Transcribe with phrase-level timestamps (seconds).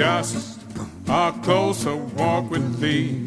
[0.00, 0.58] just
[1.08, 3.20] a closer walk with thee.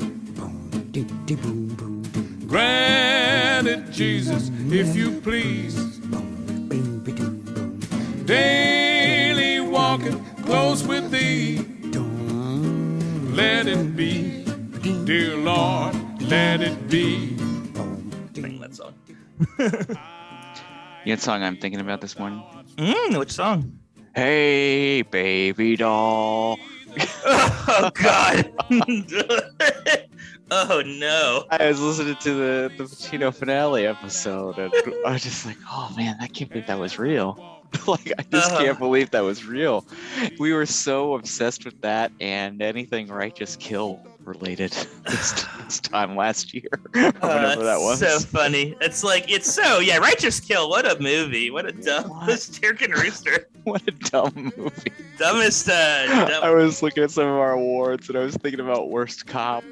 [2.47, 5.75] Granted, Jesus, if you please.
[8.25, 11.63] Daily walking close with thee.
[13.35, 14.43] Let it be,
[15.05, 15.93] dear Lord,
[16.23, 17.37] let it be.
[18.33, 18.95] Sing that song.
[21.05, 22.41] You know what song I'm thinking about this morning?
[22.77, 23.77] Mm, which song?
[24.15, 26.59] Hey, baby doll.
[27.25, 28.51] Oh God.
[30.51, 31.45] oh no.
[31.49, 34.73] I was listening to the, the Pacino finale episode and
[35.05, 37.37] I was just like, oh man, I can't believe that was real.
[37.87, 38.63] like, I just Uh-huh.
[38.63, 39.85] can't believe that was real.
[40.39, 44.71] We were so obsessed with that and anything Righteous Kill related
[45.05, 47.99] this, this time last year, Oh, whatever that was.
[47.99, 48.75] So funny.
[48.79, 49.97] It's like it's so yeah.
[49.97, 50.69] Righteous Kill.
[50.69, 51.49] What a movie.
[51.51, 52.09] What a dumb.
[52.09, 52.49] What?
[52.61, 53.49] Turk and Rooster.
[53.71, 54.91] what a dumb movie.
[55.17, 55.69] Dumbest.
[55.69, 59.25] Uh, I was looking at some of our awards and I was thinking about worst
[59.27, 59.63] cop.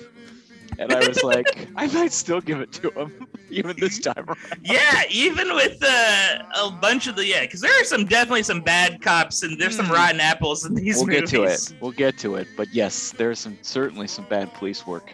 [0.79, 4.37] And I was like, I might still give it to him, even this time around.
[4.63, 5.03] yeah.
[5.09, 9.01] Even with uh, a bunch of the yeah, because there are some definitely some bad
[9.01, 9.91] cops and there's some Hmm.
[9.93, 11.31] rotten apples in these movies.
[11.33, 11.67] We'll movies.
[11.67, 11.81] get to it.
[11.81, 12.47] We'll get to it.
[12.55, 15.13] But yes, there's some certainly some bad police work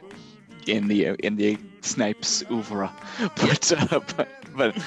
[0.67, 2.91] in the in the Snipes oeuvre.
[3.36, 4.78] But uh, but but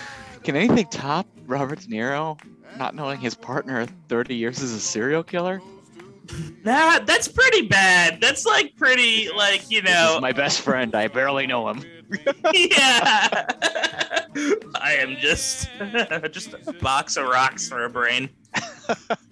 [0.44, 2.38] can anything top Robert De Niro
[2.78, 5.60] not knowing his partner 30 years is a serial killer?
[6.64, 8.20] Nah, that's pretty bad.
[8.20, 10.18] That's like pretty like you know.
[10.20, 10.94] my best friend.
[10.94, 11.82] I barely know him.
[12.54, 13.46] yeah.
[14.76, 15.68] I am just
[16.30, 18.30] just a box of rocks for a brain.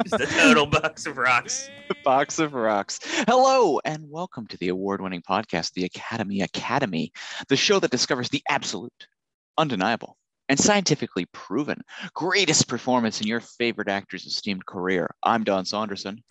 [0.05, 1.70] Just a total box of rocks.
[2.05, 3.00] Box of Rocks.
[3.27, 7.12] Hello, and welcome to the award winning podcast, The Academy Academy,
[7.48, 9.09] the show that discovers the absolute,
[9.56, 10.16] undeniable,
[10.48, 11.82] and scientifically proven
[12.14, 15.14] greatest performance in your favorite actor's esteemed career.
[15.22, 16.22] I'm Don Saunderson.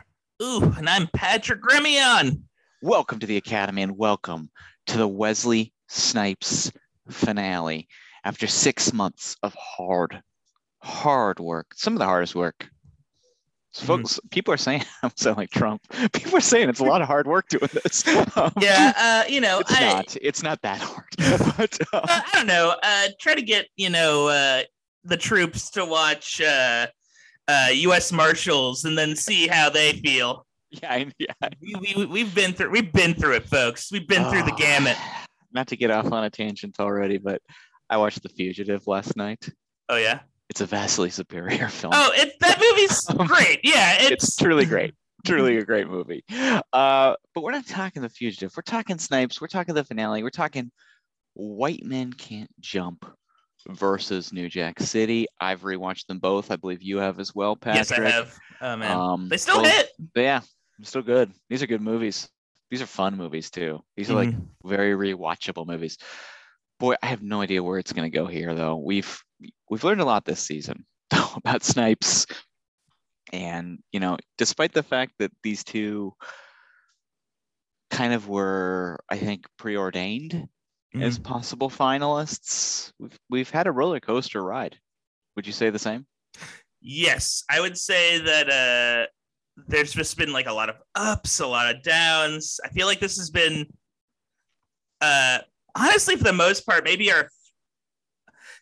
[0.42, 2.42] Ooh, and I'm Patrick Gremion.
[2.82, 4.50] Welcome to the Academy, and welcome
[4.88, 6.72] to the Wesley Snipes
[7.10, 7.88] finale.
[8.24, 10.22] After six months of hard,
[10.84, 12.70] hard work, some of the hardest work.
[13.78, 13.88] So Mhm.
[13.88, 15.82] Folks, people are saying I'm sounding like Trump.
[16.14, 18.04] People are saying it's a lot of hard work doing this.
[18.36, 20.18] Um, Yeah, uh, you know, it's I, not.
[20.22, 21.06] It's not that hard.
[21.58, 22.76] but uh, uh, I don't know.
[22.82, 24.64] Uh, try to get you know uh,
[25.04, 26.88] the troops to watch uh,
[27.48, 28.12] uh, U.S.
[28.12, 30.46] Marshals and then see how they feel.
[30.72, 31.34] yeah, I- yeah.
[31.62, 33.92] We, we we've been through we've been through it, folks.
[33.92, 34.98] We've been through the Oh, gamut.
[35.54, 37.42] Not to get off on a tangent already, but
[37.90, 39.50] I watched The Fugitive last night.
[39.88, 40.20] Oh yeah.
[40.50, 41.94] It's a vastly superior film.
[41.96, 43.60] Oh, it that movie's great.
[43.64, 44.94] Yeah, it's, it's, truly great.
[45.26, 46.24] Truly a great movie.
[46.32, 48.54] Uh, but we're not talking The Fugitive.
[48.56, 49.42] We're talking Snipes.
[49.42, 50.24] We're talking the finale.
[50.24, 50.72] We're talking
[51.34, 53.06] White Men Can't Jump
[53.68, 55.28] versus New Jack City.
[55.42, 56.50] I've rewatched them both.
[56.52, 57.90] I believe you have as well, Patrick.
[57.90, 58.38] yes, I have.
[58.62, 59.90] Oh man, Um, they still both- hit.
[60.16, 60.42] Yeah,
[60.84, 61.32] still good.
[61.50, 62.30] These are good movies.
[62.72, 63.82] These are fun movies too.
[63.98, 64.70] These are like Mm-hmm.
[64.70, 65.98] very rewatchable movies.
[66.80, 68.76] Boy, I have no idea where it's going to go here though.
[68.78, 69.22] We've
[69.70, 70.86] we've learned a lot this season
[71.36, 72.26] about Snipes,
[73.32, 76.14] and you know, despite the fact that these two
[77.90, 80.48] kind of were, I think, preordained
[81.00, 84.78] as possible finalists, we've we've had a roller coaster ride.
[85.36, 86.06] Would you say the same?
[86.82, 89.08] Yes, I would say that uh,
[89.68, 92.60] there's just been like a lot of ups, a lot of downs.
[92.64, 93.66] I feel like this has been,
[95.02, 95.40] uh,
[95.76, 97.30] honestly, for the most part, maybe our.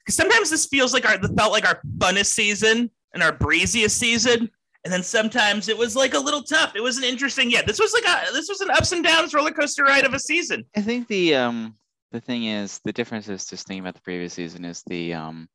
[0.05, 4.49] Because sometimes this feels like our felt like our funnest season and our breeziest season,
[4.83, 6.75] and then sometimes it was like a little tough.
[6.75, 7.65] It wasn't interesting yet.
[7.65, 10.19] This was like a this was an ups and downs roller coaster ride of a
[10.19, 10.63] season.
[10.75, 11.75] I think the um
[12.11, 15.47] the thing is the difference is just thinking about the previous season is the um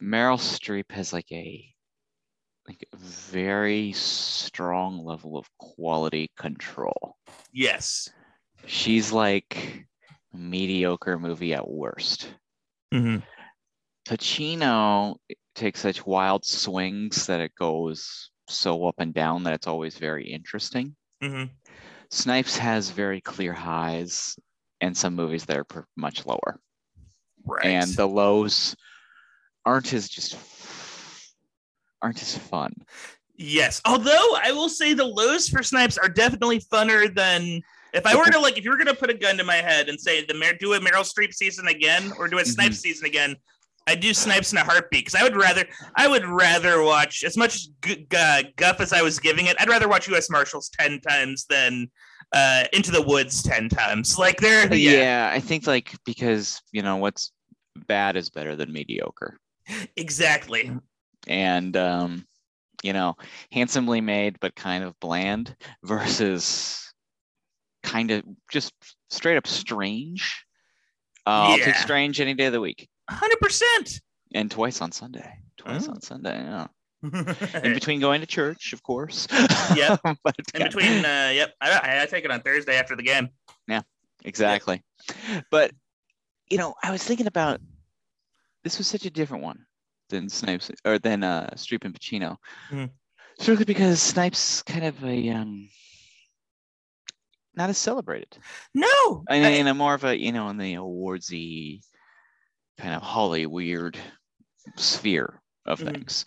[0.00, 1.74] Meryl Streep has like a
[2.68, 7.16] like a very strong level of quality control.
[7.52, 8.10] Yes.
[8.66, 9.86] She's like
[10.34, 12.28] mediocre movie at worst.
[12.92, 13.18] Mm-hmm.
[14.08, 15.16] Pacino
[15.54, 20.30] takes such wild swings that it goes so up and down that it's always very
[20.30, 20.94] interesting.
[21.22, 21.52] Mm-hmm.
[22.10, 24.36] Snipes has very clear highs
[24.80, 26.60] and some movies that are much lower.
[27.46, 27.66] Right.
[27.66, 28.76] And the lows
[29.64, 30.36] aren't as just
[32.02, 32.74] aren't as fun.
[33.36, 33.80] Yes.
[33.84, 37.62] Although I will say the lows for snipes are definitely funner than
[37.94, 39.88] if I were to like if you were gonna put a gun to my head
[39.88, 43.06] and say the Mer- do a Meryl Streep season again or do a Snipes season
[43.06, 43.36] again,
[43.86, 45.64] I'd do Snipes in a heartbeat because I would rather
[45.96, 49.56] I would rather watch as much gu- gu- guff as I was giving it.
[49.60, 50.28] I'd rather watch U.S.
[50.30, 51.90] Marshals ten times than
[52.32, 54.18] uh, Into the Woods ten times.
[54.18, 54.92] Like they're Yeah.
[54.92, 57.32] yeah, I think like because you know what's
[57.86, 59.38] bad is better than mediocre.
[59.96, 60.70] exactly.
[61.26, 62.26] And um
[62.82, 63.16] you know,
[63.50, 66.83] handsomely made but kind of bland versus
[67.84, 68.72] kind of just
[69.10, 70.44] straight up strange.
[71.26, 74.00] Uh, I'll take strange any day of the week Hundred percent.
[74.34, 75.38] and twice on Sunday.
[75.56, 75.92] Twice Oh.
[75.92, 76.66] on Sunday, yeah.
[77.02, 77.10] In
[77.64, 79.28] In between going to church, of course.
[79.76, 80.00] Yep.
[80.24, 83.28] but between, uh, yep, I, I, take it on Thursday after the game.
[83.68, 83.82] Yeah,
[84.24, 84.82] exactly.
[85.50, 85.72] But
[86.50, 87.60] you know, I was thinking about
[88.64, 89.64] this was such a different one
[90.08, 92.36] than Snipes or than uh Streep and Pacino.
[92.70, 92.90] Mhm.
[93.38, 95.68] Strictly because Snipes kind of a um
[97.56, 98.36] not as celebrated.
[98.74, 101.80] No, I mean, I- in a more of a, you know, in the awardsy
[102.78, 103.98] kind of Holly weird
[104.76, 105.92] sphere of Mhm.
[105.92, 106.24] things.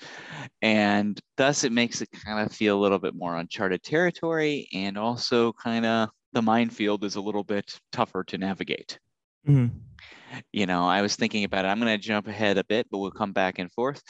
[0.61, 4.97] And thus it makes it kind of feel a little bit more uncharted territory and
[4.97, 8.99] also kind of the minefield is a little bit tougher to navigate.
[9.47, 9.71] Mhm.
[10.51, 11.69] You know, I was thinking about it.
[11.69, 14.01] I'm going to jump ahead a bit, but we'll come back and forth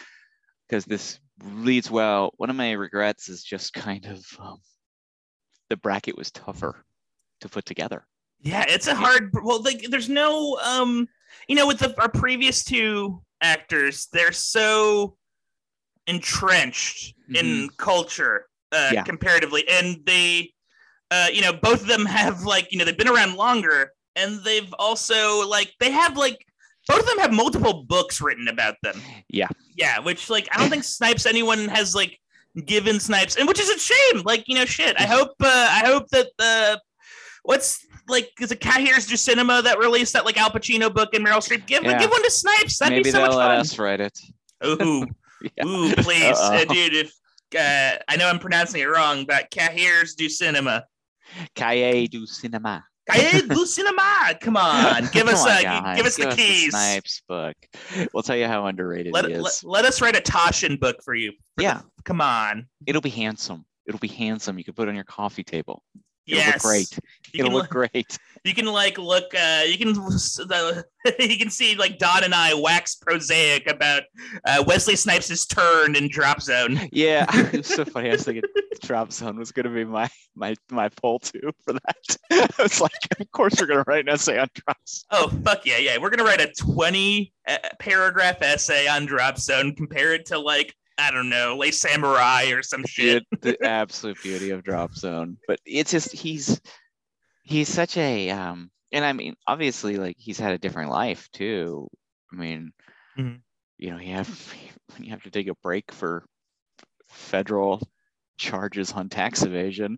[0.68, 2.34] because this leads well.
[2.38, 4.60] One of my regrets is just kind of um,
[5.70, 6.84] the bracket was tougher
[7.42, 8.06] to put together.
[8.42, 9.32] Yeah, it's a hard.
[9.44, 11.08] Well, like, there's no, um,
[11.48, 15.18] you know, with the, our previous two actors, they're so
[16.08, 19.04] entrenched in culture uh, Yeah.
[19.04, 20.54] comparatively, and they,
[21.12, 24.44] uh, you know, both of them have like, you know, they've been around longer, and
[24.44, 26.44] they've also like they have like
[26.88, 29.00] both of them have multiple books written about them.
[29.30, 29.50] Yeah.
[29.76, 32.20] Yeah, which like I don't think Snipes anyone has like
[32.66, 34.22] given Snipes, and which is a shame.
[34.24, 34.96] Like you know, shit.
[35.00, 36.82] I hope uh, I hope that the
[37.48, 41.14] what's like is it Cat Here's Do Cinema that released that like Al Pacino book
[41.14, 41.66] and Meryl Streep?
[41.66, 41.98] Give Yeah.
[42.00, 42.78] give one to Snipes.
[42.78, 43.60] That'd Maybe be so they'll much let fun.
[43.60, 44.18] us write it.
[44.66, 45.06] Ooh,
[45.58, 45.66] Yeah.
[45.66, 46.94] ooh, please, uh, dude.
[46.94, 47.14] If
[47.58, 50.86] uh, I know I'm pronouncing it wrong, but Cat Here's Do Cinema.
[51.56, 52.84] Cahiers du Cinema.
[53.10, 54.34] Cahiers do Cinema.
[54.42, 56.70] Come on, give us on, uh, give us the give keys.
[56.72, 57.56] Snipes book.
[58.14, 59.42] We'll tell you how underrated let, it is.
[59.42, 61.32] let, let us write a Taschen book for you.
[61.32, 62.68] For the- yeah, come on.
[62.86, 63.66] it'll be handsome.
[63.88, 64.58] It'll be handsome.
[64.58, 65.84] You can put it on your coffee table.
[66.28, 66.64] It'll yes.
[66.64, 67.00] look great.
[67.34, 68.18] You It'll can, look great.
[68.44, 70.86] you can like look uh you can the,
[71.20, 74.04] you can see like Don and I wax prosaic about
[74.46, 76.80] uh, Wesley Snipes' turn in Drop Zone.
[76.92, 78.10] Yeah, it was so funny.
[78.10, 78.44] I was thinking
[78.82, 82.18] Drop Zone was gonna be my my my poll too for that.
[82.32, 85.06] I was like, of course we're gonna write an essay on Drop Zone.
[85.12, 85.98] Oh fuck yeah, yeah.
[85.98, 90.74] We're gonna write a 20 uh, paragraph essay on Drop Zone, compare it to like
[90.98, 93.24] I don't know, Le Samouraï or some shit.
[93.32, 95.38] Dude, the absolute beauty of Drop Zone.
[95.48, 96.60] But it's just he's
[97.44, 101.88] he's such a um and I mean obviously like he's had a different life too.
[102.34, 102.72] I mean,
[103.18, 103.42] Mhm.
[103.78, 104.54] you know, you have
[104.94, 106.26] when you have to take a break for
[107.10, 107.82] federal
[108.38, 109.98] charges on tax evasion.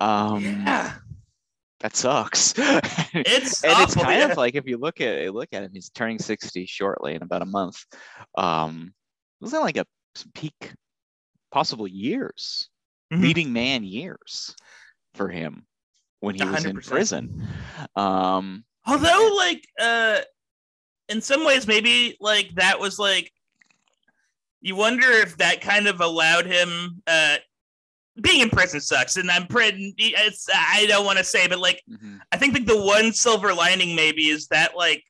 [0.00, 0.94] Um yeah,
[1.80, 2.54] that sucks.
[2.58, 4.28] it's and it's kind yeah.
[4.32, 7.42] of like if you look at look at him, he's turning 60 shortly in about
[7.42, 7.84] a month.
[8.36, 8.92] Um
[9.40, 9.86] wasn't like a
[10.34, 10.74] peak
[11.50, 12.68] possible years,
[13.12, 13.22] Mhm.
[13.22, 14.54] leading man years
[15.14, 15.66] for him
[16.20, 17.46] when he was in prison.
[17.96, 20.20] Um Although, like, uh,
[21.08, 23.30] in some ways, maybe like that was like,
[24.62, 27.02] you wonder if that kind of allowed him.
[27.06, 27.36] Uh,
[28.22, 29.94] being in prison sucks, and I'm pretty.
[29.98, 32.20] It's I don't want to say, but like, mhm.
[32.32, 35.04] I think like the one silver lining maybe is that like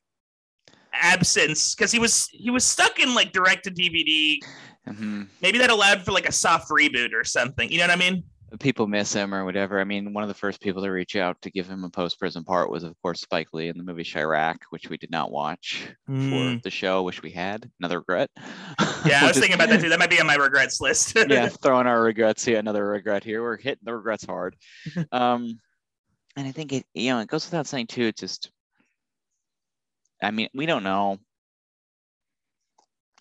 [0.93, 4.39] absence because he was he was stuck in like direct to DVD.
[4.87, 5.27] Mhm.
[5.41, 7.71] Maybe that allowed for like a soft reboot or something.
[7.71, 8.23] You know what I mean?
[8.59, 9.79] people miss him or whatever.
[9.79, 12.19] I mean, one of the first people to reach out to give him a post
[12.19, 15.31] prison part was, of course, Spike Lee in the movie Chi-Raq, which we did not
[15.31, 16.57] watch Mm.
[16.57, 17.01] for the show.
[17.03, 17.71] Wish we had.
[17.79, 18.29] Another regret.
[19.05, 19.87] Yeah, I was thinking about that too.
[19.89, 21.15] That might be on my regrets list.
[21.29, 22.59] yeah, throwing our regrets here.
[22.59, 23.41] Another regret here.
[23.41, 24.55] We're hitting the regrets hard.
[25.13, 25.57] Um,
[26.35, 28.03] and I think it, you know, it goes without saying too.
[28.07, 28.51] It's just,
[30.21, 31.19] I mean, we don't know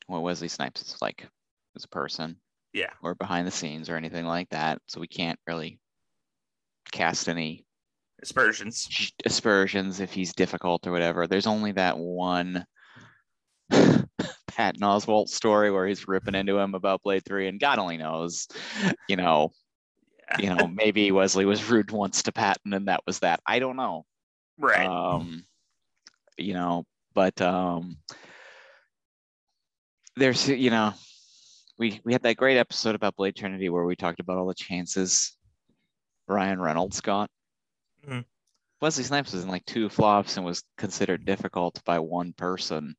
[0.08, 1.28] what Wesley Snipes is like
[1.76, 2.36] as a person.
[2.72, 2.90] Yeah.
[3.02, 4.80] Or behind the scenes or anything like that.
[4.86, 5.80] So we can't really
[6.92, 7.64] cast any
[8.22, 9.12] Aspersions.
[9.24, 11.26] aspersions if he's difficult or whatever.
[11.26, 12.64] There's only that one
[13.70, 18.46] Patton Oswalt story where he's ripping into him about Blade 3, and God only knows,
[19.08, 19.52] you know,
[20.38, 23.40] you know, maybe Wesley was rude once to Patton and that was that.
[23.46, 24.04] I don't know.
[24.58, 24.86] Right.
[24.86, 25.44] Um,
[26.36, 26.84] you know,
[27.14, 27.96] but um
[30.16, 30.92] there's you know,
[31.80, 34.54] we we had that great episode about Blade Trinity where we talked about all the
[34.54, 35.36] chances
[36.28, 37.28] Ryan Reynolds got.
[38.06, 38.24] Mhm.
[38.80, 42.94] Wesley Snipes was in like two flops and was considered difficult by one person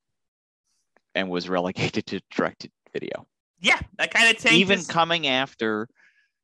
[1.16, 3.26] and was relegated to directed video.
[3.60, 5.88] yeah, that kind of tanked Even coming after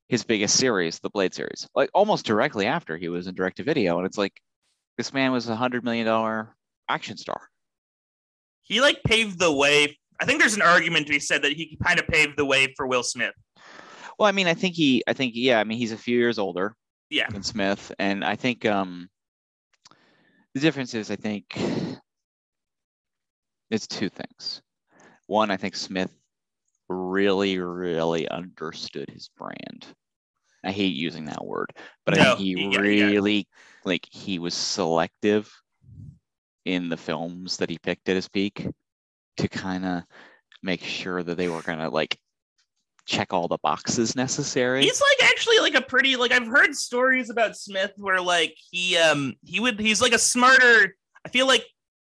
[0.08, 3.63] his biggest series, the Blade series, like almost directly after he was in direct to
[3.63, 3.98] video.
[3.98, 4.39] And it's like
[4.98, 6.56] this man was a hundred million dollar
[6.88, 7.50] action star.
[8.62, 9.98] he like paved the way.
[10.19, 12.74] I think there's an argument to be said that he kind of paved the way
[12.75, 13.33] for Will Smith.
[14.17, 16.39] Well, I mean, I think he, I think, yeah, I mean, he's a few years
[16.39, 16.75] older
[17.09, 17.29] Yeah.
[17.29, 19.09] than Smith, and I think um,
[20.53, 21.55] the difference is, I think
[23.69, 24.62] it's two things.
[25.27, 26.12] One, I think Smith
[26.89, 29.86] really, really understood his brand.
[30.63, 31.71] I hate using that word,
[32.05, 33.05] but I think he yeah, yeah.
[33.05, 33.47] really,
[33.86, 35.51] like, he was selective
[36.65, 38.67] in the films that he picked at his peak
[39.38, 40.03] to kind of
[40.62, 42.20] make sure that they were gonna like
[43.06, 44.84] check all the boxes necessary.
[44.84, 48.98] He's like actually like a pretty like I've heard stories about Smith where like he
[48.98, 51.65] um he would he's like a smarter I feel like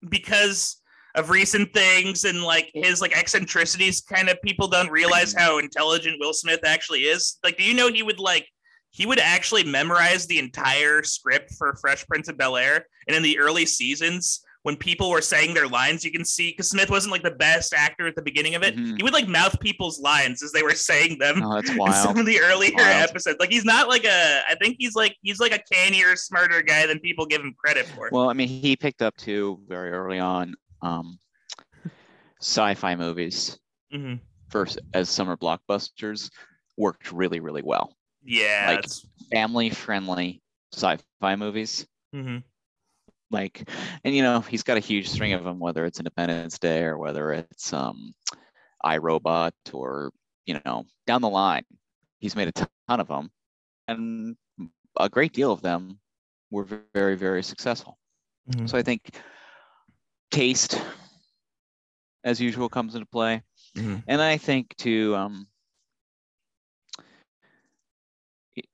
[0.10, 0.78] because
[1.16, 6.18] of recent things and like his like eccentricities kind of people don't realize how intelligent
[6.20, 7.38] Will Smith actually is.
[7.44, 8.48] Like do you know he would like
[8.92, 13.24] he would actually memorize the entire script for Fresh Prince of Bel Air and in
[13.24, 17.12] the early seasons when people were saying their lines you can see because Smith wasn't
[17.12, 18.98] like the best actor at the beginning of it Mhm.
[18.98, 21.96] he would like mouth people's lines as they were saying them Oh, that's in wild.
[21.96, 23.38] some of the earlier episodes.
[23.40, 26.86] Like he's not like a I think he's like he's like a cannier, smarter guy
[26.86, 28.10] than people give him credit for.
[28.12, 30.54] Well, I mean, he picked up too very early on
[30.84, 31.18] um,
[32.40, 33.58] sci-fi movies
[33.94, 34.20] Mhm.
[34.50, 36.30] first as summer blockbusters
[36.78, 37.96] worked really, really well.
[38.24, 38.66] Yeah.
[38.78, 38.86] like-
[39.32, 40.42] Family-friendly
[40.74, 42.44] sci-fi movies, mhm.
[43.32, 43.70] Like,
[44.04, 46.98] and you know, he's got a huge string of them, whether it's Independence Day or
[46.98, 48.14] whether it's um,
[48.84, 50.12] I, Robot or
[50.46, 51.64] you know, down the line,
[52.20, 53.32] he's made a ton of them,
[53.88, 54.36] and
[55.00, 56.00] a great deal of them
[56.50, 57.98] were very, very successful.
[58.50, 58.70] Mhm.
[58.70, 59.16] So I think
[60.32, 60.82] taste,
[62.24, 63.44] as usual, comes into play,
[63.76, 64.04] Mhm.
[64.08, 65.48] and I think too, um,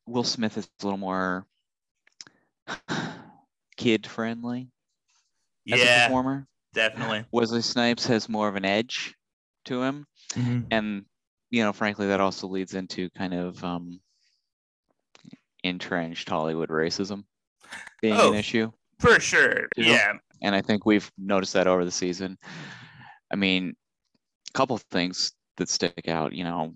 [0.08, 1.46] Will Smith is a little more
[3.78, 4.70] kid friendly
[5.72, 6.48] as a Yeah, performer.
[6.74, 7.26] definitely.
[7.32, 9.16] Wesley Snipes has more of an edge
[9.66, 10.68] to him, Mhm.
[10.72, 11.06] and
[11.50, 14.02] you know, frankly, that also leads into kind of um,
[15.64, 17.24] entrenched Hollywood racism
[18.02, 18.30] being Oh.
[18.34, 18.72] an issue.
[19.00, 19.68] For sure.
[19.78, 19.86] Know?
[19.86, 20.14] Yeah.
[20.44, 22.38] and I think we've noticed that over the season.
[23.32, 23.76] I mean,
[24.50, 26.32] a couple of things that stick out.
[26.34, 26.76] You know,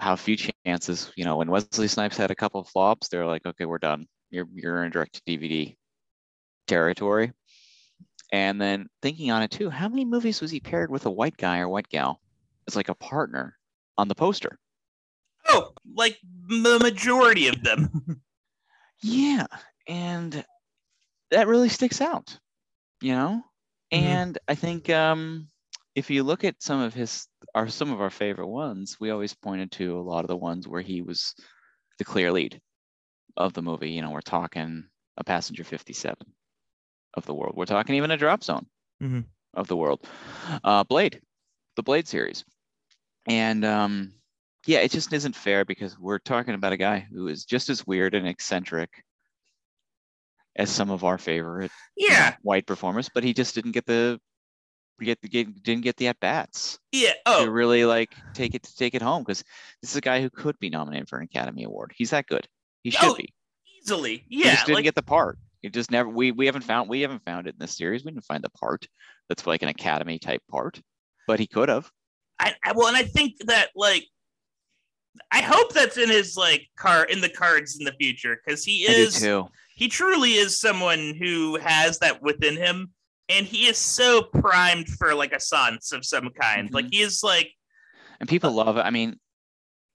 [0.00, 1.12] how few chances.
[1.16, 4.06] You know, when Wesley Snipes had a couple of flops, they're like, okay, we're done.
[4.30, 5.76] You're you're in direct DVD
[6.68, 7.32] territory.
[8.30, 11.36] And then thinking on it too, how many movies was he paired with a white
[11.36, 12.20] guy or white gal
[12.68, 13.56] as like a partner
[13.96, 14.58] on the poster?
[15.48, 18.22] Oh, like the majority of them.
[19.00, 19.46] Yeah,
[19.86, 20.44] and
[21.30, 22.38] that really sticks out,
[23.00, 23.42] you know.
[23.92, 23.98] Mhm.
[23.98, 25.48] And I think um,
[25.94, 29.34] if you look at some of his, our some of our favorite ones, we always
[29.34, 31.34] pointed to a lot of the ones where he was
[31.98, 32.60] the clear lead
[33.36, 33.90] of the movie.
[33.90, 36.16] You know, we're talking a passenger 57
[37.14, 37.54] of the world.
[37.56, 38.66] We're talking even a drop zone
[39.02, 39.24] Mhm.
[39.54, 40.06] of the world.
[40.64, 41.20] Uh, Blade,
[41.76, 42.44] the Blade series,
[43.26, 44.12] and um,
[44.66, 47.86] yeah, it just isn't fair because we're talking about a guy who is just as
[47.86, 49.04] weird and eccentric
[50.56, 52.36] as some of our favorite Yeah.
[52.42, 54.20] white performers, but he just didn't get the
[55.00, 57.12] get the get, didn't get the at bats Yeah.
[57.24, 57.44] Oh.
[57.44, 59.44] to really like take it to take it home because
[59.80, 61.92] this is a guy who could be nominated for an Academy Award.
[61.96, 62.48] He's that good.
[62.82, 63.32] He should Oh, be.
[63.80, 64.24] easily.
[64.28, 64.44] Yeah.
[64.46, 65.38] He just didn't like, get the part.
[65.68, 68.04] He just never we we haven't found we haven't found it in this series.
[68.04, 68.86] We didn't find the part
[69.28, 70.80] that's like an Academy type part,
[71.26, 71.90] but he could have.
[72.38, 74.06] I, I well, and I think that like
[75.30, 78.84] I hope that's in his like car in the cards in the future because he
[78.84, 79.22] is
[79.74, 82.90] he truly is someone who has that within him
[83.28, 86.92] and he is so primed for like a science of some kind like Mhm.
[86.94, 87.52] he is like
[88.20, 88.86] And people love it.
[88.86, 89.20] I mean,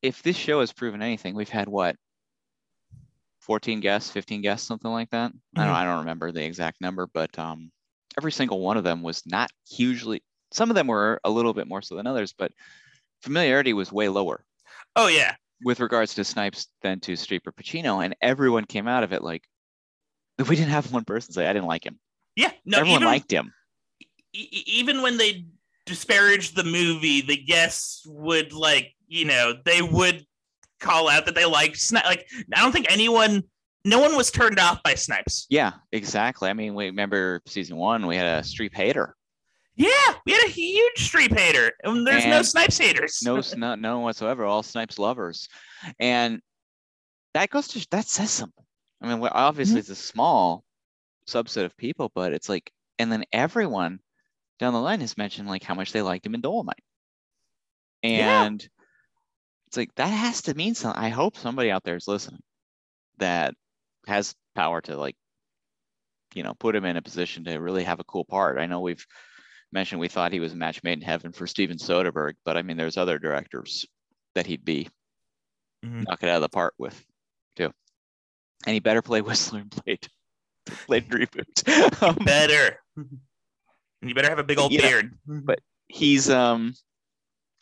[0.04, 1.96] if this show has proven anything, we've had what
[3.46, 5.32] 14 guests, 15 guests, something like that.
[5.56, 5.66] I Mhm.
[5.66, 7.72] don't I don't remember the exact number, but um
[8.18, 10.22] every single one of them was not hugely
[10.52, 12.52] some of them were a little bit more so than others, but
[13.22, 14.46] familiarity was way lower
[14.96, 19.04] oh yeah with regards to Snipes than to Streep or Pacino, and everyone came out
[19.04, 19.44] of it like
[20.50, 22.00] we didn't have one person say I didn't like him.
[22.36, 23.52] yeah no everyone even, liked him.
[24.34, 25.46] e- even when they
[25.86, 30.26] disparaged the movie the guests would like you know they would
[30.84, 33.44] call out that they liked Sni- like I don't think anyone
[33.86, 36.50] no one was turned off by Snipes Yeah, exactly.
[36.50, 39.16] I mean, we remember season one, we had a Streep hater.
[39.76, 44.00] yeah we had a huge Streep hater and there's no Snipes haters no, no, no
[44.00, 44.46] whatsoever.
[44.46, 45.48] All Snipes lovers,
[46.00, 46.42] and
[47.34, 48.64] that goes to that says something.
[49.02, 49.80] I mean, obviously mm-hmm.
[49.80, 50.64] it's a small
[51.28, 54.00] subset of people, but it's like, and then everyone
[54.60, 56.84] down the line has mentioned like how much they liked him in Dolomite,
[58.02, 58.66] and
[59.74, 61.02] it's like that has to mean something.
[61.02, 62.42] I hope somebody out there is listening
[63.18, 63.56] that
[64.06, 65.16] has power to like,
[66.36, 68.60] you know, put him in a position to really have a cool part.
[68.60, 69.04] I know we've
[69.72, 72.62] mentioned we thought he was a match made in heaven for Steven Soderbergh, but I
[72.62, 73.84] mean, there's other directors
[74.36, 74.90] that he'd be
[75.84, 76.04] Mhm.
[76.08, 77.04] knock it out of the park with
[77.56, 77.72] too.
[78.68, 80.08] And he better play Whistler and Blade.
[80.86, 82.04] Blade reboot.
[82.04, 82.78] Um, Better.
[82.96, 83.10] And
[84.04, 85.18] you better have a big old know, beard.
[85.26, 86.76] but he's um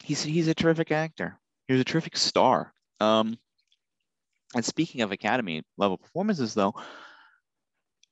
[0.04, 1.40] he's he's a terrific actor.
[1.68, 2.74] He's a terrific star.
[3.00, 3.38] Um
[4.54, 6.74] and speaking of academy level performances though,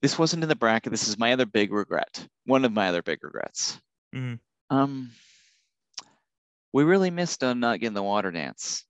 [0.02, 0.92] this wasn't in the bracket.
[0.92, 2.26] This is my other big regret.
[2.46, 3.80] One of my other big regrets.
[4.16, 4.40] Mhm.
[4.70, 5.12] Um
[6.72, 8.86] we really missed on not getting the water dance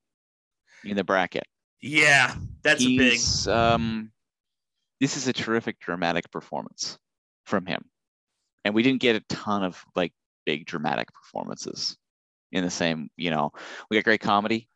[0.83, 1.45] in the bracket.
[1.81, 3.19] Yeah, that's a big.
[3.47, 4.11] Um
[4.99, 6.99] this is a terrific dramatic performance
[7.45, 7.89] from him.
[8.65, 10.13] And we didn't get a ton of like
[10.45, 11.97] big dramatic performances
[12.51, 13.51] in the same, you know,
[13.89, 14.67] we got great comedy,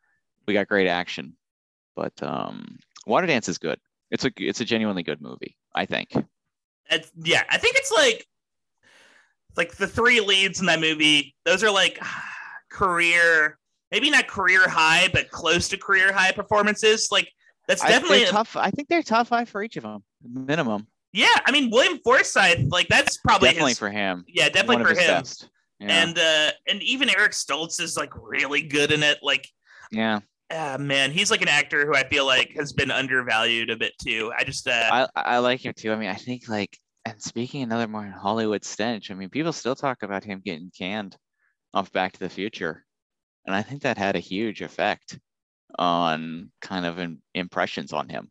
[0.46, 1.36] we got great action,
[1.96, 3.78] but um Water Dance is good.
[4.10, 6.12] It's a it's a genuinely good movie, I think.
[6.90, 8.26] It's, yeah, I think it's like
[9.56, 11.34] like the three leads in that movie.
[11.44, 11.98] Those are like
[12.70, 13.58] career,
[13.90, 17.08] maybe not career high, but close to career high performances.
[17.10, 17.30] Like
[17.68, 18.56] that's definitely they're tough.
[18.56, 20.86] I think they're top five for each of them, minimum.
[21.12, 21.28] yeah.
[21.46, 24.24] I mean, William Forsythe, like that's probably Definitely his, for him.
[24.28, 25.06] yeah, definitely One for him.
[25.06, 25.48] best.
[25.84, 26.02] Yeah.
[26.02, 29.18] And uh, and even Eric Stoltz is like really good in it.
[29.22, 29.48] Like,
[29.90, 30.20] yeah,
[30.52, 33.92] ah, man, he's like an actor who I feel like has been undervalued a bit
[34.00, 34.32] too.
[34.36, 35.92] I just uh, I I like him too.
[35.92, 39.10] I mean, I think like and speaking another more Hollywood stench.
[39.10, 41.16] I mean, people still talk about him getting canned
[41.72, 42.84] off Back to the Future,
[43.46, 45.18] and I think that had a huge effect
[45.78, 48.30] on kind of in, impressions on him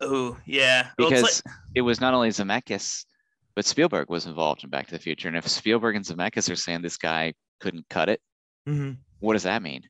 [0.00, 1.42] oh yeah, Well, it's because
[1.74, 3.04] it was not only Zemeckis,
[3.54, 5.28] but Spielberg was involved in Back to the Future.
[5.28, 8.20] And if Spielberg and Zemeckis are saying this guy couldn't cut it,
[8.66, 8.96] like, Mhm.
[9.18, 9.82] what does that mean?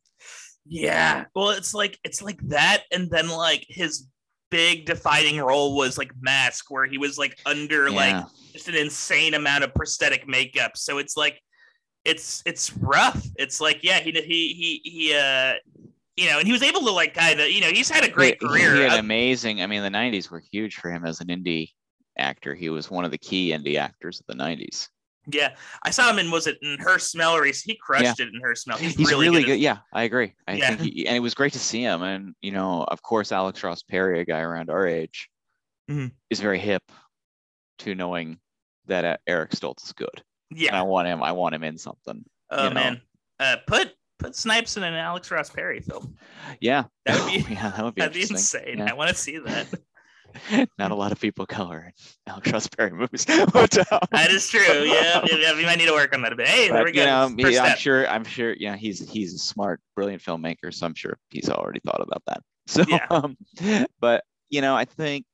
[0.66, 1.24] Yeah.
[1.34, 4.06] Well, it's like it's like that, and then like his
[4.50, 9.34] big defining role was like Mask, where he was like under like just an insane
[9.34, 10.72] amount of prosthetic makeup.
[10.76, 11.40] So it's like
[12.04, 13.24] it's it's rough.
[13.36, 15.54] It's like yeah, he he he he uh
[16.16, 18.08] you know, and he was able to like kind of you know he's had a
[18.08, 18.75] great He- career.
[18.75, 19.62] He had amazing.
[19.62, 21.70] I mean, the '90s were huge for him as an indie
[22.18, 22.54] actor.
[22.54, 24.88] He was one of the key indie actors of the '90s.
[25.32, 27.34] yeah, I saw him in was it in Her Smell?
[27.36, 28.78] Or He crushed it in Her Smell.
[28.78, 29.52] He's, He's really, really, good.
[29.52, 30.34] at- Yeah, I agree.
[30.49, 30.75] I Yeah.
[30.76, 32.02] think, he, and it was great to see him.
[32.02, 35.28] And you know, of course, Alex Ross Perry, a guy around our age,
[35.90, 36.12] Mhm.
[36.30, 36.82] is very hip
[37.80, 38.38] to knowing
[38.86, 40.23] that uh, Eric Stoltz is good.
[40.50, 40.78] And Yeah.
[40.78, 41.23] I want him.
[41.23, 42.25] I want him in something.
[42.50, 42.75] Oh you know.
[42.75, 43.00] man.
[43.38, 46.14] Uh, put put Snipes in an Alex Ross Perry film.
[46.60, 48.78] Yeah, That would be yeah, that would be that'd be insane.
[48.78, 48.90] Yeah.
[48.90, 49.66] I want to see that.
[50.78, 51.93] Not a lot of people color
[52.26, 53.25] Alex Perry movies.
[53.52, 54.60] but, um, That is true.
[54.84, 56.49] Yeah, yeah, we might need to work on that a bit.
[56.49, 57.00] Hey, there but, we go.
[57.00, 58.08] you know, he- I'm sure.
[58.08, 58.52] I'm sure.
[58.54, 60.73] You know, he's he's a smart, brilliant filmmaker.
[60.73, 62.43] So I'm sure he's already thought about that.
[62.66, 63.06] So, Yeah.
[63.10, 63.36] um,
[64.00, 65.25] but you know, I think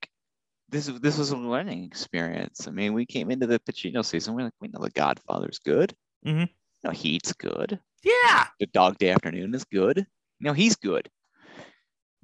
[0.68, 2.66] this this was a learning experience.
[2.66, 4.35] I mean, we came into the Pacino season.
[4.35, 5.94] We're like, we know the Godfather's good.
[6.26, 6.40] Mhm.
[6.48, 6.48] You
[6.85, 7.78] know, Heat's good.
[8.04, 9.98] Yeah, The Dog Day Afternoon is good.
[9.98, 10.04] You
[10.46, 11.09] know, he's good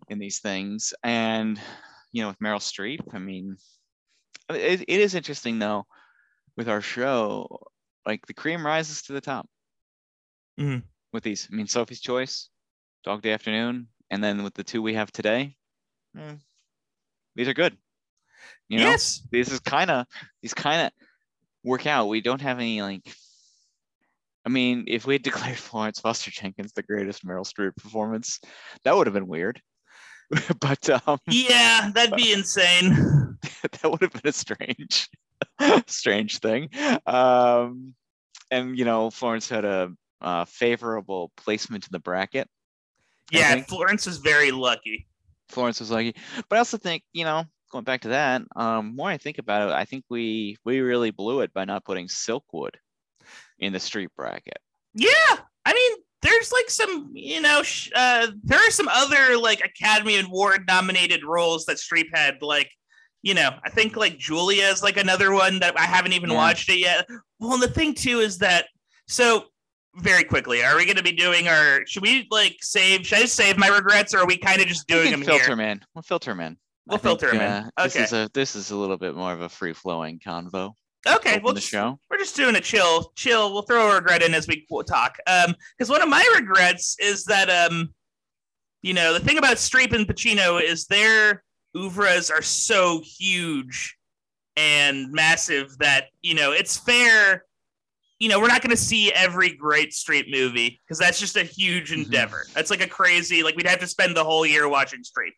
[0.08, 0.92] in these things.
[1.02, 1.58] And
[2.12, 3.57] you know, with Meryl Streep, I mean,
[4.51, 5.87] it, it is interesting though
[6.57, 7.66] with our show.
[8.07, 9.48] Like the cream rises to the top
[10.59, 10.83] Mhm.
[11.12, 11.48] with these.
[11.51, 12.51] I mean, Sophie's Choice,
[13.05, 15.57] Dog Day Afternoon, and then with the two we have today,
[16.18, 16.37] eh,
[17.35, 17.79] these are good.
[18.68, 20.07] You know, yes, this is kind of
[20.42, 20.92] these kind of
[21.62, 22.09] work out.
[22.09, 23.14] We don't have any like.
[24.44, 28.40] I mean, if we had declared Florence Foster Jenkins the greatest Meryl Streep performance,
[28.85, 29.62] that would have been weird.
[30.60, 32.90] but um, yeah, that'd be insane.
[33.62, 35.08] that would have been a strange,
[35.86, 36.70] strange thing.
[37.06, 37.94] Um,
[38.50, 39.90] and you know, Florence had a
[40.20, 42.48] uh, favorable placement in the bracket.
[43.30, 45.06] Yeah, Florence was very lucky.
[45.48, 46.14] Florence was lucky,
[46.48, 49.68] but I also think you know, going back to that, um, more I think about
[49.68, 52.74] it, I think we we really blew it by not putting Silkwood
[53.58, 54.58] in the Streep bracket.
[54.94, 59.61] Yeah, I mean, there's like some, you know, sh- uh, there are some other like
[59.64, 62.40] Academy Award nominated roles that Streep had.
[62.42, 62.70] Like,
[63.22, 66.37] you know, I think like Julia is like another one that I haven't even Yeah.
[66.37, 67.06] watched it yet.
[67.38, 68.66] Well, and the thing too is that
[69.08, 69.46] so
[69.96, 71.87] very quickly, are we going to be doing our?
[71.87, 73.06] Should we like save?
[73.06, 75.54] Should I just save my regrets, or are we kind of just doing them filter
[75.56, 75.66] here?
[75.68, 75.80] in.
[75.94, 76.56] We'll filter man.
[76.87, 77.70] We'll I think, filter 'em in.
[77.76, 78.04] uh, This Okay.
[78.04, 80.72] is a this is a little bit more of a free flowing convo.
[81.06, 81.98] Okay, we'll the just, show.
[82.10, 83.52] we're just doing a chill, chill.
[83.52, 85.16] We'll throw a regret in as we talk.
[85.26, 87.92] Um, because one of my regrets is that um,
[88.82, 91.42] you know, the thing about Streep and Pacino is their
[91.76, 93.96] oeuvres are so huge
[94.56, 97.44] and massive that you know it's fair.
[98.20, 101.42] You know, we're not going to see every great Streep movie because that's just a
[101.42, 102.04] huge Mhm.
[102.04, 102.46] endeavor.
[102.54, 103.42] That's like a crazy.
[103.42, 105.32] Like we'd have to spend the whole year watching Streep,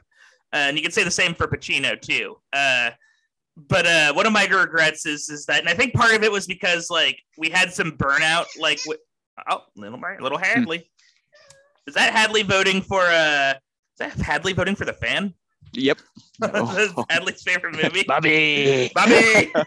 [0.52, 2.36] uh, and you could say the same for Pacino too.
[2.52, 2.90] Uh,
[3.56, 6.32] but uh, one of my regrets is is that, and I think part of it
[6.32, 8.46] was because like we had some burnout.
[8.58, 8.98] Like, wi-
[9.50, 10.90] oh, little Mar- little Hadley,
[11.86, 15.34] is that Hadley voting for uh is that Hadley voting for the fan?
[15.72, 15.98] Yep.
[16.40, 16.52] That's
[16.96, 17.04] Oh.
[17.10, 18.04] Hadley's favorite movie.
[18.08, 18.90] Bobby.
[18.94, 19.52] Bobby.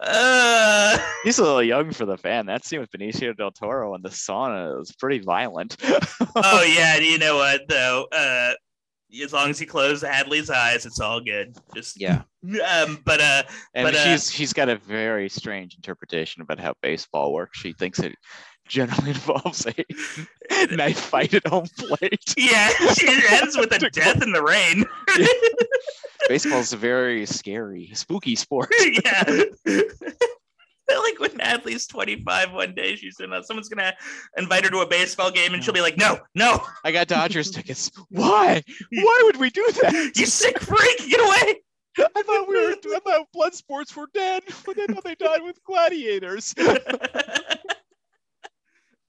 [0.00, 2.46] uh, He's a little young for the fan.
[2.46, 5.76] That scene with Benicio del Toro and the sauna was pretty violent.
[6.36, 8.06] oh yeah, you know what though?
[8.12, 8.52] Uh,
[9.22, 11.56] as long as he closes Hadley's eyes, it's all good.
[11.74, 12.22] Just yeah.
[12.44, 13.42] Um, but uh,
[13.74, 17.58] And But, uh, she's she's got a very strange interpretation about how baseball works.
[17.58, 18.14] She thinks it
[18.66, 22.34] generally involves a knife fight at home plate.
[22.36, 24.84] yeah, she ends with a death in the rain.
[26.28, 28.72] Baseball is a very scary, spooky sport.
[29.04, 29.42] yeah.
[31.00, 33.94] Like when Hadley's 25 one day, she's gonna someone's gonna
[34.36, 37.50] invite her to a baseball game and she'll be like, No, no, I got Dodgers
[37.50, 37.90] tickets.
[38.10, 38.62] Why?
[38.90, 40.12] Why would we do that?
[40.16, 41.60] you sick freak, get away.
[41.98, 42.74] I thought we were.
[42.94, 46.54] I thought blood sports were dead, but I thought they died with gladiators.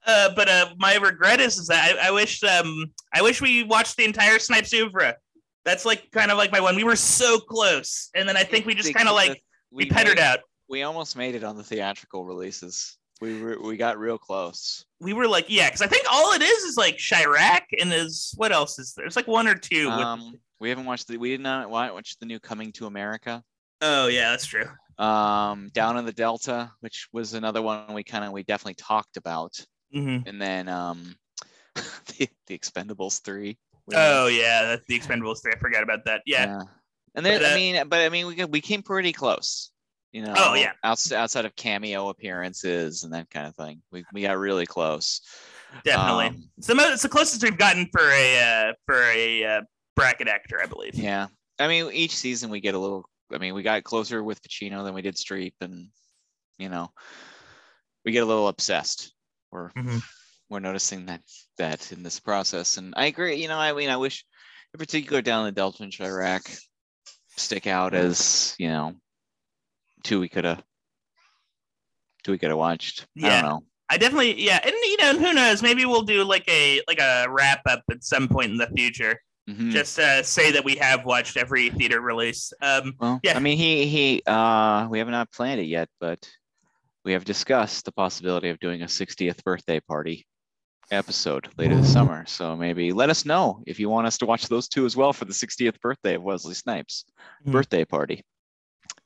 [0.06, 3.62] uh, but uh, my regret is, is that I, I wish um I wish we
[3.62, 5.16] watched the entire Snipes Oeuvre.
[5.64, 6.76] That's like kind of like my one.
[6.76, 10.16] We were so close, and then I think we just kind of like we pettered
[10.16, 10.40] made- out.
[10.68, 12.96] We almost made it on the theatrical releases.
[13.20, 14.84] We were, we got real close.
[15.00, 18.32] We were like, yeah, because I think all it is is like Chi-Raq and is
[18.36, 19.04] what else is there?
[19.04, 19.86] There's like one or two.
[19.86, 21.16] with- Um, we haven't watched the.
[21.18, 23.42] We did not wa- watch the new Coming to America.
[23.82, 24.64] oh yeah, that's true.
[24.98, 29.16] Um, Down in the Delta, which was another one we kind of we definitely talked
[29.16, 29.52] about,
[29.92, 31.14] hmm and then um,
[31.74, 33.58] the, the Expendables three.
[33.92, 35.52] Oh yeah, that's the Expendables three.
[35.54, 36.22] I forgot about that.
[36.24, 36.62] Yeah.
[37.14, 39.70] And then But, uh, I mean, but I mean, we we came pretty close.
[40.14, 40.32] You know.
[40.36, 40.70] Oh, yeah.
[40.84, 45.20] Outs, outside of cameo appearances and that kind of thing, we we got really close.
[45.84, 46.26] definitely.
[46.26, 49.60] Um, it's the most, it's the closest we've gotten for a uh, for a uh,
[49.96, 50.94] bracket actor, I believe.
[50.94, 51.26] Yeah.
[51.58, 53.08] I mean, each season we get a little.
[53.32, 55.88] I mean, we got closer with Pacino than we did Streep, and
[56.58, 56.92] you know,
[58.04, 59.12] we get a little obsessed.
[59.50, 60.00] We're Mhm.
[60.48, 61.22] we're noticing that
[61.58, 63.34] that in this process, and I agree.
[63.42, 64.24] You know, I mean, I wish,
[64.74, 66.56] in particular, down the Delta and Chi-Raq
[67.36, 68.94] stick out as you know,
[70.04, 70.62] two we could have,
[72.22, 73.06] two we could have watched.
[73.16, 73.40] I Yeah.
[73.40, 73.64] don't know.
[73.90, 75.62] I definitely yeah, and you know who knows?
[75.62, 79.20] Maybe we'll do like a like a wrap up at some point in the future.
[79.48, 79.72] Mhm.
[79.72, 82.50] Just uh, say that we have watched every theater release.
[82.62, 83.36] Um, Well, Yeah.
[83.36, 86.26] I mean, he he uh we have not planned it yet, but
[87.04, 90.26] we have discussed the possibility of doing a 60th birthday party
[90.90, 92.24] episode later this summer.
[92.26, 95.12] So maybe let us know if you want us to watch those two as well
[95.12, 97.04] for the 60th birthday of Wesley Snipes
[97.46, 97.52] Mhm.
[97.52, 98.24] birthday party.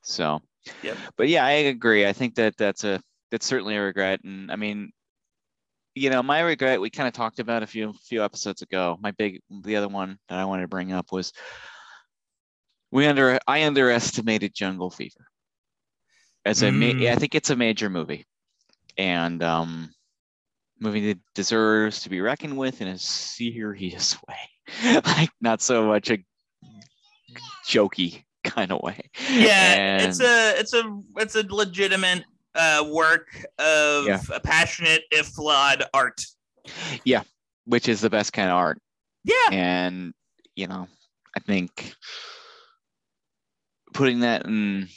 [0.03, 0.41] So,
[0.83, 0.97] Yep.
[1.17, 2.07] but yeah, I agree.
[2.07, 3.01] I think that that's a
[3.31, 4.93] that's certainly a regret, and I mean.
[5.95, 8.97] You know, my regret we kind of talked about a few few episodes ago.
[9.01, 11.33] My big the other one that I wanted to bring up was
[12.93, 15.27] we under I underestimated Jungle Fever.
[16.45, 17.11] As a ma- Mm.
[17.11, 18.27] I think it's a major movie,
[18.97, 19.91] and um,
[20.79, 26.11] movie that deserves to be reckoned with in a serious way, like not so much
[26.11, 26.19] a
[27.67, 28.99] jokey kind of way.
[29.31, 32.25] yeah, it's a it's a it's a legitimate
[32.55, 34.21] uh, work of Yeah.
[34.33, 36.25] a passionate if flawed art.
[37.05, 37.23] Yeah,
[37.65, 38.79] which is the best kind of art.
[39.25, 40.15] Yeah, and
[40.59, 40.89] you know
[41.37, 41.95] i think
[43.95, 44.89] putting that in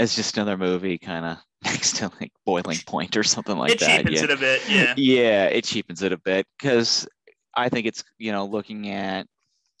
[0.00, 3.80] as just another movie kind of next to like boiling point or something like it
[3.80, 4.24] that cheapens yeah.
[4.24, 4.62] it a bit.
[4.68, 7.06] Yeah, yeah it cheapens it a bit because
[7.54, 9.26] i think it's you know looking at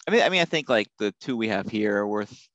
[0.06, 2.48] i mean i mean i think like the two we have here are worth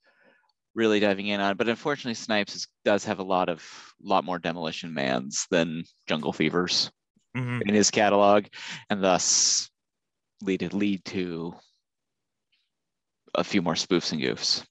[0.75, 3.63] really diving in on but unfortunately snipes is, does have a lot of
[4.01, 6.91] lot more demolition mans than jungle fevers
[7.35, 7.61] Mhm.
[7.67, 8.45] in his catalog,
[8.89, 9.69] and thus
[10.41, 11.53] lead lead to
[13.35, 14.65] a few more spoofs and goofs,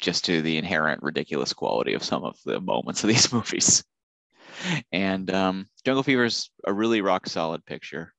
[0.00, 3.82] just to the inherent ridiculous quality of some of the moments of these movies.
[4.92, 8.14] And um, Jungle Fever is a really rock solid picture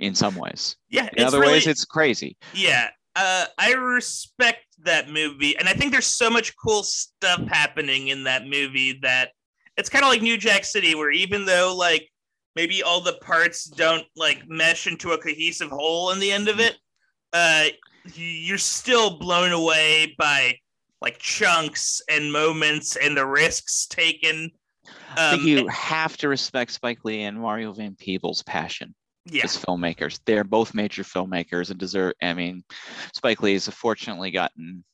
[0.00, 0.76] in some ways.
[0.88, 1.10] yeah.
[1.14, 2.38] In other really, ways, it's crazy.
[2.54, 8.08] Yeah, uh, I respect that movie, and I think there's so much cool stuff happening
[8.08, 9.30] in that movie that
[9.76, 12.08] it's kind of like New Jack City, where even though like
[12.56, 16.60] maybe all the parts don't like mesh into a cohesive whole in the end of
[16.60, 16.76] it,
[17.32, 17.66] uh,
[18.14, 20.54] you're still blown away by
[21.00, 24.50] like chunks and moments and the risks taken.
[25.16, 28.94] I think Um, you have to respect Spike Lee and Mario Van Peebles' passion.
[29.30, 30.20] Yeah, as filmmakers.
[30.24, 32.14] They're both major filmmakers and deserve.
[32.22, 32.64] I mean,
[33.14, 34.84] Spike Lee has fortunately gotten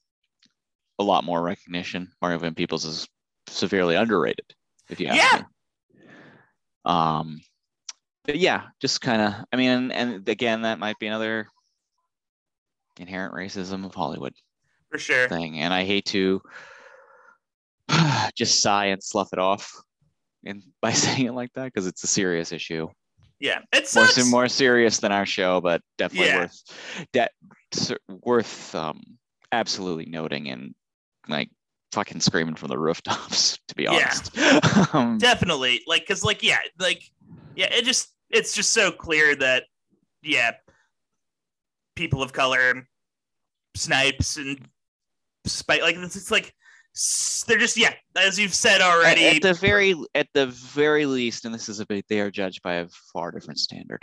[0.98, 2.12] a lot more recognition.
[2.22, 3.08] Mario Van Peebles is
[3.48, 4.54] severely underrated,
[4.88, 5.42] if you ask Yeah.
[5.42, 6.10] me.
[6.84, 7.40] Um,
[8.24, 9.34] but yeah, just kind of.
[9.52, 11.48] I mean, and, and again, that might be another
[12.98, 14.34] inherent racism of Hollywood
[14.90, 15.28] for sure.
[15.28, 16.40] thing, and I hate to
[18.36, 19.72] just sigh and slough it off,
[20.44, 22.88] and by saying it like that because it's a serious issue.
[23.40, 24.30] Yeah, it more sucks.
[24.30, 26.38] more serious than our show, but definitely Yeah.
[26.38, 27.32] worth that
[28.08, 29.02] worth um
[29.52, 30.74] absolutely noting and
[31.28, 31.50] like
[31.92, 33.58] fucking screaming from the rooftops.
[33.68, 33.96] To be Yeah.
[33.96, 34.38] honest,
[34.94, 37.02] um, definitely like because like yeah like
[37.54, 39.64] yeah it just it's just so clear that
[40.22, 40.52] yeah
[41.96, 42.88] people of color
[43.76, 44.68] snipes and
[45.46, 46.54] spike like it's, it's like
[47.46, 49.24] they're just yeah as you've said already.
[49.26, 52.62] at the very at the very least, and this is a bit, they are judged
[52.62, 54.02] by a far different standard,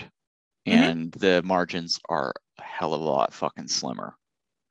[0.67, 0.73] Mhm.
[0.73, 4.15] and the margins are a hell of a lot fucking slimmer,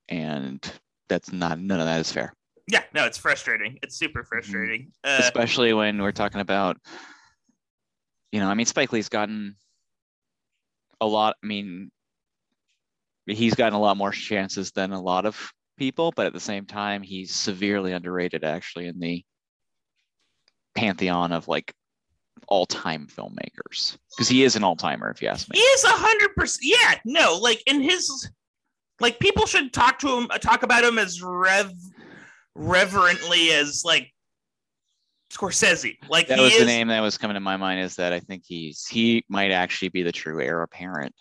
[0.09, 0.61] and
[1.09, 2.33] that's not none of that is fair.
[2.69, 3.79] yeah no it's frustrating.
[3.83, 4.93] It's super frustrating.
[5.03, 6.77] Uh, especially when we're talking about
[8.33, 9.57] you know i mean spike lee's gotten
[11.01, 11.91] a lot i mean
[13.27, 16.67] he's gotten a lot more chances than a lot of people but at the same
[16.67, 19.25] time he's severely underrated actually in the
[20.75, 21.73] pantheon of like
[22.49, 23.97] all-time filmmakers.
[24.11, 25.57] Because he is an all-timer if you ask me.
[25.57, 28.31] He is a hundred percent yeah no like in his
[29.01, 31.73] like people should talk to him talk about him as rev
[32.55, 34.13] reverently as like
[35.33, 35.97] Scorsese.
[36.11, 38.21] Like that was is the name that was coming to my mind is that i
[38.21, 41.15] think he's he might actually be the true heir apparent.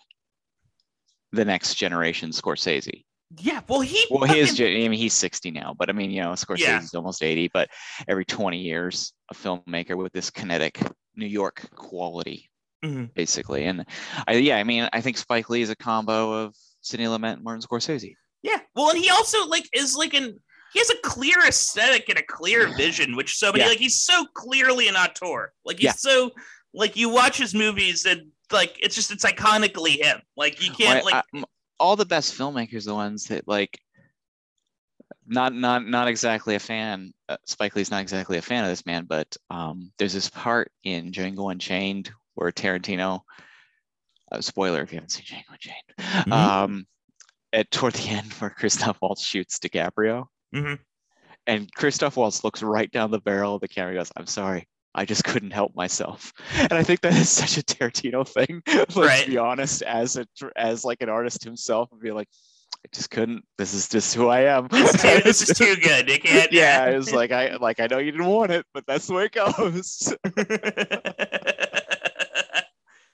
[1.32, 3.04] The next generation scorsese
[3.38, 4.50] yeah well he Well, he is.
[4.50, 7.48] fucking- I mean, he's 60 now, but I mean, you know, Scorsese's almost 80.
[7.52, 7.68] But
[8.08, 10.80] every 20 years, a filmmaker with this kinetic
[11.16, 12.50] New York quality,
[12.84, 13.12] Mhm.
[13.14, 13.64] basically.
[13.64, 13.84] And
[14.26, 17.44] I, yeah, I mean, I think Spike Lee is a combo of Sidney Lumet and
[17.44, 18.14] Martin Scorsese.
[18.42, 18.58] Yeah.
[18.74, 20.40] Well, and he also like is like an
[20.72, 23.70] he has a clear aesthetic and a clear vision, which so many Yeah.
[23.70, 25.52] like he's so clearly an auteur.
[25.64, 25.92] Like he's Yeah.
[25.92, 26.30] so
[26.72, 30.20] like you watch his movies and like it's just it's iconically him.
[30.36, 31.44] Like you can't Well, like I-
[31.80, 33.80] all the best filmmakers, the ones that like,
[35.26, 37.12] not not not exactly a fan.
[37.28, 40.70] Uh, Spike Lee's not exactly a fan of this man, but um, there's this part
[40.84, 43.20] in Django Unchained where Tarantino.
[44.32, 46.26] Uh, spoiler if you haven't seen Django Unchained.
[46.28, 46.32] Mhm.
[46.32, 46.86] Um,
[47.52, 50.78] at toward the end where Christoph Waltz shoots DiCaprio, Mhm.
[51.48, 53.90] and Christoph Waltz looks right down the barrel of the camera.
[53.90, 57.56] and Goes, "I'm sorry, I just couldn't help myself." And I think that is such
[57.58, 58.62] a Tarantino thing.
[58.66, 59.26] Let's Right.
[59.26, 60.26] be honest, as a
[60.56, 62.28] as like an artist himself, and be like,
[62.84, 63.44] "I just couldn't.
[63.58, 66.08] This is just who I am." this is too, this is too good.
[66.10, 69.06] You can't yeah, it's like I like I know you didn't want it, but that's
[69.06, 70.14] the way it goes.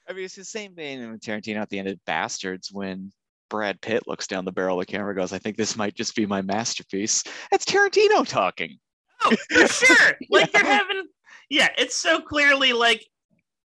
[0.09, 3.11] I mean, it's the same thing with Tarantino at the end of Bastards when
[3.49, 5.95] Brad Pitt looks down the barrel of the camera and goes, I think this might
[5.95, 7.23] just be my masterpiece.
[7.51, 8.77] That's Tarantino talking.
[9.25, 10.17] oh, for sure.
[10.29, 10.61] Like Yeah.
[10.63, 11.03] they're having
[11.49, 13.05] yeah, it's so clearly like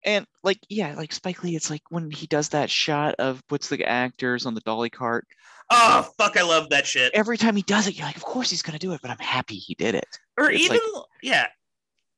[0.04, 3.70] And like, yeah, like Spike Lee, it's like when he does that shot of puts
[3.70, 5.26] the actors on the dolly cart.
[5.72, 7.12] oh fuck, I love that shit.
[7.14, 9.18] Every time he does it, you're like, of course he's gonna do it, but I'm
[9.20, 10.08] happy he did it.
[10.38, 11.48] or It's even like- yeah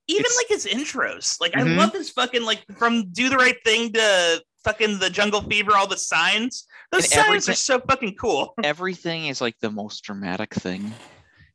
[0.10, 1.78] even like his intros like i Mhm.
[1.78, 5.88] love his fucking like from do the right thing to fucking the jungle fever all
[5.88, 10.54] the signs those And signs are so fucking cool Everything is like the most dramatic
[10.56, 10.93] thing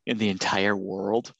[0.07, 1.31] in the entire world.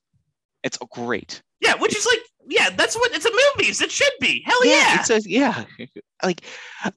[0.63, 1.41] It's great.
[1.61, 4.43] yeah which is like yeah that's what it's a movies it should be.
[4.45, 5.65] Hell yeah, it's a yeah.
[6.23, 6.43] Like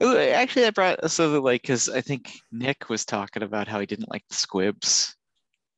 [0.01, 3.79] uh, actually i brought so that like because i think nick was talking about how
[3.79, 5.15] he didn't like the squibs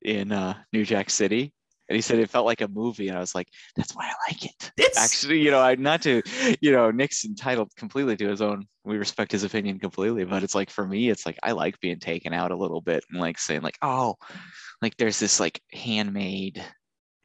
[0.01, 1.53] in uh new jack city
[1.87, 4.31] and he said it felt like a movie and i was like that's why i
[4.31, 4.71] like it.
[4.77, 6.23] It's actually you know i not to
[6.59, 10.55] you know nick's entitled completely to his own we respect his opinion completely but it's
[10.55, 13.37] like for me it's like i like being taken out a little bit and like
[13.37, 14.15] saying like oh
[14.81, 16.63] like there's this like handmade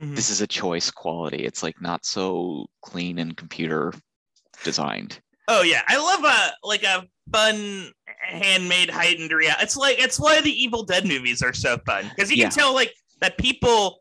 [0.01, 0.17] Mhm.
[0.17, 3.93] this is a choice quality it's like not so clean and computer
[4.65, 7.91] designed oh yeah i love a like a fun
[8.23, 12.31] handmade heightened reality it's like it's why the evil dead movies are so fun because
[12.31, 12.45] you Yeah.
[12.49, 14.01] can tell like that people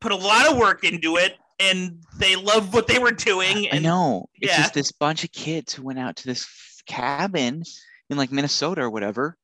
[0.00, 3.76] put a lot of work into it and they love what they were doing I
[3.76, 4.28] and know.
[4.34, 4.58] It's yeah.
[4.58, 6.46] just this bunch of kids who went out to this
[6.86, 7.62] cabin
[8.10, 9.38] in like Minnesota or whatever,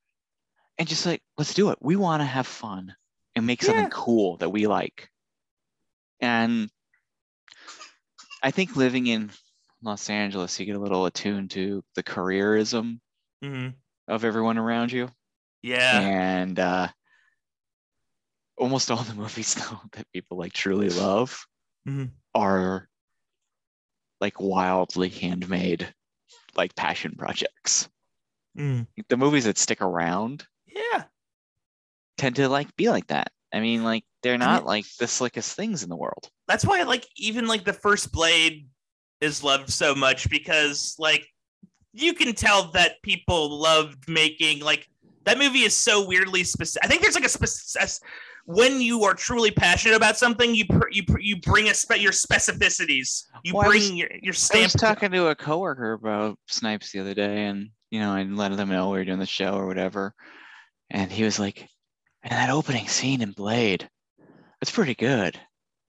[0.76, 1.78] and just like, let's do it.
[1.80, 2.94] We want to have fun
[3.34, 5.08] and make something cool that we like.
[6.22, 6.70] And
[8.42, 9.30] I think living in
[9.82, 13.00] Los Angeles, you get a little attuned to the careerism
[13.42, 13.74] Mhm.
[14.08, 15.10] of everyone around you.
[15.62, 16.88] yeah And uh,
[18.56, 21.46] almost all the movies though that people like truly love
[21.86, 22.10] Mhm.
[22.34, 22.88] are
[24.20, 25.94] like wildly handmade
[26.54, 27.88] like passion projects
[28.56, 28.86] Mm.
[29.08, 31.04] the movies that stick around yeah
[32.16, 35.82] tend to like be like that i mean like they're not like the slickest things
[35.82, 36.28] in the world.
[36.48, 38.66] that's why like even like the first blade
[39.20, 41.26] is loved so much because like
[41.92, 44.88] you can tell that people loved making like
[45.24, 48.08] that movie is so weirdly specific i think there's like a specific
[48.44, 51.98] when you are truly passionate about something, you pr- you pr- you bring a spe-
[52.00, 53.24] your specificities.
[53.44, 57.00] You Well, bring was- your your I was talking to a coworker about Snipes the
[57.00, 59.66] other day, and you know, I let them know we were doing the show or
[59.66, 60.14] whatever,
[60.90, 61.68] and he was like,
[62.22, 63.88] "And that opening scene in Blade,
[64.60, 65.38] it's pretty good."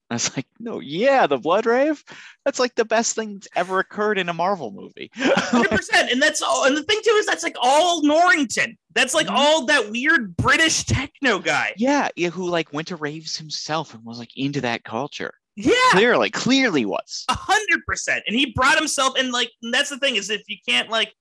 [0.09, 2.03] I was like, "No, yeah, the Blood Rave,
[2.45, 6.21] that's like the best thing that's ever occurred in a Marvel movie." Hundred percent, and
[6.21, 6.65] that's all.
[6.65, 8.77] And the thing too is that's like all Norrington.
[8.93, 9.35] That's like Mhm.
[9.35, 11.73] all that weird British techno guy.
[11.77, 15.33] yeah, yeah, who like went to raves himself and was like into that culture.
[15.55, 17.25] Yeah, Clearly, clearly was.
[17.29, 18.23] a hundred percent.
[18.27, 21.13] And he brought himself, and like and that's the thing is if you can't like,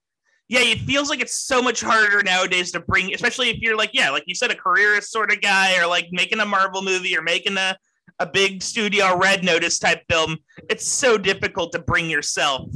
[0.53, 3.91] yeah, it feels like it's so much harder nowadays to bring, especially if you're like,
[3.95, 7.17] yeah, like you said, a careerist sort of guy, or like making a Marvel movie
[7.17, 7.77] or making a
[8.19, 10.37] a big studio red notice type film.
[10.69, 12.69] It's so difficult to bring yourself.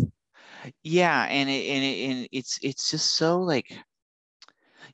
[0.82, 3.68] yeah and it, and, it, and it's it's just so like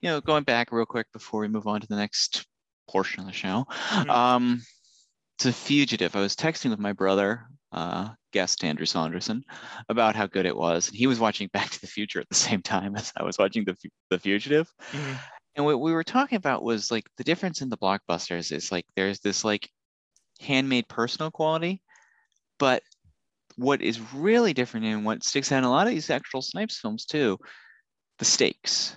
[0.00, 2.46] you know going back real quick before we move on to the next
[2.90, 4.10] portion of the show Mhm.
[4.10, 4.62] um
[5.38, 9.44] to fugitive i was texting with my brother uh guest andrew saunderson
[9.88, 12.34] about how good it was and he was watching back to the future at the
[12.34, 13.76] same time as i was watching the,
[14.10, 15.14] the fugitive mm-hmm.
[15.56, 18.84] and what we were talking about was like the difference in the blockbusters is like
[18.96, 19.68] there's this like
[20.40, 21.80] handmade personal quality
[22.58, 22.82] but
[23.56, 26.78] what is really different and what sticks out in a lot of these actual snipes
[26.78, 27.38] films too
[28.18, 28.96] the stakes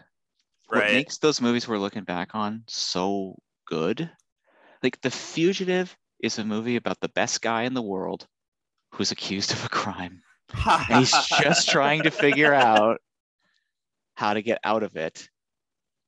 [0.67, 0.77] Right.
[0.77, 0.93] what Right.
[0.93, 4.09] makes those movies we're looking back on so good
[4.81, 8.27] like the fugitive is a movie about the best guy in the world
[8.95, 10.21] who's accused of a crime
[10.65, 13.01] and he's just trying to figure out
[14.15, 15.27] how to get out of it.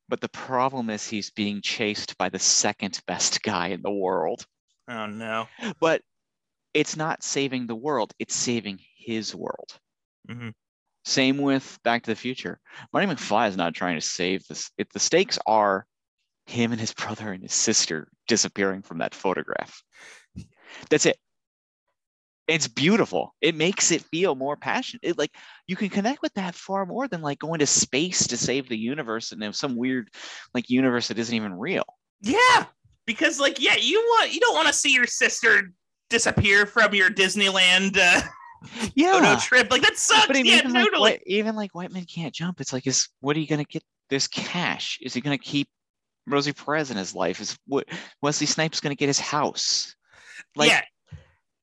[0.09, 4.45] But the problem is he's being chased by the second best guy in the world.
[4.87, 5.47] Oh no.
[5.81, 6.01] But
[6.73, 9.79] it's not saving the world, it's saving his world.
[10.29, 10.53] Mhm.
[11.03, 12.59] Same with Back to the Future.
[12.93, 14.71] Marty McFly is not trying to save this.
[14.77, 15.85] It, the stakes are
[16.45, 19.81] him and his brother and his sister disappearing from that photograph.
[20.89, 21.17] That's it.
[22.47, 23.35] It's beautiful.
[23.41, 25.01] It makes it feel more passionate.
[25.03, 25.31] It like
[25.67, 28.77] you can connect with that far more than like going to space to save the
[28.77, 30.09] universe and have some weird
[30.53, 31.83] like universe that isn't even real.
[32.21, 32.65] Yeah,
[33.05, 35.73] because like yeah, you want you don't want to see your sister
[36.09, 38.21] disappear from your Disneyland uh,
[38.95, 39.13] Yeah.
[39.13, 39.71] photo trip.
[39.71, 40.27] Like that sucks.
[40.27, 41.01] But yeah, even like totally.
[41.11, 43.83] White, even like White Men Can't Jump, it's like, is what are you gonna get?
[44.09, 44.99] This cash?
[45.01, 45.67] Is he gonna keep
[46.25, 47.41] Rosie Perez in his life?
[47.41, 47.87] Is what
[48.21, 49.93] Wesley Snipes gonna get his house?
[50.55, 50.81] Like yeah,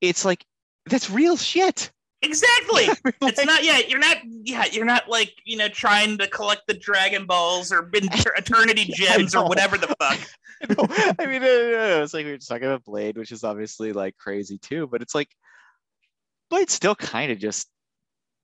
[0.03, 0.45] it's like
[0.87, 1.91] that's real shit.
[2.23, 2.85] exactly.
[3.23, 3.65] it's Like, not.
[3.65, 4.19] Yeah, you're not.
[4.25, 9.35] Yeah, you're not like you know trying to collect the Dragon Balls or Eternity Gems
[9.35, 10.19] or whatever the fuck.
[10.69, 10.87] no,
[11.19, 14.59] I mean, it's like we were just talking about Blade, which is obviously like crazy
[14.59, 15.29] too, but it's like
[16.51, 17.69] Blade's still kind of just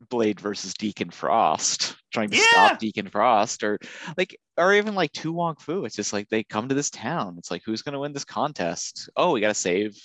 [0.08, 2.42] Blade versus Deacon Frost, trying to Yeah.
[2.50, 3.78] stop Deacon Frost, or
[4.16, 5.84] like, or even like To Wong Foo.
[5.84, 7.36] It's just like they come to this town.
[7.38, 9.08] It's like, who's gonna win this contest?
[9.16, 9.96] Oh, we gotta save.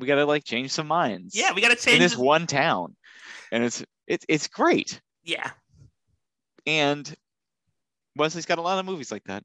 [0.00, 1.34] We gotta like change some minds.
[1.34, 1.98] Yeah, we got to in change.
[1.98, 2.96] this this- one town,
[3.52, 5.00] and it's it's it's great.
[5.24, 5.50] yeah,
[6.66, 7.12] and
[8.16, 9.42] Wesley's got a lot of movies like that,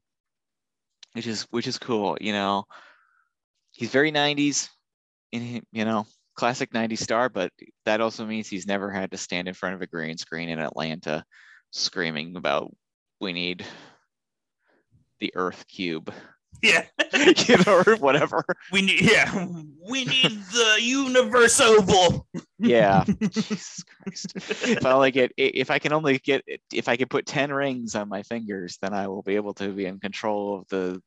[1.12, 2.16] which is which is cool.
[2.20, 2.64] You know,
[3.72, 4.68] he's very '90s,
[5.32, 7.50] in him, you know, classic '90s star, but
[7.84, 10.58] that also means he's never had to stand in front of a green screen in
[10.60, 11.24] Atlanta,
[11.70, 12.72] screaming about
[13.20, 13.64] "We need
[15.20, 16.12] the Earth cube,"
[16.62, 16.84] yeah.
[17.46, 18.44] you know, or whatever.
[18.72, 19.02] We need.
[19.02, 19.46] Yeah,
[19.88, 22.26] we need the universe oval.
[22.58, 24.32] Yeah, Jesus Christ.
[24.36, 27.94] If I only get, if I can only get, if I can put ten rings
[27.94, 31.02] on my fingers, then I will be able to be in control of the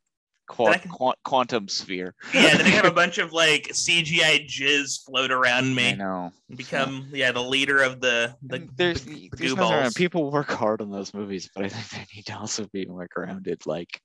[0.50, 2.16] can- qua- quantum sphere.
[2.34, 5.90] Yeah, then I have a bunch of like CGI jizz float around me.
[5.90, 6.32] I know.
[6.56, 8.58] Become yeah the leader of the the.
[8.58, 9.82] And there's the there's goo nothing wrong.
[9.84, 9.94] balls.
[9.94, 13.08] People work hard on those movies, but I think they need to also be more
[13.14, 13.66] grounded.
[13.66, 14.00] Like,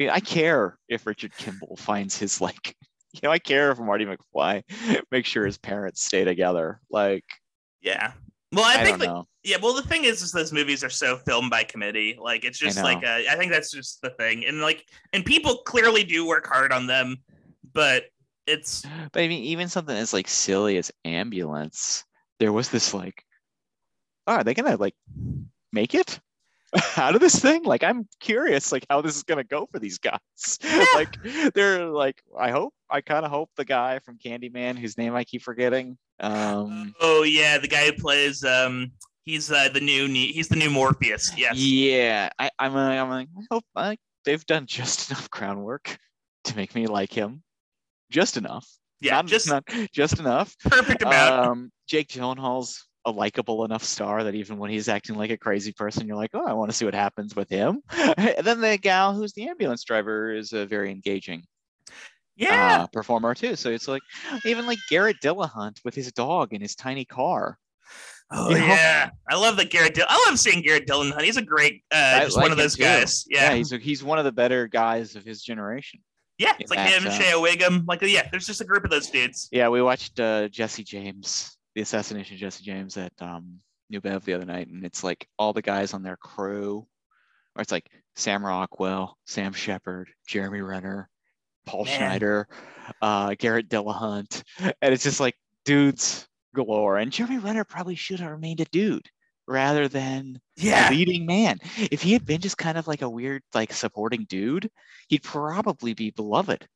[0.00, 2.76] I, I care if Richard Kimball finds his like,
[3.12, 4.62] you know, I care if Marty McFly
[5.10, 6.80] makes sure his parents stay together.
[6.90, 7.24] Like,
[7.80, 8.12] Yeah.
[8.52, 9.58] Well, I, I, think like yeah.
[9.62, 12.18] Well, the thing is, is those movies are so filmed by committee.
[12.20, 12.82] Like it's just know.
[12.82, 16.48] like uh, I think that's just the thing, and like and people clearly do work
[16.48, 17.18] hard on them,
[17.72, 18.06] but
[18.48, 22.04] it's But I mean, even something as like silly as ambulance,
[22.40, 23.24] there was this like,
[24.26, 24.96] oh, are they gonna like
[25.72, 26.18] make it
[26.96, 27.64] out of this thing?
[27.64, 30.58] Like, I'm curious, like how this is gonna go for these guys.
[30.94, 31.16] like,
[31.54, 35.24] they're like, I hope, I kind of hope the guy from Candyman, whose name I
[35.24, 38.92] keep forgetting, um, oh yeah, the guy who plays um
[39.24, 41.32] he's uh, the new he's the new Morpheus.
[41.36, 41.56] Yes.
[41.56, 45.98] yeah, I, I'm, uh, I'm like, I hope I, they've done just enough groundwork
[46.44, 47.42] to make me like him,
[48.10, 48.66] just enough.
[49.00, 49.12] Yeah.
[49.12, 50.54] not, just not just enough.
[50.62, 51.46] perfect amount.
[51.46, 55.72] Um, Jake Gyllenhaal's a likable enough star that even when he's acting like a crazy
[55.72, 57.82] person, you're like, oh, I want to see what happens with him.
[57.90, 61.44] and then the gal who's the ambulance driver is a very engaging
[62.36, 62.82] Yeah.
[62.82, 63.56] uh, performer too.
[63.56, 64.02] So it's like
[64.44, 67.58] even like Garrett Dillahunt with his dog in his tiny car.
[68.30, 68.66] oh you know?
[68.66, 69.10] yeah.
[69.28, 69.94] I love the Garrett.
[69.94, 71.22] Dill- I love seeing Garrett Dillahunt.
[71.22, 73.24] He's a great, uh, just like one of those guys.
[73.28, 73.50] Yeah.
[73.50, 73.54] Yeah.
[73.56, 76.00] he's he's one of the better guys of his generation.
[76.38, 77.84] Yeah, it's like in him, that, uh, Shea Whigham.
[77.86, 79.48] Like yeah, there's just a group of those dudes.
[79.52, 84.24] Yeah, we watched uh, Jesse James, the assassination of Jesse James at um, New Bev
[84.24, 86.86] the other night, and it's like all the guys on their crew,
[87.56, 91.08] or it's like Sam Rockwell, Sam Shepard, Jeremy Renner,
[91.66, 91.96] Paul Man.
[91.98, 92.48] Schneider,
[93.02, 96.98] uh, Garrett Dillahunt, and it's just like dudes galore.
[96.98, 99.06] And Jeremy Renner probably should have remained a dude
[99.46, 100.88] rather than Yeah.
[100.88, 101.58] a leading man.
[101.76, 104.70] If he had been just kind of like a weird, like supporting dude,
[105.08, 106.66] he'd probably be beloved,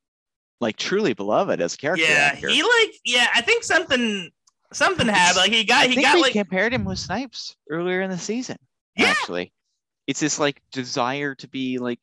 [0.60, 2.04] like truly beloved as a character.
[2.04, 2.30] Yeah.
[2.32, 2.48] actor.
[2.48, 3.28] He like yeah.
[3.34, 4.30] I think something
[4.74, 5.36] something happened.
[5.38, 8.18] Like he got I he think got like compared him with Snipes earlier in the
[8.18, 8.56] season.
[8.96, 9.06] Yeah.
[9.06, 9.52] Actually,
[10.06, 12.00] it's this like desire to be like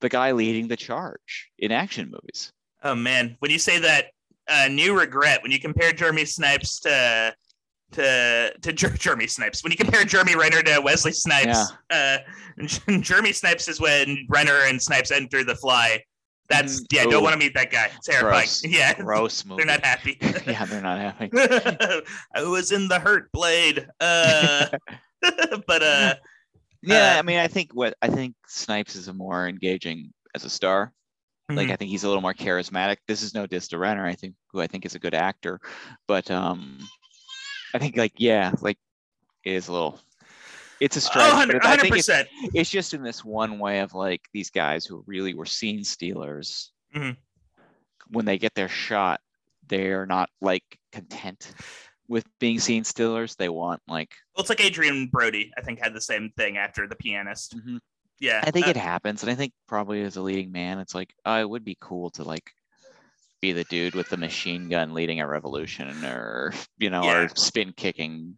[0.00, 2.52] the guy leading the charge in action movies.
[2.82, 4.06] Oh man, when you say that
[4.48, 7.34] uh, new regret, when you compare Jeremy Snipes to
[7.92, 12.18] to to Jer- Jeremy Snipes, when you compare Jeremy Renner to Wesley Snipes, uh,
[13.00, 16.02] Jeremy Snipes is when Renner and Snipes enter the fly.
[16.48, 17.10] That's Mm, yeah, ooh.
[17.10, 17.90] don't want to meet that guy.
[18.04, 18.32] Terrifying.
[18.32, 18.64] Gross.
[18.66, 19.64] Yeah, Gross movie.
[19.64, 20.18] they're not happy.
[20.46, 21.30] yeah, they're not happy.
[22.34, 24.66] I was in the Hurt Blade, uh,
[25.66, 26.14] but uh,
[26.82, 30.44] Yeah, Uh, I mean, I think what I think Snipes is a more engaging as
[30.44, 30.92] a star.
[31.50, 31.72] Like Mhm.
[31.72, 32.96] I think he's a little more charismatic.
[33.08, 35.60] This is no diss to Renner, I think, who I think is a good actor,
[36.08, 36.78] but um,
[37.74, 38.78] I think like yeah, like
[39.44, 40.00] it is a little.
[40.84, 42.10] It's a stretch, oh, I think it's,
[42.52, 46.72] it's just in this one way of like these guys who really were scene stealers.
[46.94, 47.16] Mhm.
[48.08, 49.20] When they get their shot,
[49.66, 50.62] they're not like
[50.92, 51.54] content
[52.06, 53.34] with being scene stealers.
[53.34, 55.50] They want like Well, it's like Adrien Brody.
[55.56, 57.56] I think had the same thing after the pianist.
[57.56, 57.78] Mhm.
[58.20, 60.94] Yeah, I think uh, it happens, and I think probably as a leading man, it's
[60.94, 62.50] like oh, it would be cool to like
[63.40, 67.22] be the dude with the machine gun leading a revolution, or you know, Yeah.
[67.22, 68.36] or spin kicking,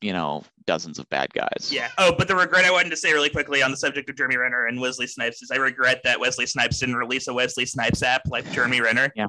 [0.00, 1.70] you know, dozens of bad guys.
[1.72, 1.88] Yeah.
[1.98, 4.36] Oh, but the regret I wanted to say really quickly on the subject of Jeremy
[4.36, 8.02] Renner and Wesley Snipes is I regret that Wesley Snipes didn't release a Wesley Snipes
[8.02, 9.10] app like Jeremy Renner.
[9.16, 9.28] Yeah.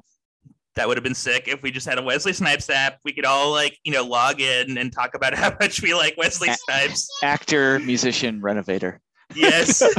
[0.76, 3.00] That would have been sick if we just had a Wesley Snipes app.
[3.04, 6.16] We could all like, you know, log in and talk about how much we like
[6.18, 7.08] Wesley A- Snipes.
[7.24, 9.00] Actor, musician, renovator.
[9.36, 9.82] Yes.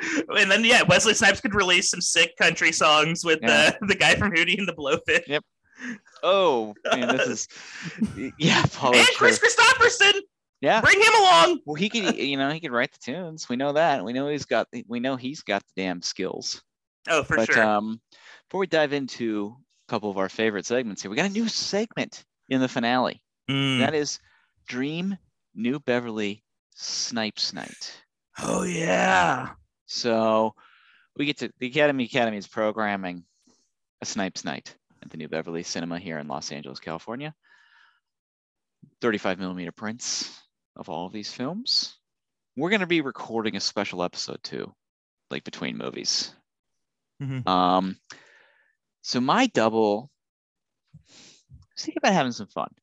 [0.38, 3.72] and then yeah, Wesley Snipes could release some sick country songs with Yeah.
[3.80, 5.40] uh, the guy from Hootie and the Blowfish.
[6.22, 7.48] Oh, man, this is
[8.38, 8.96] yeah, Paul.
[8.96, 9.06] and.
[9.16, 10.20] Kris Kristofferson.
[10.60, 10.80] Yeah.
[10.80, 11.60] Bring him along.
[11.66, 13.48] Well, he could, you know, he could write the tunes.
[13.48, 14.04] We know that.
[14.04, 14.68] We know he's got.
[14.88, 16.62] We know he's got the damn skills.
[17.08, 17.62] Oh, for but sure.
[17.62, 18.00] um,
[18.48, 19.54] before we dive into
[19.86, 23.22] a couple of our favorite segments here, we got a new segment in the finale.
[23.50, 23.80] Mm.
[23.80, 24.18] That is
[24.66, 25.16] Dream
[25.54, 26.42] New Beverly
[26.74, 28.02] Snipes Night.
[28.38, 29.50] Oh yeah.
[29.86, 30.54] So
[31.16, 33.24] we get to the Academy Academy is programming
[34.02, 34.74] a Snipes Night
[35.06, 37.34] at the New Beverly Cinema here in Los Angeles, California.
[39.00, 40.42] 35 millimeter prints
[40.74, 41.96] of all of these films.
[42.56, 44.74] We're going to be recording a special episode too,
[45.30, 46.34] like between movies.
[47.22, 47.46] Mhm.
[47.46, 47.96] Um,
[49.02, 50.10] so my double,
[50.94, 50.98] I
[51.74, 52.74] was thinking about having some fun,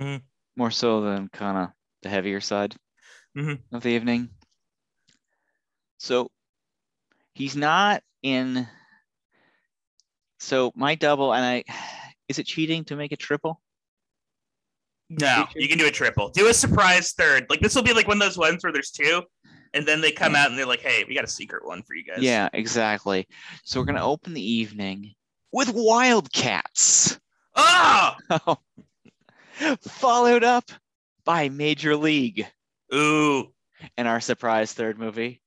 [0.00, 0.22] Mhm.
[0.56, 1.68] more so than kind of
[2.02, 2.74] the heavier side
[3.36, 3.62] Mhm.
[3.72, 4.30] of the evening.
[5.98, 6.30] So
[7.34, 8.66] he's not in.
[10.38, 11.64] So my double, and I,
[12.28, 13.60] is it cheating to make a triple?
[15.10, 16.28] No, you can do a triple.
[16.28, 17.46] Do a surprise third.
[17.48, 19.22] Like this will be like one of those ones where there's two,
[19.72, 21.94] and then they come out and they're like, "Hey, we got a secret one for
[21.94, 23.26] you guys." Yeah, exactly.
[23.64, 25.14] So we're gonna open the evening
[25.50, 27.18] with Wildcats,
[27.56, 28.16] Oh,
[29.80, 30.70] followed up
[31.24, 32.46] by Major League,
[32.94, 33.52] ooh,
[33.96, 35.40] and our surprise third movie,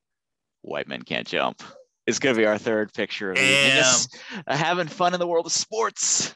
[0.62, 1.62] White Men Can't Jump.
[2.08, 3.38] It's gonna be our third picture of.
[3.40, 6.36] Uh, having fun in the world of sports.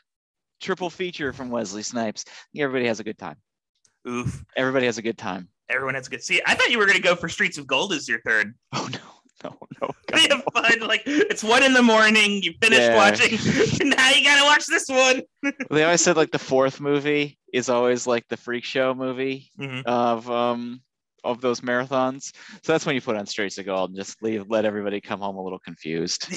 [0.61, 2.25] Triple feature from Wesley Snipes.
[2.57, 3.35] Everybody has a good time.
[4.07, 4.43] oof.
[4.55, 5.49] Everybody has a good time.
[5.69, 6.23] Everyone has a good.
[6.23, 8.53] See, I thought you were gonna go for Streets of Gold as your third.
[8.73, 8.99] Oh no,
[9.51, 9.89] no, no.
[10.13, 10.87] We God, have fun.
[10.87, 12.41] Like it's one in the morning.
[12.41, 12.95] You finished Yeah.
[12.95, 13.31] watching.
[13.89, 15.21] now you gotta watch this one.
[15.71, 19.83] They always said like the fourth movie is always like the freak show movie Mhm.
[19.85, 20.81] of um
[21.25, 22.31] of those marathons.
[22.63, 25.19] So that's when you put on Streets of Gold and just leave let everybody come
[25.19, 26.27] home a little confused.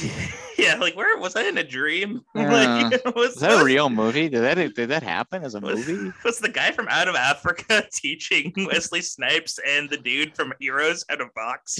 [0.58, 2.22] yeah, like where was I in a dream?
[2.34, 4.28] Like, was, Is that a real movie?
[4.28, 6.12] Did that did that happen as a was, movie?
[6.24, 11.04] was the guy from Out of Africa teaching Wesley Snipes and the dude from Heroes
[11.10, 11.78] out of box?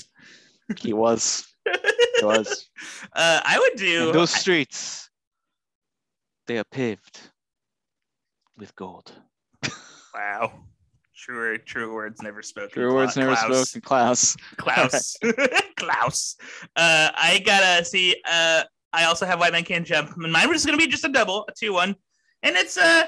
[0.81, 1.47] He was.
[1.65, 2.69] He was.
[3.15, 4.13] Uh, I would do.
[4.13, 5.09] Those streets,
[6.47, 7.21] they are paved
[8.59, 9.13] with gold.
[10.15, 10.53] Wow.
[11.19, 12.71] True, true words never spoken.
[12.71, 13.71] True words never Klaus.
[13.71, 13.81] spoken.
[13.81, 14.37] Klaus.
[14.57, 15.17] Klaus.
[15.77, 16.37] Klaus.
[16.77, 18.15] Uh, I gotta see.
[18.25, 18.63] Uh,
[18.93, 20.17] I also have White Man Can't Jump.
[20.17, 21.97] Mine was gonna be just a double, a two-one,
[22.43, 23.05] and it's uh,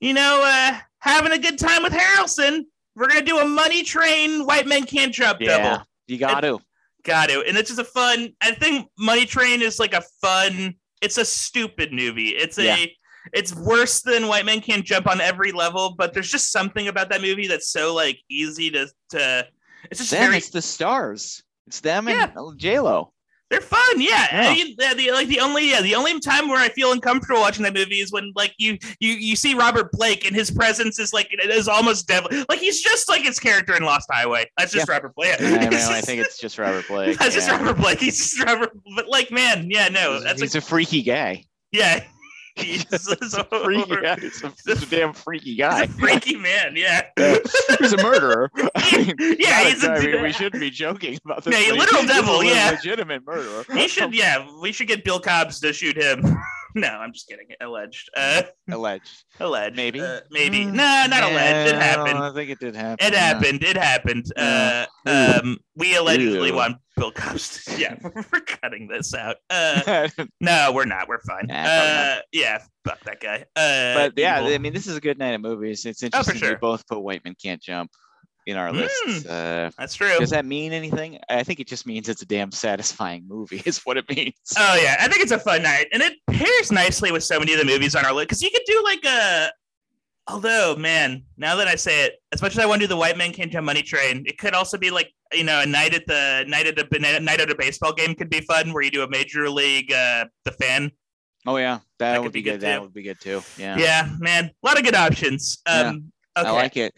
[0.00, 2.62] you know, uh, having a good time with Harrelson.
[2.96, 5.84] We're gonna do a Money Train White Men Can't Jump Yeah, double.
[6.08, 6.58] you got to.
[7.04, 8.30] Got to, and it's just a fun.
[8.42, 10.74] I think Money Train is like a fun.
[11.00, 12.30] It's a stupid movie.
[12.30, 12.92] It's a.
[13.32, 13.40] Yeah.
[13.40, 17.10] It's worse than White Men Can't Jump on every level, but there's just something about
[17.10, 19.46] that movie that's so like easy to to.
[19.90, 20.38] It's just Them, very.
[20.38, 21.42] it's the stars.
[21.66, 22.30] It's them Yeah.
[22.36, 23.12] and J Lo.
[23.48, 24.26] They're fun, yeah.
[24.32, 24.50] Yeah.
[24.50, 27.40] I mean, the, the like the only yeah the only time where I feel uncomfortable
[27.40, 30.98] watching that movie is when like you you you see Robert Blake and his presence
[30.98, 34.50] is like it is almost devil like he's just like his character in Lost Highway.
[34.58, 35.40] That's just Robert Blake.
[35.40, 37.18] I, mean, I think it's just Robert Blake.
[37.18, 37.48] that's just.
[37.48, 38.00] Robert Blake.
[38.00, 41.44] He's just Robert, but like man, yeah, no, He's, that's he's a, a freaky guy.
[41.70, 42.02] yeah.
[42.66, 44.16] He's, a freaky guy.
[44.18, 45.86] He's a, he's a damn freaky guy.
[45.86, 47.06] freaky man, yeah.
[47.18, 47.36] Yeah.
[47.78, 48.50] He's a murderer.
[48.74, 51.52] I mean, Yeah, he's a- I mean, we shouldn't be joking about this.
[51.54, 52.70] Yeah, a he- literal he's a devil, le- yeah.
[52.70, 53.64] legitimate murderer.
[53.74, 54.46] He should, yeah.
[54.60, 56.22] We should get Bill Cobbs to shoot him.
[56.80, 57.46] no, I'm just kidding.
[57.60, 58.10] Alleged.
[58.14, 59.24] Uh, alleged.
[59.40, 59.76] alleged.
[59.76, 60.00] Maybe.
[60.00, 60.66] Uh, maybe.
[60.66, 61.70] Mm, Nah, not alleged.
[61.70, 62.18] It yeah, I happened.
[62.18, 63.06] I think it did happen.
[63.06, 63.18] It yeah.
[63.18, 63.64] happened.
[63.64, 64.26] It happened.
[64.36, 66.54] Uh, um, we allegedly Ew.
[66.54, 67.64] want Bill Cobbs.
[67.66, 69.36] To, yeah, we're cutting this out.
[69.48, 70.08] Uh,
[70.40, 71.08] no, we're not.
[71.08, 71.46] We're fine.
[71.46, 73.44] Nah, Uh, yeah, fuck that guy.
[73.56, 74.54] Uh, but yeah, evil.
[74.54, 75.86] I mean, this is a good night of movies.
[75.86, 76.58] It's interesting we sure.
[76.58, 77.90] both put White Men Can't Jump
[78.46, 79.26] in our lists.
[79.26, 80.16] Uh, that's true.
[80.18, 81.18] does that mean anything?
[81.28, 83.60] I think it just means it's a damn satisfying movie.
[83.66, 84.34] Is what it means.
[84.56, 87.52] Oh yeah, I think it's a fun night, and it pairs nicely with so many
[87.52, 88.28] of the movies on our list.
[88.28, 89.50] Because you could do like a,
[90.28, 92.96] although man, now that I say it, as much as I want to do the
[92.96, 95.92] White Man Can't Jump Money Train, it could also be like you know a night
[95.94, 98.90] at the night at a night at a baseball game could be fun, where you
[98.90, 100.90] do a major league uh the fan.
[101.48, 102.52] Oh yeah, that, That would could be good.
[102.52, 102.82] good, That too.
[102.82, 103.40] would be good too.
[103.56, 105.58] Yeah, Yeah, man, a lot of good options.
[105.64, 106.48] Um, okay.
[106.48, 106.92] I like it.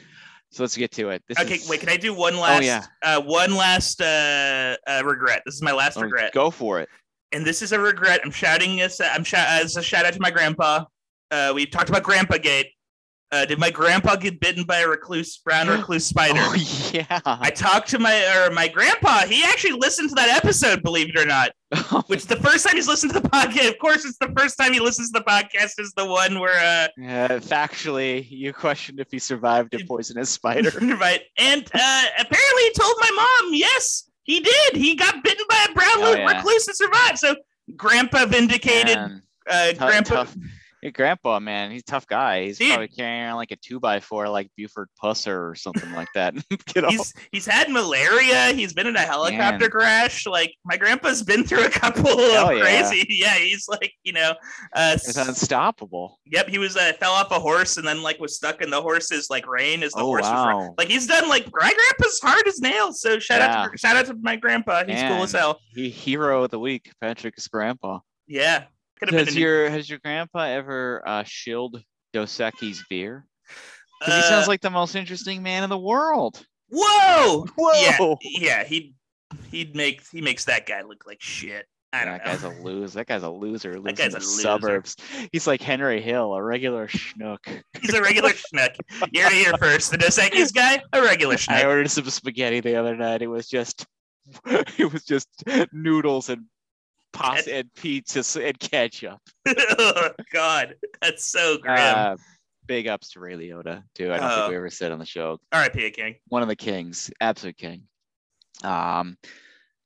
[0.50, 1.22] So let's get to it.
[1.28, 1.80] This Okay, is- wait.
[1.80, 2.62] Can I do one last?
[2.62, 2.84] Oh, yeah.
[3.02, 5.42] Uh, one last uh, uh, regret.
[5.44, 6.32] This is my last oh, regret.
[6.32, 6.88] Go for it.
[7.32, 8.20] and this is a regret.
[8.24, 9.00] I'm shouting this.
[9.00, 10.84] I'm sh- as a shout out to my grandpa.
[11.30, 12.68] Uh, we talked about Grandpa Gate.
[13.30, 16.40] Uh, did my grandpa get bitten by a recluse brown recluse spider?
[16.40, 16.54] Oh
[16.92, 17.20] yeah.
[17.26, 19.26] I talked to my or my grandpa.
[19.26, 21.52] He actually listened to that episode, believe it or not.
[22.06, 24.72] Which the first time he's listened to the podcast, of course, it's the first time
[24.72, 29.18] he listens to the podcast is the one where uh, factually, you questioned if he
[29.18, 30.70] survived a poisonous spider.
[30.98, 31.20] right?
[31.36, 33.10] And uh, apparently, he told my
[33.42, 34.76] mom, yes, he did.
[34.76, 36.34] He got bitten by a brown Oh, yeah.
[36.34, 37.18] recluse and survived.
[37.18, 37.36] So,
[37.76, 38.96] Grandpa vindicated.
[38.96, 40.36] Man, uh, Grandpa, tough.
[40.82, 42.44] Your grandpa, man, he's a tough guy.
[42.44, 42.68] He's Dude.
[42.68, 46.34] probably carrying around like a two by four, like Buford Pusser or something like that.
[46.88, 48.52] He's he's had malaria.
[48.52, 49.70] He's been in a helicopter Man.
[49.70, 50.26] crash.
[50.26, 52.60] Like my grandpa's been through a couple of Hell yeah.
[52.62, 53.04] crazy.
[53.18, 54.32] Yeah, he's like you know,
[54.74, 56.20] uh, It's unstoppable.
[56.26, 58.80] Yep, he was uh, fell off a horse and then like was stuck in the
[58.80, 62.20] horse's like rein as the Oh, horse was run- like he's done like my grandpa's
[62.22, 63.00] hard as nails.
[63.00, 64.84] So shout out to shout out to my grandpa.
[64.84, 65.60] He's cool as Man, hell.
[65.74, 67.98] He hero of the week, Patrick's grandpa.
[68.28, 68.64] Yeah,
[68.98, 69.26] could have been.
[69.26, 71.82] Has an- your has your grandpa ever uh, shilled
[72.12, 73.26] Dos Equis beer?
[74.00, 76.44] Because he uh, sounds like the most interesting man in the world.
[76.70, 78.16] whoa, Whoa.
[78.22, 78.60] yeah.
[78.60, 78.94] yeah He
[79.50, 81.66] he'd make he makes that guy look like shit.
[81.90, 82.32] I don't that know.
[82.32, 82.94] guy's a loser.
[82.96, 83.80] That guy's a loser.
[83.80, 84.42] Lives guy's in a the loser.
[84.42, 84.96] suburbs.
[85.32, 87.38] He's like Henry Hill, a regular schnook.
[87.80, 88.74] He's a regular schnook.
[89.10, 89.90] You're here first.
[89.90, 91.54] The Dos Equis guy, a regular schnook.
[91.54, 93.22] I ordered some spaghetti the other night.
[93.22, 93.86] It was just,
[94.46, 95.28] it was just
[95.72, 96.44] noodles and
[97.18, 99.18] pasta and pizza and ketchup.
[99.78, 101.76] oh God, that's so grim.
[101.78, 102.16] Uh,
[102.66, 104.12] big ups to Ray Liotta too.
[104.12, 104.36] I don't Oh.
[104.36, 105.38] think we ever said on the show.
[105.52, 105.90] R.I.P.
[105.90, 106.16] King.
[106.28, 107.82] One of the kings, absolute king.
[108.64, 109.16] Um,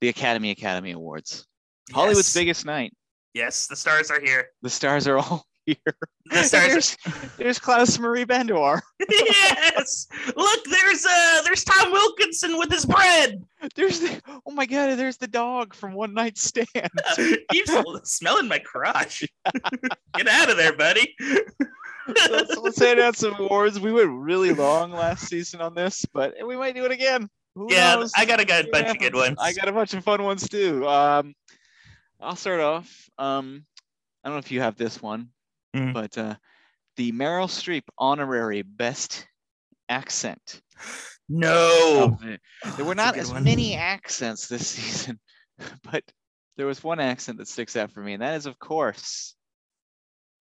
[0.01, 1.47] the Academy Academy Awards,
[1.93, 2.93] Hollywood's biggest night.
[3.35, 4.49] Yes, the stars are here.
[4.63, 5.47] The stars are all
[5.85, 5.97] here.
[6.27, 6.69] The stars.
[6.69, 6.97] there's,
[7.37, 8.81] there's Klaus Maria Brandauer.
[9.11, 10.07] yes.
[10.37, 13.43] Look, there's uh, there's Tom Wilkinson with his bread.
[13.75, 16.69] There's the oh my god, there's the dog from One Night Stand.
[17.51, 17.73] Keeps
[18.05, 19.25] smelling my crotch.
[20.17, 21.15] Get out of there, buddy.
[22.31, 23.79] let's, let's hand out some awards.
[23.79, 27.29] We went really long last season on this, but we might do it again.
[27.55, 28.13] Who yeah, knows?
[28.17, 29.37] I got a good bunch Yeah, of good ones.
[29.41, 30.87] I got a bunch of fun ones too.
[30.89, 31.35] Um,
[32.21, 33.11] I'll start off.
[33.19, 33.65] Um,
[34.23, 35.29] I don't know if you have this one,
[35.75, 35.93] Mhm.
[35.95, 36.35] but uh,
[36.97, 39.27] the Meryl Streep honorary best
[39.89, 40.61] accent.
[41.29, 42.17] no.
[42.21, 43.45] of There were not as one.
[43.45, 45.19] many accents this season,
[45.91, 46.03] but
[46.57, 49.35] there was one accent that sticks out for me, and that is, of course,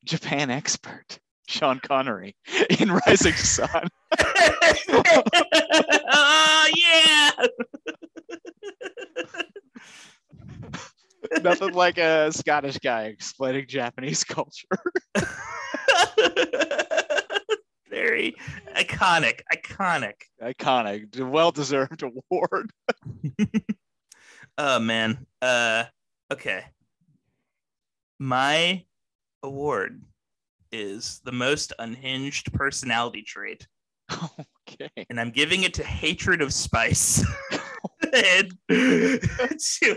[0.04, 2.36] Japan expert Sean Connery
[2.80, 3.88] in Rising Sun.
[6.14, 7.32] oh yeah.
[11.44, 14.68] Nothing like a Scottish guy explaining Japanese culture.
[17.90, 18.36] Very
[18.76, 20.14] iconic, iconic.
[20.42, 22.72] Iconic, well deserved award.
[24.58, 25.26] Oh man.
[25.42, 25.86] Uh
[26.32, 26.66] okay.
[28.20, 28.84] My
[29.42, 30.04] award
[30.72, 33.66] is the most unhinged personality trait,
[34.70, 34.90] Okay.
[35.10, 37.26] and I'm giving it to hatred of spice.
[38.14, 39.96] And to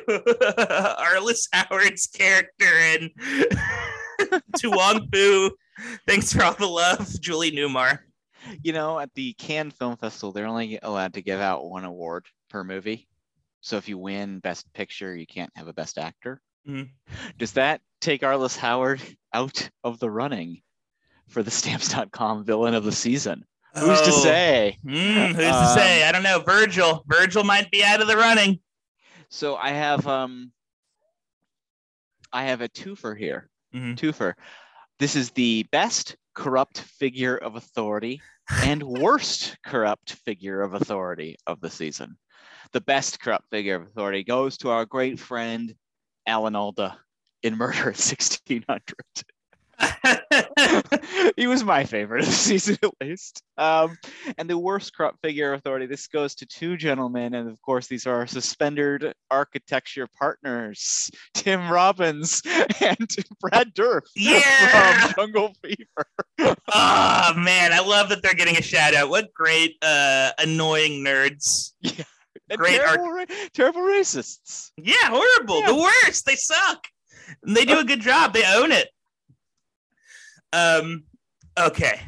[0.98, 3.10] Arliss Howard's character and
[4.58, 5.50] to Wong Foo.
[6.06, 7.98] Thanks for all the love, Julie Newmar.
[8.62, 12.26] You know, at the Cannes Film Festival, they're only allowed to give out one award
[12.50, 13.08] per movie.
[13.60, 16.40] So if you win Best Picture, you can't have a Best Actor.
[16.68, 16.90] Mhm.
[17.38, 19.00] Does that take Arliss Howard
[19.32, 20.62] out of the running
[21.28, 23.44] for the Stamps.com villain of the season?
[23.74, 24.78] Who's to Oh, say?
[24.82, 26.04] hmm, who's to Um, say?
[26.04, 26.38] I don't know.
[26.40, 27.04] Virgil.
[27.08, 28.60] Virgil might be out of the running.
[29.30, 30.52] So I have um,
[32.32, 33.48] I have a twofer here.
[33.74, 33.96] Mhm.
[33.96, 34.34] Twofer.
[34.98, 38.20] This is the best corrupt figure of authority
[38.62, 42.16] and worst corrupt figure of authority of the season.
[42.72, 45.74] The best corrupt figure of authority goes to our great friend
[46.26, 46.98] Alan Alda
[47.42, 48.80] in Murder at 1600.
[51.36, 53.42] he was my favorite of the season at least.
[53.56, 53.96] Um,
[54.38, 58.06] and the worst corrupt figure authority, this goes to two gentlemen, and of course these
[58.06, 62.42] are our suspendered architecture partners, Tim Robbins
[62.80, 63.08] and
[63.40, 65.08] Brad Dourif Yeah!
[65.08, 66.56] from Jungle Fever.
[66.72, 69.08] oh man, I love that they're getting a shout out.
[69.10, 71.72] What great uh annoying nerds.
[72.50, 74.70] And Great terrible, ra- terrible racists.
[74.76, 75.60] Yeah, horrible.
[75.60, 75.68] Yeah.
[75.68, 76.26] The worst.
[76.26, 76.84] They suck.
[77.42, 78.34] And they do a good job.
[78.34, 78.90] They own it.
[80.54, 81.04] Um
[81.58, 82.00] okay.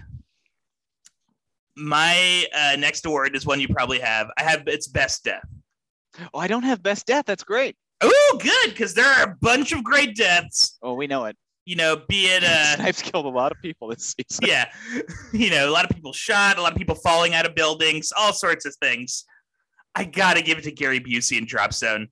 [1.78, 4.28] My uh, next award is one you probably have.
[4.38, 5.44] I have it's best death.
[6.32, 7.26] Oh, I don't have best death.
[7.26, 7.76] That's great.
[8.00, 10.78] Oh, good, because there are a bunch of great deaths.
[10.82, 11.36] Oh, we know it.
[11.64, 14.46] You know, be it uh Snipes killed a lot of people this season.
[14.46, 14.66] yeah,
[15.32, 18.12] you know, a lot of people shot, a lot of people falling out of buildings,
[18.16, 19.24] all sorts of things.
[19.94, 22.08] I gotta give it to Gary Busey in Drop Zone.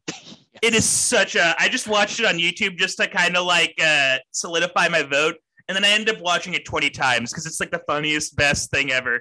[0.63, 1.55] It is such a.
[1.59, 5.37] I just watched it on YouTube just to kind of like uh, solidify my vote,
[5.69, 8.71] and then I ended up watching it twenty times because it's like the funniest, best
[8.71, 9.21] thing ever.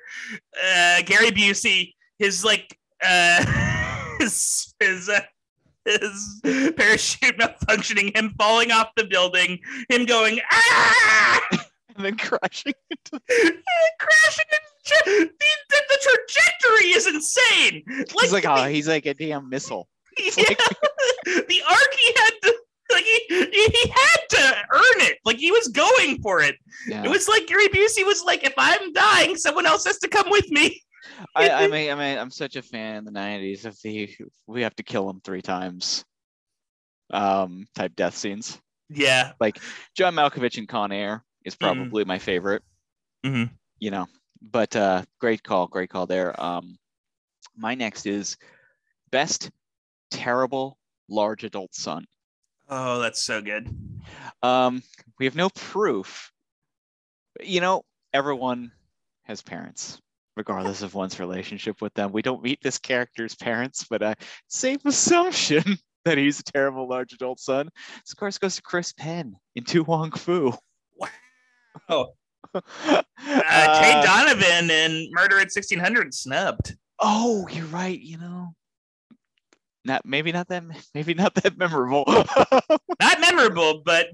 [0.57, 5.09] Uh, Gary Busey, his like uh, his his.
[5.09, 5.21] Uh,
[5.85, 11.41] his parachute malfunctioning, him falling off the building, him going ah,
[11.95, 13.21] and then crashing into
[13.99, 14.45] crashing.
[14.51, 15.29] into the,
[15.69, 17.83] the, the trajectory is insane.
[18.21, 19.89] He's like, oh, he's like a damn missile.
[20.17, 20.29] yeah.
[21.25, 22.55] the arc he had to
[22.91, 25.17] like he, he had to earn it.
[25.25, 26.55] Like he was going for it.
[26.88, 27.03] Yeah.
[27.03, 30.29] It was like Gary Busey was like, if I'm dying, someone else has to come
[30.29, 30.81] with me.
[31.36, 34.09] I, I mean, I mean, I'm such a fan in the '90s of the
[34.47, 36.03] we have to kill him three times,
[37.11, 38.59] um, type death scenes.
[38.89, 39.31] Yeah.
[39.39, 39.59] Like
[39.95, 41.59] John Malkovich in Con Air is Mhm.
[41.59, 42.63] probably my favorite.
[43.25, 43.49] Mhm.
[43.79, 44.07] You know,
[44.41, 46.39] but uh, great call, great call there.
[46.41, 46.77] Um,
[47.55, 48.38] my next is
[49.11, 49.51] best
[50.11, 50.77] terrible
[51.09, 52.05] large adult son.
[52.70, 53.70] Oh, that's so good.
[54.41, 54.84] Um,
[55.20, 56.32] we have no proof.
[57.41, 57.84] You know,
[58.14, 58.72] everyone
[59.24, 59.99] has parents,
[60.36, 62.11] regardless of one's relationship with them.
[62.11, 64.16] We don't meet this character's parents, but uh,
[64.47, 65.64] safe assumption
[66.05, 67.70] that he's a terrible large adult son.
[68.03, 70.53] This, of course, goes to Chris Penn in To Wong Foo.
[70.97, 71.07] Wow.
[72.53, 76.76] uh, Uh, Tate Donovan in Murder at 1600 snubbed.
[76.99, 77.99] oh, you're right.
[77.99, 78.53] You know,
[79.86, 80.63] not maybe not that
[80.93, 82.03] maybe not that memorable,
[83.01, 84.07] Not memorable, but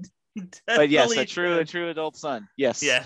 [0.66, 2.48] but yes, a true a true adult son.
[2.56, 2.82] Yes.
[2.82, 3.04] Yeah.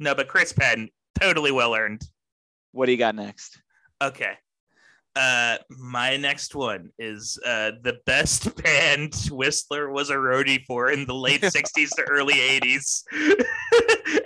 [0.00, 0.88] No, but Chris Penn,
[1.20, 2.02] totally well earned.
[2.72, 3.60] What do you got next?
[4.02, 4.32] Okay.
[5.14, 11.04] Uh, my next one is uh, the best band Whistler was a roadie for in
[11.04, 13.02] the late 60s to early 80s.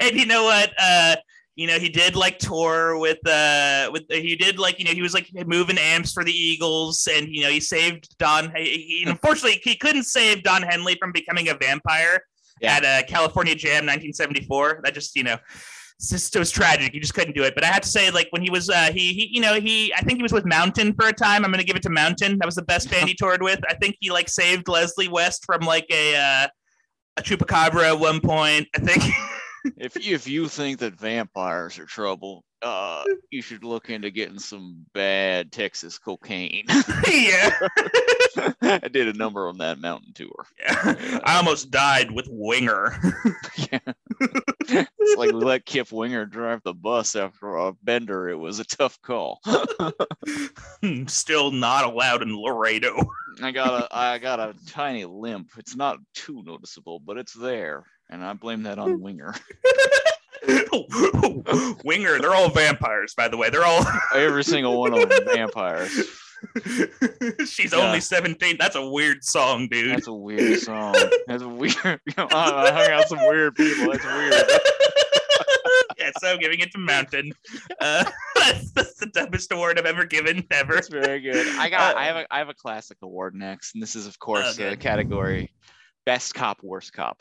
[0.01, 0.73] and you know what?
[0.81, 1.17] Uh,
[1.57, 5.03] you know, he did like tour with uh with he did like you know he
[5.03, 9.61] was like moving amps for the Eagles and you know he saved Don he, unfortunately
[9.65, 12.21] he couldn't save Don Henley from becoming a vampire
[12.61, 12.77] Yeah.
[12.77, 15.39] at uh, California Jam 1974 that just you know
[15.99, 16.93] just it was tragic.
[16.93, 17.55] He just couldn't do it.
[17.55, 19.95] But I have to say, like when he was, uh, he, he, you know, he,
[19.95, 21.43] I think he was with Mountain for a time.
[21.43, 22.37] I'm gonna give it to Mountain.
[22.39, 23.61] That was the best band he toured with.
[23.67, 26.49] I think he like saved Leslie West from like a, uh,
[27.17, 28.69] a chupacabra at one point.
[28.77, 29.05] I think.
[29.77, 34.39] if you, if you think that vampires are trouble, uh, you should look into getting
[34.39, 36.65] some bad Texas cocaine.
[37.09, 37.51] yeah.
[38.63, 40.47] I did a number on that mountain tour.
[40.59, 41.21] yeah.
[41.25, 42.97] I almost died with Winger.
[43.73, 44.85] Yeah.
[44.99, 48.29] it's like we let Kip Winger drive the bus after a bender.
[48.29, 49.41] It was a tough call.
[51.07, 52.97] Still not allowed in Laredo.
[53.43, 55.51] I got a I got a tiny limp.
[55.59, 59.35] It's not too noticeable, but it's there, and I blame that on Winger.
[61.85, 63.51] Winger, they're all vampires, by the way.
[63.51, 63.85] They're all
[64.15, 65.93] Every single one of them vampires.
[67.47, 67.79] She's Yeah.
[67.79, 68.57] only 17.
[68.59, 69.91] That's a weird song, dude.
[69.97, 70.95] That's a weird song.
[71.27, 71.77] That's a weird.
[71.85, 73.91] I hung out some weird people.
[73.93, 74.35] That's weird.
[75.99, 77.33] yeah, so giving it to Mountain.
[77.81, 78.05] Uh,
[78.37, 80.75] that's, that's the dumbest award I've ever given, ever.
[80.75, 81.47] That's very good.
[81.59, 81.97] I got.
[81.97, 82.27] Uh, I have a.
[82.35, 84.71] I have a classic award next, and this is of course Okay.
[84.71, 85.51] the category
[86.05, 87.19] best cop, worst cop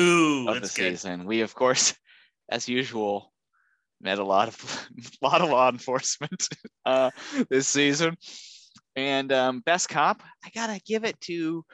[0.00, 0.92] Ooh, of the that's good.
[0.98, 1.24] season.
[1.24, 1.94] We of course,
[2.48, 3.32] as usual,
[4.00, 4.88] met a lot of
[5.22, 6.48] a lot of law enforcement
[6.86, 7.10] uh,
[7.48, 8.16] this season,
[8.96, 10.22] and um, best cop.
[10.44, 11.64] I gotta give it to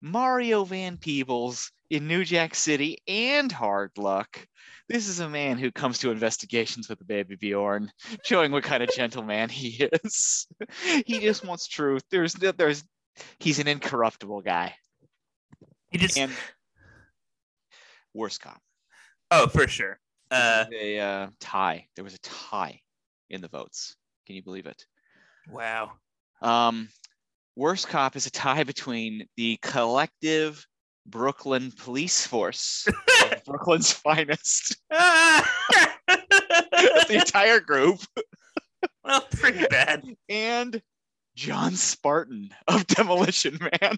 [0.00, 4.46] Mario Van Peebles in New Jack City and Hard Luck.
[4.88, 7.90] This is a man who comes to investigations with a baby Bjorn,
[8.24, 10.46] showing what kind of gentleman he is.
[11.04, 12.02] he just wants truth.
[12.10, 12.84] There's there's
[13.38, 14.74] he's an incorruptible guy.
[15.90, 16.32] He just, And
[18.18, 18.60] worst cop.
[19.30, 19.98] oh, for sure.
[20.30, 21.86] Uh, a uh, tie.
[21.94, 22.80] There was a tie
[23.30, 23.96] in the votes.
[24.26, 24.84] Can you believe it?
[25.50, 25.92] wow.
[26.42, 26.90] Um,
[27.56, 30.66] worst cop is a tie between the collective
[31.06, 32.86] Brooklyn police force
[33.46, 34.76] Brooklyn's finest.
[34.90, 35.44] the
[37.10, 38.00] entire group
[39.04, 40.04] well, pretty bad.
[40.28, 40.82] and
[41.34, 43.96] John Spartan of Demolition Man.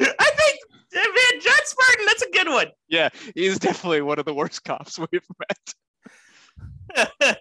[0.00, 0.60] I think,
[0.94, 2.66] man, John Spartan, that's a good one.
[2.88, 5.20] yeah, he's definitely one of the worst cops we've
[6.96, 7.38] met.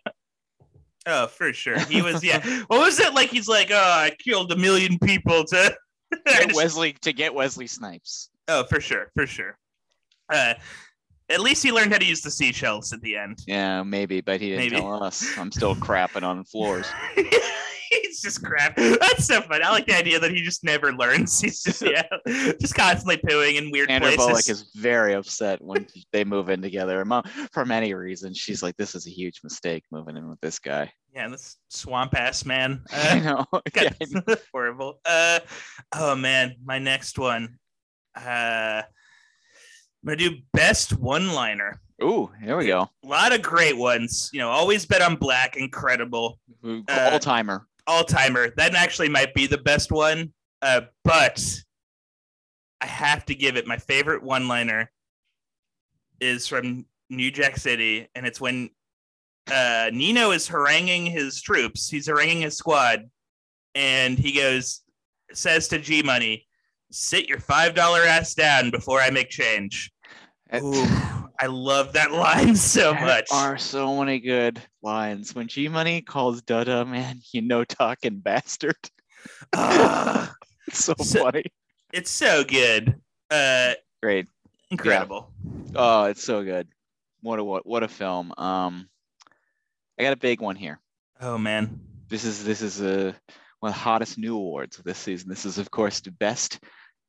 [1.08, 1.80] oh, for sure.
[1.80, 2.40] He was, yeah.
[2.68, 3.30] What was it like?
[3.30, 5.76] He's like, oh, I killed a million people to.
[6.26, 8.30] Get just- Wesley to get Wesley Snipes.
[8.48, 9.58] oh, for sure, for sure.
[10.32, 10.56] Uh,
[11.30, 13.38] at least he learned how to use the seashells at the end.
[13.48, 14.76] Yeah, maybe, but he didn't Maybe.
[14.78, 15.38] tell us.
[15.38, 16.88] I'm still crapping on floors.
[18.04, 18.76] He's just crap.
[18.76, 19.64] That's so funny.
[19.64, 21.40] I like the idea that he just never learns.
[21.42, 22.04] He's just yeah,
[22.60, 24.26] just constantly pooing in weird Sandra places.
[24.28, 27.04] Bullock is very upset when they move in together.
[27.06, 30.60] Mo- For many reasons, she's like, "This is a huge mistake moving in with this
[30.60, 32.84] guy." yeah, this swamp ass man.
[32.94, 33.46] I Uh, know.
[33.76, 33.90] Yeah,
[34.26, 35.00] God, horrible.
[35.06, 35.40] Uh,
[35.96, 37.58] oh man, my next one.
[38.16, 41.80] Uh, I'm gonna do best one-liner.
[42.02, 42.90] Ooh, here we go.
[43.04, 44.30] A lot of great ones.
[44.32, 45.58] You know, always bet on black.
[45.58, 46.40] Incredible.
[46.64, 46.80] Uh,
[47.12, 47.66] All timer.
[47.90, 48.52] All timer.
[48.56, 50.32] That actually might be the best one.
[50.62, 51.44] Uh, but
[52.82, 54.92] I have to give it my favorite one liner
[56.22, 58.70] is from New Jack City, and it's when
[59.52, 61.90] uh, Nino is haranguing his troops.
[61.90, 63.10] He's haranguing his squad,
[63.74, 64.82] and he goes,
[65.34, 66.46] says to G Money,
[66.92, 69.92] "Sit your five dollar ass down before I make change."
[70.54, 70.86] Ooh,
[71.40, 73.28] I love that line so There much.
[73.32, 75.34] are so many good lines.
[75.34, 78.76] When G Money calls Dada, man, you know, talking bastard.
[79.56, 80.34] Ah,
[80.68, 81.46] It's so, So- funny.
[81.94, 83.00] it's so good.
[83.32, 84.28] Uh, Great.
[84.72, 85.32] incredible.
[85.76, 86.68] Oh, it's so good.
[87.22, 88.34] What a what, what a film.
[88.38, 88.90] Um,
[90.00, 90.80] I got a big one here.
[91.22, 91.80] Oh man.
[92.08, 93.14] This is this is a
[93.60, 95.30] one of the hottest new awards of this season.
[95.30, 96.60] This is of course the best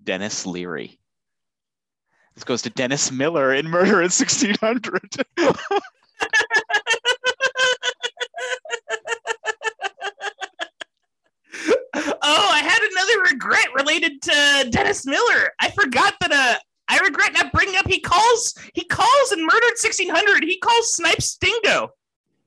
[0.03, 1.00] Denis Leary.
[2.41, 5.27] This goes to Dennis Miller in Murder in 1600.
[12.23, 15.51] Oh, I had another regret related to Dennis Miller.
[15.61, 16.33] I forgot that.
[16.33, 16.57] Uh,
[16.89, 17.87] I regret not bringing up.
[17.87, 18.55] He calls.
[18.73, 20.43] He calls in Murdered Sixteen Hundred.
[20.43, 21.91] He calls Snipe Stingo.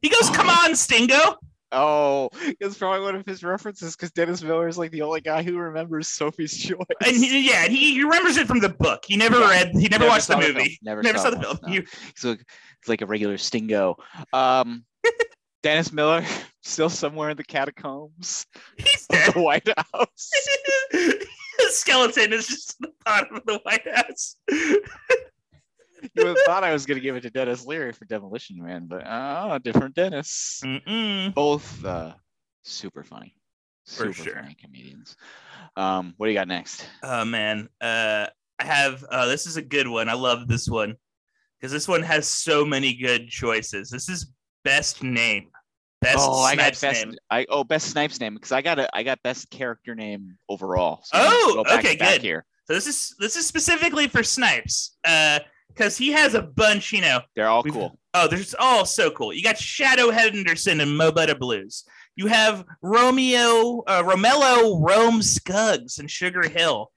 [0.01, 1.37] He goes, "Come on, Stingo."
[1.73, 5.43] Oh, it's probably one of his references because Dennis Miller is like the only guy
[5.43, 6.77] who remembers Sophie's Choice.
[7.05, 9.03] And he, yeah, and he, he remembers it from the book.
[9.07, 9.49] He never Yeah.
[9.49, 9.71] read.
[9.75, 10.53] He never, watched the movie.
[10.53, 10.67] film.
[10.83, 11.57] Never, Never saw, saw the film.
[11.63, 11.73] no.
[11.73, 13.97] You- He's like, a regular stingo.
[14.33, 14.85] Um,
[15.63, 16.23] Dennis Miller
[16.63, 18.45] still somewhere in the catacombs
[18.77, 19.33] He's dead.
[19.33, 20.29] the White House.
[20.91, 21.25] the
[21.69, 24.35] skeleton is just in the bottom of the White House.
[26.15, 28.61] You would have thought I was going to give it to Denis Leary for Demolition
[28.63, 30.61] Man, but oh, different Dennis.
[30.63, 31.33] Mm-mm.
[31.33, 32.13] Both uh,
[32.63, 33.35] super funny,
[33.87, 34.35] For sure.
[34.35, 35.15] funny comedians.
[35.75, 36.85] Um, what do you got next?
[37.03, 38.27] Oh man, uh,
[38.59, 39.03] I have.
[39.09, 40.09] Uh, this is a good one.
[40.09, 40.95] I love this one
[41.59, 43.89] because this one has so many good choices.
[43.89, 44.31] This is
[44.63, 45.49] best name.
[46.01, 47.05] Best oh, I got Snipes best.
[47.05, 47.15] name.
[47.31, 50.99] I oh best Snipes name because I got a I got best character name overall.
[51.05, 52.21] So Oh, go okay, good.
[52.21, 54.97] Here, So this is this is specifically for Snipes,
[55.73, 56.91] because he has a bunch.
[56.91, 57.97] You know, they're all cool.
[58.13, 59.33] Oh, there's all so cool.
[59.33, 61.83] You got Shadow Henderson and Mo Better Blues.
[62.15, 66.91] You have Romeo, uh, Romello, Rome Skuggs and Sugar Hill.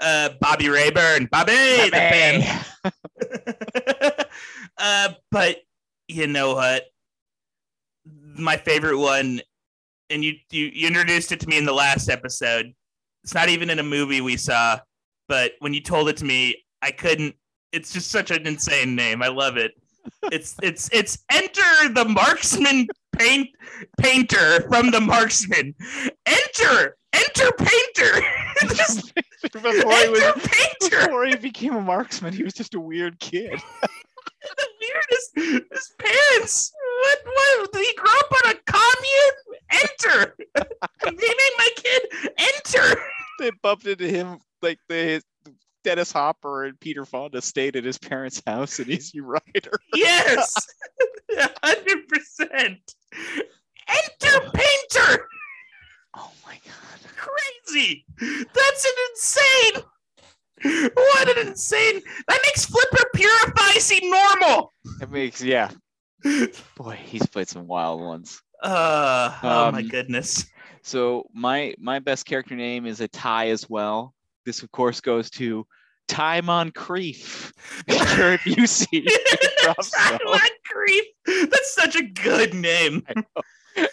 [0.00, 2.66] Uh, Bobby Rayburn, Bobby, the band.
[4.78, 5.58] uh, but
[6.08, 6.84] you know what?
[8.06, 9.42] My favorite one,
[10.08, 12.72] and you, you you introduced it to me in the last episode.
[13.24, 14.80] It's not even in a movie we saw,
[15.28, 17.34] but when you told it to me, I couldn't
[17.72, 19.22] It's just such an insane name.
[19.22, 19.72] I love it.
[20.32, 23.50] It's it's it's enter the marksman paint
[23.98, 25.74] painter from the marksman.
[26.26, 28.26] Enter enter painter.
[28.74, 29.14] Just
[29.52, 31.06] before, he was, enter painter.
[31.06, 33.50] before he became a marksman, he was just a weird kid.
[33.82, 35.64] the weirdest.
[35.70, 36.72] His parents.
[37.00, 37.18] What?
[37.24, 37.72] What?
[37.72, 39.60] Did he grow up on a commune?
[39.72, 40.36] Enter.
[41.04, 42.02] they made my kid
[42.36, 43.00] enter.
[43.38, 45.22] they bumped into him like the
[45.90, 49.40] Dennis Hopper and Peter Fonda stayed at his parents' house in Easy Rider.
[49.96, 50.54] Yes,
[51.64, 52.94] hundred percent.
[53.88, 55.26] Enter painter.
[56.14, 57.10] Oh my god.
[57.16, 58.04] Crazy.
[58.20, 60.90] That's an insane.
[60.94, 62.00] What an insane.
[62.28, 64.72] That makes Flipper Purify seem normal.
[65.02, 65.70] It makes yeah.
[66.76, 68.40] Boy, he's played some wild ones.
[68.62, 70.44] Uh, oh my Um, goodness.
[70.82, 74.14] So my my best character name is a tie as well.
[74.46, 75.66] This of course goes to
[76.10, 77.52] Ty Moncrief.
[77.88, 80.18] Sure, if you see it drops so.
[81.46, 83.06] That's such a good name.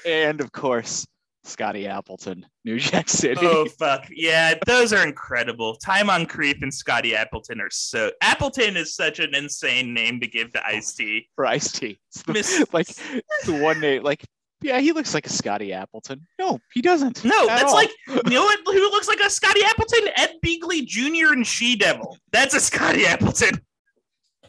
[0.05, 1.05] and of course
[1.43, 3.39] Scotty Appleton, New Jack City.
[3.43, 5.75] Oh fuck yeah, those are incredible.
[5.77, 8.11] Ty Moncrief and Scotty Appleton are so.
[8.21, 11.29] Appleton is such an insane name to give to Ice T.
[11.35, 11.99] for Ice T.
[12.09, 14.25] It's the- Miss- like it's the one name, like
[14.61, 16.25] yeah, he looks like a Scotty Appleton.
[16.39, 17.23] No, he doesn't.
[17.23, 17.73] No, that's all.
[17.73, 18.59] like you know what?
[18.65, 20.09] Who looks like a Scotty Appleton?
[20.15, 21.33] Ed Begley Jr.
[21.33, 22.17] and She Devil.
[22.31, 23.61] That's a Scotty Appleton.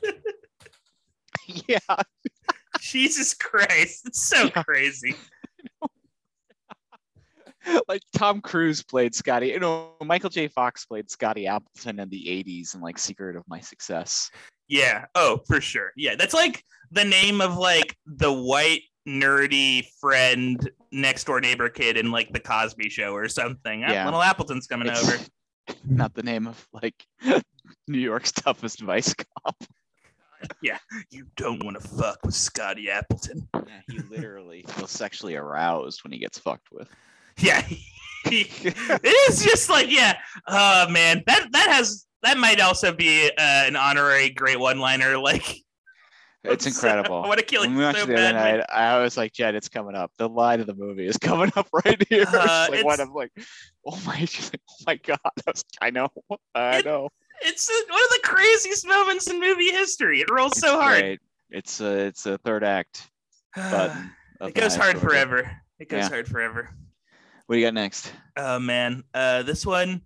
[1.69, 1.79] yeah.
[2.81, 5.15] Jesus Christ, it's so crazy.
[7.89, 9.49] like Tom Cruise played Scotty.
[9.49, 10.49] You know, Michael J.
[10.49, 14.31] Fox played Scotty Appleton in the '80s in like Secret of My Success.
[14.69, 15.07] Yeah.
[15.15, 15.93] Oh, for sure.
[15.97, 21.97] Yeah, that's like the name of like the white nerdy friend next door neighbor kid
[21.97, 23.83] in like the Cosby Show or something.
[23.85, 24.05] Ah, Yeah.
[24.05, 25.19] Little Appleton's coming It's over.
[25.85, 26.95] Not the name of like
[27.89, 29.57] New York's toughest vice cop.
[30.63, 30.79] Yeah,
[31.11, 33.49] you don't want to fuck with Scotty Appleton.
[33.57, 36.89] Yeah, he literally feels sexually aroused when he gets fucked with.
[37.39, 37.61] Yeah.
[38.25, 40.17] it is just like yeah.
[40.47, 45.19] Oh man, that that has that might also be uh, an honorary great one liner.
[45.19, 45.57] Like
[46.51, 47.23] It's incredible.
[47.23, 49.55] I want to kill when you we so the other night, I was like, Jed,
[49.55, 50.11] it's coming up.
[50.19, 52.23] The line of the movie is coming up right here.
[52.29, 53.33] It's Uh, like, what it's- I'm like,
[53.87, 55.19] oh my, like, oh my god.
[55.25, 56.09] I, was, I know,
[56.55, 57.09] I It- know.
[57.41, 60.21] It's one of the craziest moments in movie history.
[60.21, 61.01] It rolls so hard.
[61.01, 61.21] great.
[61.51, 63.09] It's a, it's a third act
[63.55, 64.11] button.
[64.41, 65.07] it goes hard Georgia.
[65.07, 65.51] forever.
[65.79, 66.09] It goes Yeah.
[66.09, 66.71] hard forever.
[67.47, 68.13] What do you got next?
[68.37, 70.03] Oh man, uh, this one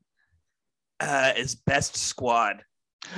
[1.01, 2.63] uh, is best squad.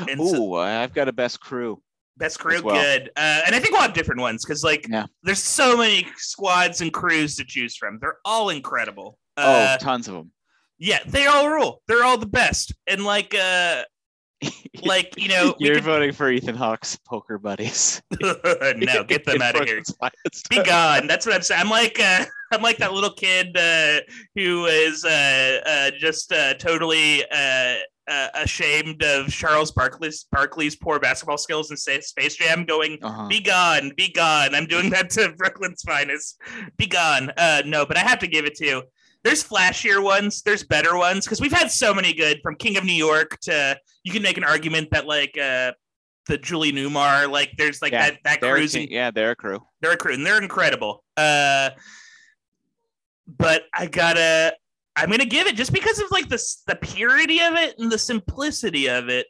[0.09, 1.83] And so- I've got a best crew.
[2.17, 2.77] Best crew, well.
[2.81, 3.11] good.
[3.17, 5.07] Uh, and I think we'll have different ones because, like, Yeah.
[5.25, 7.99] there's so many squads and crews to choose from.
[8.01, 9.19] They're all incredible.
[9.37, 10.31] Oh, Uh, tons of them.
[10.79, 11.83] yeah, they all rule.
[11.89, 12.73] They're all the best.
[12.87, 13.83] And like, uh,
[14.85, 18.01] like you know, You're could- voting for Ethan Hawke's poker buddies.
[18.21, 19.83] no, get them out of here.
[20.51, 21.07] Be gone.
[21.07, 21.61] That's what I'm saying.
[21.63, 24.01] I'm like, uh, I'm like that little kid uh,
[24.37, 27.25] who is uh, uh, just uh, totally
[28.09, 33.27] uh, ashamed of Charles Barkley's Barkley's poor basketball skills in Space Jam, going, Uh-huh.
[33.29, 36.41] "Be gone, be gone." I'm doing that to Brooklyn's finest.
[36.77, 37.31] Be gone.
[37.37, 38.83] Uh, no, but I have to give it to.
[39.23, 40.43] There's flashier ones.
[40.43, 43.79] There's better ones because we've had so many good from King of New York to.
[44.03, 45.73] You can make an argument that like uh,
[46.27, 49.61] the Julie Newmar, like there's like Yeah, that that cruising yeah, they're a crew.
[49.81, 51.03] they're a crew and they're incredible.
[51.17, 51.71] Uh,
[53.27, 54.55] but I gotta,
[54.97, 57.99] I'm gonna give it just because of like the the purity of it and the
[57.99, 59.27] simplicity of it.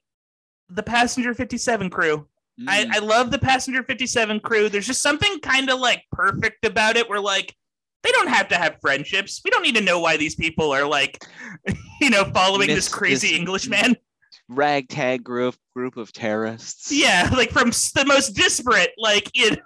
[0.70, 2.26] The passenger 57 crew.
[2.68, 2.90] I, Mm.
[2.92, 4.68] I love the passenger 57 crew.
[4.68, 7.08] There's just something kind of like perfect about it.
[7.08, 7.54] Where like
[8.02, 9.40] they don't have to have friendships.
[9.44, 11.24] We don't need to know why these people are like,
[12.00, 13.96] you know, following this, This- crazy this- Englishman.
[14.48, 16.92] ragtag group group of terrorists.
[16.92, 19.56] Yeah, like from the most disparate, like you know,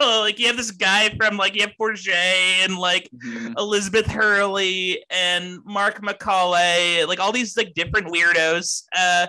[0.00, 2.14] like you have this guy from like you have Forget
[2.62, 3.58] and like Mhm.
[3.58, 9.26] Elizabeth Hurley and Mark McCauley, like all these like different weirdos, uh,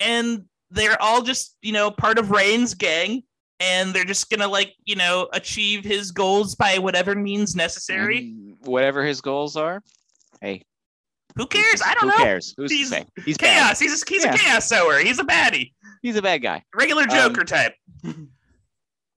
[0.00, 3.22] and they're all just you know part of Rane's gang,
[3.60, 8.18] and they're just gonna like you know achieve his goals by whatever means necessary.
[8.18, 9.82] And whatever his goals are.
[10.40, 10.62] Hey,
[11.36, 11.80] Who cares?
[11.84, 12.24] I don't who know.
[12.24, 12.54] cares?
[12.56, 12.92] Who's He's?
[13.24, 13.58] He's bad.
[13.64, 13.78] Chaos.
[13.80, 14.34] He's a, he's Yeah.
[14.34, 14.98] a chaos sower.
[14.98, 15.72] He's a baddie.
[16.02, 16.62] He's a bad guy.
[16.74, 17.74] Regular Joker type.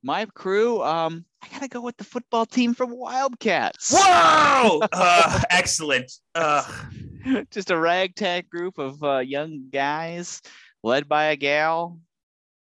[0.06, 3.91] My crew, um, I gotta go with the football team from Wildcats.
[3.91, 4.82] Whoa!
[4.93, 6.12] uh, excellent.
[6.36, 6.64] Uh,
[7.49, 10.43] Just a ragtag group of uh, young guys
[10.84, 11.97] led by a gal,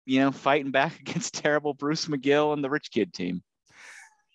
[0.05, 3.41] you know, fighting back against terrible Bruce McGill and the rich kid team.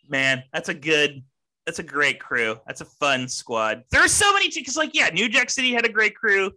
[0.09, 1.22] man, that's a good,
[1.66, 2.59] that's a great crew.
[2.66, 3.84] That's a fun squad.
[3.92, 6.51] There are so many because, like, yeah, New Jack City had a great crew.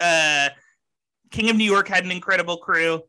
[0.00, 0.48] Uh,
[1.30, 3.00] King of New York had an incredible crew.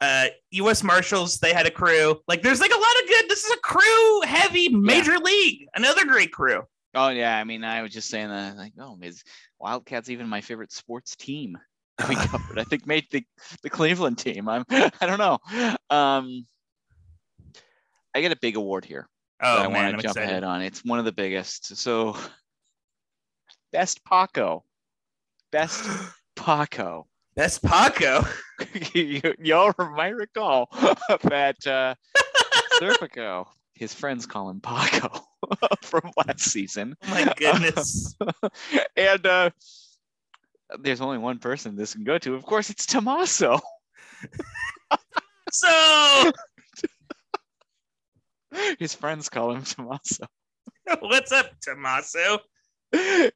[0.00, 0.82] Uh, U.S.
[0.82, 2.20] Marshals, they had a crew.
[2.28, 3.28] Like, there's like a lot of good.
[3.28, 5.66] This is a crew heavy major league.
[5.74, 6.62] Another great crew.
[6.94, 9.22] Oh yeah, I mean, I was just saying that, like, oh, is
[9.58, 11.58] Wildcats even my favorite sports team?
[12.08, 12.58] We covered.
[12.58, 13.24] I think made the
[13.62, 14.48] the Cleveland team.
[14.48, 14.64] I'm.
[14.70, 15.38] I don't know.
[15.90, 16.46] Um,
[18.14, 19.08] I get a big award here.
[19.42, 20.30] Oh I man, want to jump excited.
[20.30, 20.62] ahead on.
[20.62, 21.76] It's one of the biggest.
[21.76, 22.16] So,
[23.72, 24.64] best Paco,
[25.52, 25.86] best
[26.36, 27.06] Paco.
[27.36, 28.24] That's Paco.
[28.94, 30.68] you, y'all might recall
[31.24, 31.94] that uh,
[32.80, 35.10] Serpico, his friends call him Paco
[35.82, 36.96] from last season.
[37.04, 38.16] Oh my goodness.
[38.96, 39.50] and uh,
[40.80, 42.34] there's only one person this can go to.
[42.34, 43.60] Of course, it's Tommaso.
[45.52, 46.32] so,
[48.78, 50.26] His friends call him Tommaso.
[51.00, 52.38] what's up, Tommaso?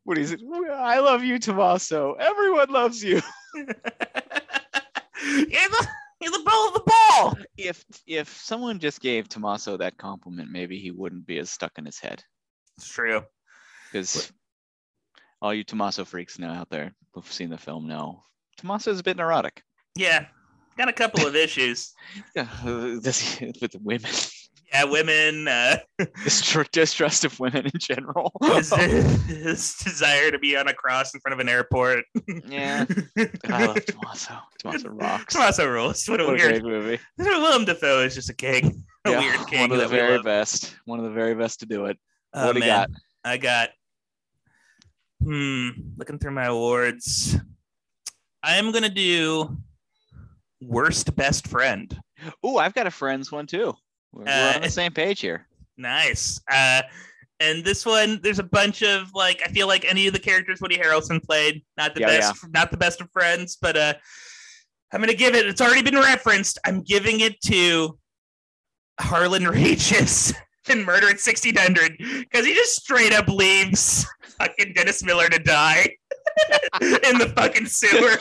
[0.05, 0.41] What is it?
[0.73, 2.15] I love you, Tommaso.
[2.15, 3.21] Everyone loves you.
[3.55, 3.67] you're
[5.25, 5.89] the
[6.21, 7.37] you're the bell of the ball.
[7.57, 11.85] If if someone just gave Tommaso that compliment, maybe he wouldn't be as stuck in
[11.85, 12.23] his head.
[12.79, 13.23] It's true.
[13.91, 14.33] Because
[15.43, 18.25] all you Tommaso freaks now out there who've seen the film know
[18.57, 19.63] Tommaso is a bit neurotic.
[19.97, 20.27] Yeah,
[20.77, 21.93] got a couple of issues.
[22.35, 22.49] Yeah,
[23.61, 24.11] with women,
[24.73, 25.49] Yeah, women.
[25.49, 25.79] Uh,
[26.25, 28.33] Distr- distrust of women in general.
[28.43, 28.71] his,
[29.27, 32.05] his desire to be on a cross in front of an airport.
[32.47, 32.85] yeah,
[33.49, 34.35] I love Tommaso.
[34.61, 35.35] Tommaso rocks.
[35.35, 36.07] Tommaso rules.
[36.09, 36.63] What a What weird.
[36.63, 37.01] movie.
[37.19, 38.85] Willem Dafoe is just a king.
[39.07, 39.61] A Yeah, weird king.
[39.63, 40.77] One of the very best.
[40.85, 41.99] One of the very best to do it.
[42.33, 42.91] Oh, what do you got?
[43.25, 43.71] I got.
[45.23, 45.71] Hmm.
[45.97, 47.37] Looking through my awards,
[48.43, 49.57] I'm gonna do
[50.63, 51.99] worst best friend.
[52.43, 53.75] Oh, I've got a friends one too.
[54.13, 55.47] We're, we're Uh, on the same page here.
[55.77, 56.41] Nice.
[56.51, 56.83] Uh,
[57.41, 60.61] and this one, there's a bunch of like, I feel like any of the characters
[60.61, 63.95] Woody Harrelson played, not the Yeah, best, not the best of friends, but uh,
[64.93, 65.47] I'm gonna give it.
[65.47, 66.59] It's already been referenced.
[66.67, 67.99] I'm giving it to
[68.99, 70.35] Harlan Regis
[70.69, 74.07] in Murder at 1600 because he just straight up leaves
[74.39, 75.97] fucking Dennis Miller to die
[76.81, 78.17] in the fucking sewer.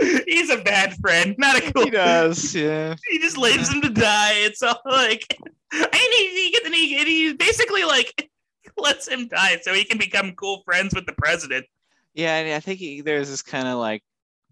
[0.26, 2.94] He's a bad friend, not a cool He does, yeah.
[3.10, 4.32] he just leaves him to die.
[4.34, 5.36] It's all like,
[5.72, 8.30] and he, he, get- and he, and he basically like
[8.76, 11.66] lets him die so he can become cool friends with the president.
[12.14, 14.02] Yeah, and I think he, there's this kind of like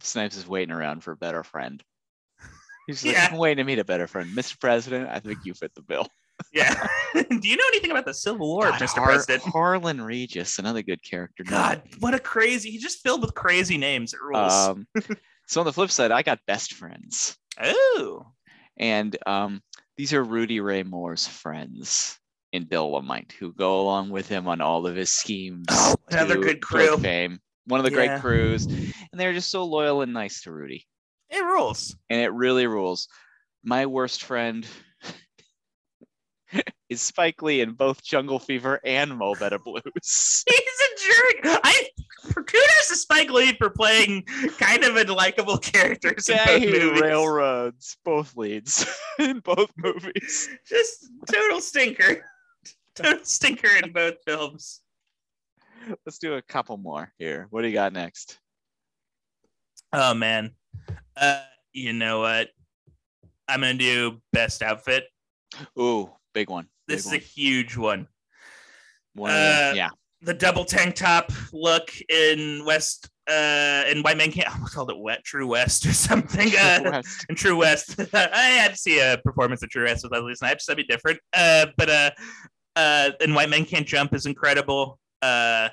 [0.00, 1.82] Snipes is waiting around for a better friend.
[2.86, 3.28] He's like, Yeah.
[3.30, 4.30] I'm waiting to meet a better friend.
[4.36, 4.58] Mr.
[4.58, 6.08] President, I think you fit the bill.
[6.52, 6.74] Yeah.
[7.14, 8.96] Do you know anything about the Civil War, God, Mr.
[8.98, 9.42] Har- President?
[9.42, 11.44] Harlan Regis, another good character.
[11.44, 12.70] God, what a crazy!
[12.70, 14.14] He's just filled with crazy names.
[14.14, 14.52] It rules.
[14.52, 14.86] Um,
[15.46, 17.36] so on the flip side, I got best friends.
[17.62, 18.26] oh,
[18.78, 19.60] And um,
[19.96, 22.18] these are Rudy Ray Moore's friends
[22.52, 25.66] in Dolomite who go along with him on all of his schemes.
[25.70, 26.96] Oh, another good crew.
[26.98, 27.38] Fame.
[27.66, 28.08] One of the Yeah.
[28.18, 28.66] great crews.
[28.66, 30.86] And they're just so loyal and nice to Rudy.
[31.30, 31.96] it rules.
[32.10, 33.08] And it really rules.
[33.64, 34.66] My worst friend
[36.88, 40.44] is Spike Lee in both Jungle Fever and Mo Better Blues.
[40.46, 41.60] He's a jerk.
[41.64, 41.88] I
[42.34, 44.22] kudos to Spike Lee for playing
[44.58, 47.00] kind of unlikable characters in Guy both movies.
[47.00, 48.86] railroads both leads
[49.18, 50.48] in both movies.
[50.66, 52.24] Just total stinker.
[52.94, 54.80] Total stinker in both films.
[56.06, 57.48] Let's do a couple more here.
[57.50, 58.38] What do you got next?
[59.92, 60.52] Oh man.
[61.16, 61.40] Uh
[61.72, 62.50] you know what?
[63.48, 65.04] I'm gonna do best outfit.
[65.78, 66.64] Ooh, big one.
[66.86, 67.16] Big This is one.
[67.16, 68.08] a huge one.
[69.14, 69.88] One uh, yeah.
[70.22, 74.90] The double tank top look in West uh in White Man Can't I almost called
[74.90, 76.48] it Wet True West or something.
[76.56, 77.26] Uh West.
[77.28, 77.96] in True West.
[78.14, 78.26] I
[78.60, 80.66] had to see a performance of True West with Leslie Snipes.
[80.66, 81.18] That'd be different.
[81.32, 82.10] Uh but uh
[82.76, 84.98] uh and White Men Can't Jump is incredible.
[85.20, 85.68] Uh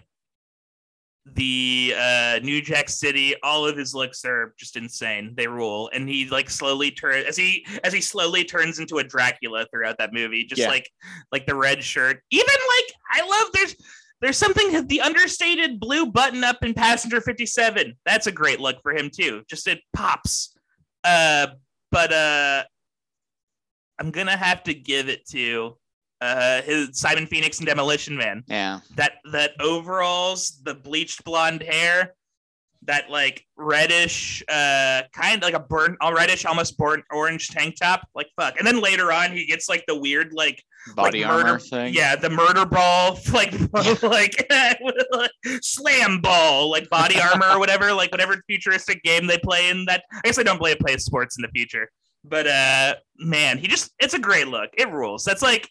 [1.25, 5.33] the uh New Jack City, all of his looks are just insane.
[5.35, 5.89] They rule.
[5.93, 9.97] And he like slowly turns as he as he slowly turns into a Dracula throughout
[9.99, 10.45] that movie.
[10.45, 10.69] Just Yeah.
[10.69, 10.89] like
[11.31, 12.21] like the red shirt.
[12.31, 13.75] Even like I love there's
[14.21, 17.95] there's something the understated blue button up in Passenger 57.
[18.05, 19.43] That's a great look for him too.
[19.49, 20.57] Just it pops.
[21.03, 21.47] Uh
[21.91, 22.63] but uh
[23.99, 25.77] I'm gonna have to give it to
[26.21, 28.79] uh his Simon Phoenix and Demolition Man Yeah.
[28.95, 32.13] that that overalls, the bleached blonde hair,
[32.83, 37.75] that like reddish, uh, kind of like a burnt, all reddish, almost burnt orange tank
[37.79, 38.07] top.
[38.15, 38.57] Like fuck.
[38.57, 40.63] And then later on, he gets like the weird, like
[40.95, 41.93] Body like armor murder, thing.
[41.93, 43.53] Yeah, the murder ball, like
[44.01, 44.49] like
[45.61, 49.85] slam ball, like body armor or whatever, like whatever futuristic game they play in.
[49.85, 51.89] That I guess I don't play play sports in the future,
[52.23, 54.69] but uh, man, he just it's a great look.
[54.77, 55.23] It rules.
[55.25, 55.69] That's like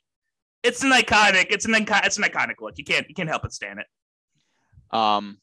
[0.62, 1.46] it's an iconic.
[1.50, 2.74] It's an icon- it's an iconic look.
[2.76, 4.96] You can't you can't help but stand it.
[4.96, 5.38] Um,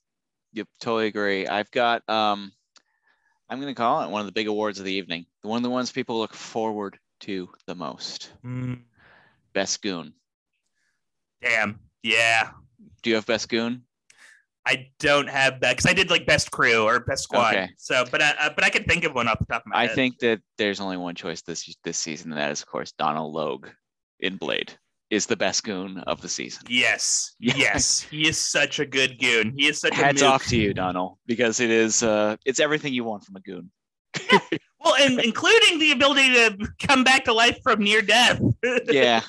[0.53, 1.47] yep, totally agree.
[1.47, 2.51] I've got um,
[3.49, 5.25] I'm going to call it one of the big awards of the evening.
[5.41, 8.31] One of the ones people look forward to the most.
[8.43, 8.81] Mm,
[9.53, 10.13] Best Goon.
[11.41, 11.79] damn.
[12.03, 12.51] Yeah.
[13.01, 13.83] Do you have Best Goon?
[14.67, 17.53] I don't have that because I did like best crew or best squad.
[17.53, 17.69] Okay.
[17.77, 19.77] So, but I, uh, but I can think of one off the top of my
[19.77, 19.91] I head.
[19.91, 22.91] I think that there's only one choice this this season, and that is, of course,
[22.93, 23.67] Donald Logue
[24.19, 24.73] in Blade
[25.09, 26.63] is the best goon of the season.
[26.67, 27.35] Yes.
[27.39, 28.01] Yes.
[28.01, 29.53] He is such a good goon.
[29.55, 30.33] He is such Hats a mook.
[30.33, 33.69] off to you, Donald, because it is uh, it's everything you want from a goon.
[34.85, 38.39] Well, and including the ability to come back to life from near death.
[38.85, 39.21] yeah.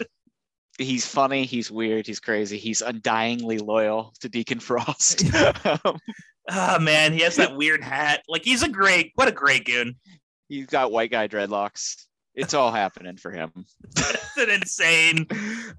[0.78, 5.24] He's funny, he's weird, he's crazy, he's undyingly loyal to Deacon Frost.
[5.84, 5.98] Um,
[6.50, 8.22] oh man, he has that weird hat.
[8.28, 9.96] Like he's a great, what a great goon.
[10.48, 12.05] he's got white guy dreadlocks.
[12.36, 13.50] It's all happening for him.
[13.94, 15.26] That's an insane,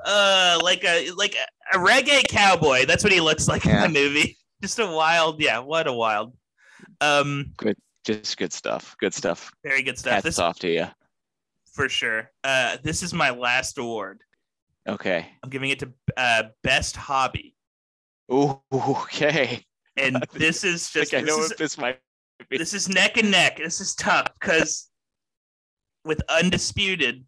[0.03, 2.85] uh, like a like a, a reggae cowboy.
[2.85, 3.85] That's what he looks like Yeah.
[3.85, 4.37] in the movie.
[4.61, 6.35] Just a wild, yeah, what a wild.
[6.99, 7.53] Um,
[8.03, 8.95] Just good stuff.
[8.99, 9.51] Good stuff.
[9.63, 10.13] very good stuff.
[10.13, 10.87] Hats This off to you.
[11.73, 12.31] for sure.
[12.43, 14.21] Uh, this is my last award.
[14.89, 15.27] Okay.
[15.43, 17.53] I'm giving it to uh, best hobby,
[18.33, 19.63] Ooh, okay.
[19.95, 21.99] and this is I just think I know is, this might
[22.49, 22.57] be.
[22.57, 23.57] this is neck and neck.
[23.57, 24.86] This is tough because
[26.07, 27.25] with undisputed,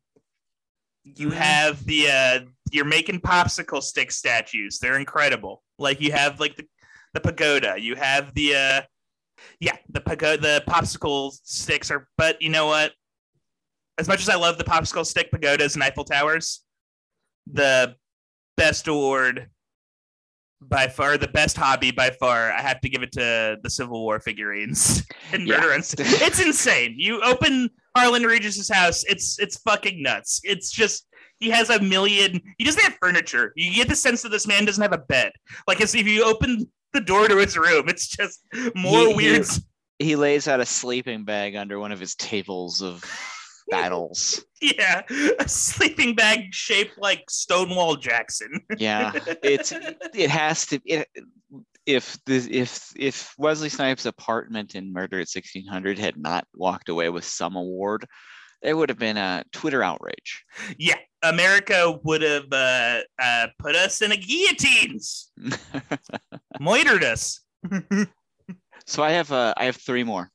[1.03, 1.33] you Mhm.
[1.33, 2.39] have the uh,
[2.71, 4.79] you're making popsicle stick statues.
[4.79, 5.63] They're incredible.
[5.77, 6.65] Like you have like the
[7.13, 7.75] the pagoda.
[7.79, 8.81] You have the uh,
[9.59, 10.41] yeah the pagoda.
[10.41, 12.07] The popsicle sticks are.
[12.17, 12.93] But you know what?
[13.97, 16.63] As much as I love the popsicle stick pagodas and Eiffel Towers,
[17.51, 17.95] the
[18.55, 19.49] best award
[20.61, 24.01] by far, the best hobby by far, I have to give it to the Civil
[24.03, 25.03] War figurines
[25.33, 25.45] and.
[25.47, 26.95] Murder It's insane.
[26.97, 27.69] You open
[27.99, 30.41] Harlan Regis's house, it's it's fucking nuts.
[30.43, 31.05] It's just
[31.39, 32.41] he has a million.
[32.57, 33.53] He doesn't have furniture.
[33.55, 35.31] You get the sense that this man doesn't have a bed.
[35.67, 38.41] Like as if you open the door to his room, it's just
[38.75, 39.45] more He- he- weird.
[39.99, 43.03] he lays out a sleeping bag under one of his tables of
[43.69, 44.43] battles.
[44.61, 45.03] Yeah,
[45.39, 48.59] a sleeping bag shaped like Stonewall Jackson.
[48.77, 49.11] Yeah,
[49.43, 50.79] it's it has to.
[50.85, 51.07] It,
[51.89, 57.09] if this if if Wesley Snipes' apartment in Murder at 1600 had not walked away
[57.09, 58.05] with some award,
[58.61, 60.45] there would have been a Twitter outrage.
[60.77, 65.31] Yeah, America would have uh, uh, put us in a guillotines,
[66.59, 67.41] moitered us.
[68.85, 70.29] so I have uh, I have three more.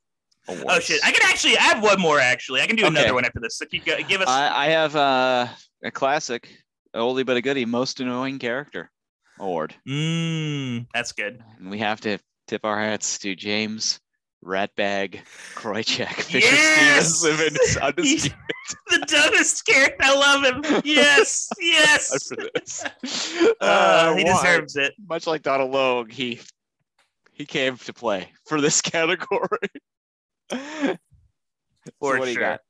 [0.48, 0.64] Awards.
[0.68, 1.00] Oh shit!
[1.04, 2.18] I can actually I have one more.
[2.18, 2.96] Actually, I can do Okay.
[2.96, 3.56] another one after this.
[3.58, 4.28] So keep give us.
[4.28, 5.46] I, I have uh,
[5.84, 6.50] a classic,
[6.94, 8.90] oldie but a goodie, most annoying character
[9.38, 9.74] award.
[9.88, 11.42] Mmm, that's good.
[11.58, 12.18] And we have to
[12.48, 14.00] tip our hats to James
[14.44, 15.20] Ratbag
[15.54, 17.14] Kroichek, Fisher Yes!
[17.20, 18.36] Stevens, undisputed
[18.88, 19.96] the dumbest character.
[20.00, 20.82] I love him.
[20.84, 22.28] Yes, yes.
[22.28, 22.84] for this.
[23.60, 24.32] Uh, he why?
[24.32, 24.94] deserves it.
[25.08, 26.40] Much like Donald Logue, he
[27.32, 29.48] he came to play for this category.
[30.50, 30.96] So
[32.00, 32.42] For what do you sure.
[32.42, 32.60] got?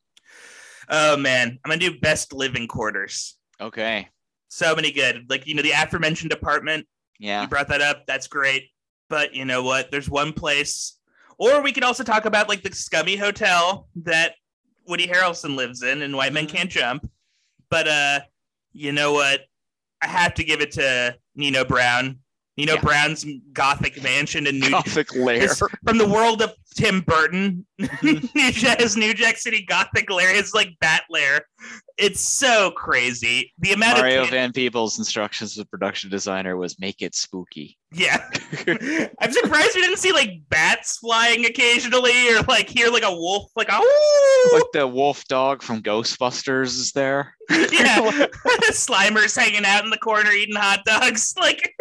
[0.89, 3.37] Oh man, I'm gonna do best living quarters.
[3.61, 4.09] Okay.
[4.55, 5.27] So many good.
[5.29, 6.87] Like you know the aforementioned apartment.
[7.19, 7.43] Yeah.
[7.43, 8.07] You brought that up.
[8.07, 8.69] That's great.
[9.11, 9.91] But you know what?
[9.91, 10.97] There's one place,
[11.39, 14.35] or we could also talk about like the scummy hotel that
[14.87, 16.51] Woody Harrelson lives in, and White Men Mhm.
[16.51, 17.11] Can't Jump.
[17.69, 18.21] But uh,
[18.73, 19.41] you know what?
[20.01, 22.21] I have to give it to Nino Brown.
[22.57, 22.81] Nino Yeah.
[22.83, 25.49] Brown's Gothic mansion in New Gothic lair.
[25.85, 27.67] from the world of Tim Burton.
[28.03, 31.41] New Jack, his New Jack City Gothic lair, his like bat lair.
[31.97, 33.53] It's so crazy.
[33.59, 37.79] The amount Mario of Van Peebles' instructions to the production designer was make it spooky.
[37.93, 38.29] yeah.
[39.21, 43.51] I'm surprised we didn't see like bats flying occasionally, or like hear like a wolf,
[43.55, 47.37] like oh like the wolf dog from Ghostbusters is there.
[47.51, 48.27] yeah.
[48.73, 51.35] Slimer's hanging out in the corner eating hot dogs.
[51.39, 51.75] Like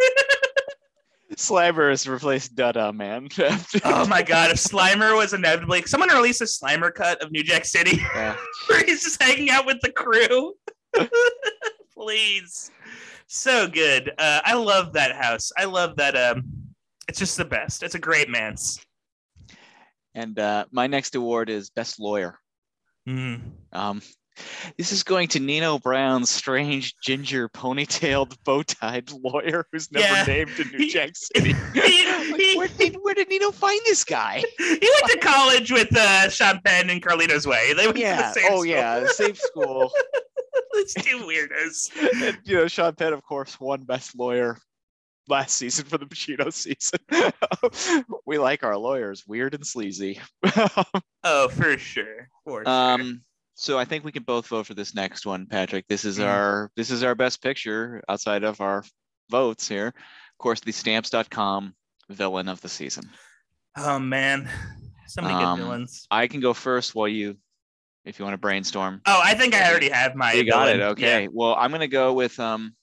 [1.36, 3.28] Slimer has replaced Dada Man.
[3.84, 7.64] oh my god, if Slimer was inevitably someone release a Slimer cut of New Jack
[7.64, 8.36] City Yeah.
[8.66, 10.54] where he's just hanging out with the crew.
[11.94, 12.70] Please.
[13.26, 14.12] So good.
[14.18, 15.50] Uh, I love that house.
[15.56, 16.16] I love that.
[16.16, 16.44] Um,
[17.08, 17.82] it's just the best.
[17.82, 18.80] It's a great man's.
[20.14, 22.38] And uh, my next award is Best Lawyer.
[23.08, 23.40] Mm.
[23.72, 24.02] Um,
[24.78, 30.24] this is going to Nino Brown's strange ginger ponytailed bow-tied lawyer who's never Yeah.
[30.24, 31.54] named in New Jack City.
[32.34, 34.42] Like, where, did, where did Nino find this guy?
[34.58, 37.72] He went to college with uh, Sean Penn and Carlito's Way.
[37.74, 38.66] They went to the same Oh school.
[38.66, 39.92] yeah, same school.
[40.74, 42.22] It's two weirdos.
[42.26, 44.58] and, you know, Sean Penn, of course, won Best Lawyer
[45.28, 46.98] last season for the Pacino season.
[48.26, 50.20] we like our lawyers weird and sleazy.
[51.22, 52.28] Oh, for sure.
[52.44, 52.98] For sure.
[53.54, 55.86] So I think we can both vote for this next one, Patrick.
[55.88, 56.26] This is Mhm.
[56.26, 58.84] our this is our best picture outside of our
[59.30, 59.88] votes here.
[59.88, 61.74] Of course, the stamps.com
[62.10, 63.10] villain of the season.
[63.76, 64.48] Oh man,
[65.06, 66.06] So many Um, good villains.
[66.10, 67.36] I can go first while you,
[68.04, 69.00] if you want to brainstorm.
[69.06, 70.32] Oh, I think I already have my.
[70.32, 70.78] You got it.
[70.78, 70.90] villain.
[70.92, 71.28] Okay.
[71.30, 72.74] Well, I'm gonna go with um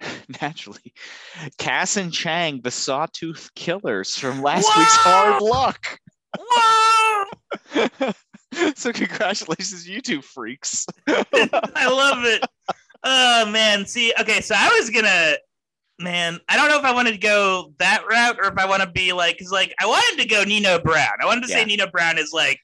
[0.40, 0.92] naturally
[1.58, 5.98] Cass and Chang, the Sawtooth Killers from last week's Hard Luck.
[6.38, 8.12] Whoa!
[8.76, 10.86] so congratulations, you two freaks.
[11.06, 12.44] I love it.
[13.04, 15.34] Oh man, see, okay, so I was gonna,
[15.98, 18.82] man, I don't know if I wanted to go that route or if I want
[18.82, 21.12] to be like, cause like I wanted to go Nino Brown.
[21.22, 21.64] I wanted to say Yeah.
[21.66, 22.58] Nino Brown is like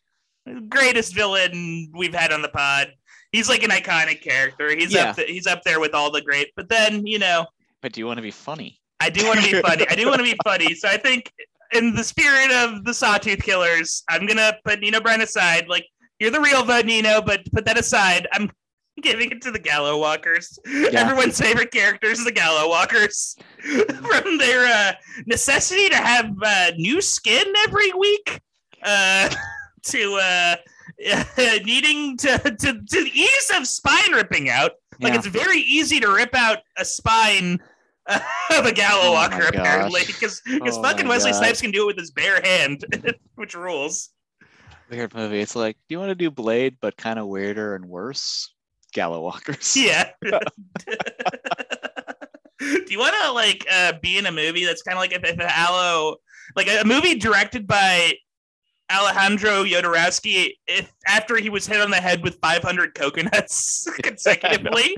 [0.68, 2.92] greatest villain we've had on the pod.
[3.32, 4.74] He's like an iconic character.
[4.74, 5.10] He's Yeah.
[5.10, 6.50] up, th- he's up there with all the great.
[6.56, 7.46] But then you know,
[7.82, 8.80] but do you want to be funny?
[9.00, 9.86] I do want to be funny.
[9.90, 10.74] I do want to be funny.
[10.74, 11.30] So I think
[11.74, 15.68] in the spirit of the Sawtooth Killers, I'm gonna put Nino Brown aside.
[15.68, 15.86] Like
[16.20, 18.26] you're the real vote, Nino, but put that aside.
[18.32, 18.50] I'm
[19.02, 20.58] giving it to the Gallow Walkers.
[20.66, 24.92] Everyone's favorite characters, the Gallow Walkers, from their uh,
[25.26, 28.40] necessity to have uh, new skin every week
[28.82, 29.28] uh,
[29.86, 30.56] to uh,
[31.64, 34.72] needing to, to to the ease of spine ripping out.
[35.00, 35.18] Like Yeah.
[35.18, 37.58] it's very easy to rip out a spine
[38.50, 41.38] of a Gallow Oh Walker, apparently, because because Oh fucking Wesley God.
[41.38, 42.84] Snipes can do it with his bare hand,
[43.36, 44.10] which rules.
[44.90, 45.40] Weird movie.
[45.40, 48.52] It's like, do you want to do Blade, but kind of weirder and worse?
[48.92, 49.76] Gallow Walkers.
[49.76, 50.10] Yeah.
[52.60, 55.24] do you want to like uh, be in a movie that's kind of like if,
[55.24, 56.16] if Aloe,
[56.56, 58.12] like a movie directed by
[58.92, 64.96] Alejandro Jodorowsky, if after he was hit on the head with 500 coconuts consecutively?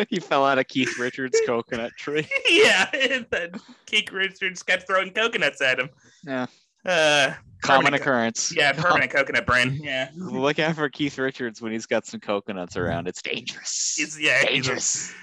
[0.10, 2.26] he fell out of Keith Richards' coconut tree.
[2.48, 2.90] yeah,
[3.30, 3.52] then
[3.86, 5.90] Keith Richards kept throwing coconuts at him.
[6.24, 6.46] Yeah.
[6.84, 8.52] Uh, Common occurrence.
[8.54, 9.78] yeah, permanent coconut brain.
[9.80, 13.06] Yeah, Look out for Keith Richards when he's got some coconuts around.
[13.06, 13.94] It's dangerous.
[13.96, 15.14] he's yeah, dangerous.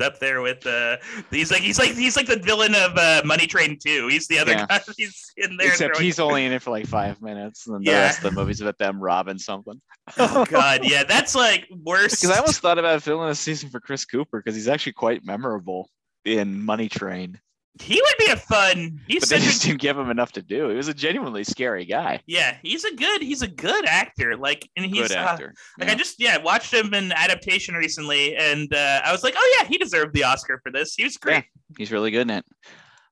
[0.00, 0.96] Up there with uh,
[1.30, 4.08] he's like he's like he's like the villain of uh, Money Train 2.
[4.08, 4.66] He's the other Yeah.
[4.66, 4.80] guy.
[4.96, 5.68] He's in there.
[5.68, 8.00] Except throwing- he's only in it for like five minutes, and then the Yeah.
[8.04, 9.80] rest of the movie's about them robbing something.
[10.18, 12.20] Oh god, yeah, that's like worse.
[12.20, 15.24] Because I almost thought about filling a season for Chris Cooper because he's actually quite
[15.24, 15.88] memorable
[16.24, 17.38] in Money Train,
[17.78, 19.00] he would be a fun.
[19.06, 20.68] He's but they just a didn't give him enough to do.
[20.68, 22.20] He was a genuinely scary guy.
[22.26, 22.56] yeah.
[22.62, 23.22] He's a good.
[23.22, 24.36] He's a good actor.
[24.36, 25.54] Like, and he's Good uh, actor.
[25.78, 25.94] Like Yeah.
[25.94, 29.68] I just yeah watched him in adaptation recently, and uh, I was like, oh yeah,
[29.68, 30.94] he deserved the Oscar for this.
[30.94, 31.44] He was great.
[31.78, 32.44] He's really good in it.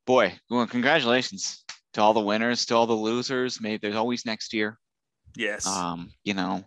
[0.06, 1.64] Boy, well, congratulations
[1.94, 3.60] to all the winners, to all the losers.
[3.60, 4.78] Maybe there's always next year.
[5.36, 5.66] Yes.
[5.66, 6.64] Um, you know,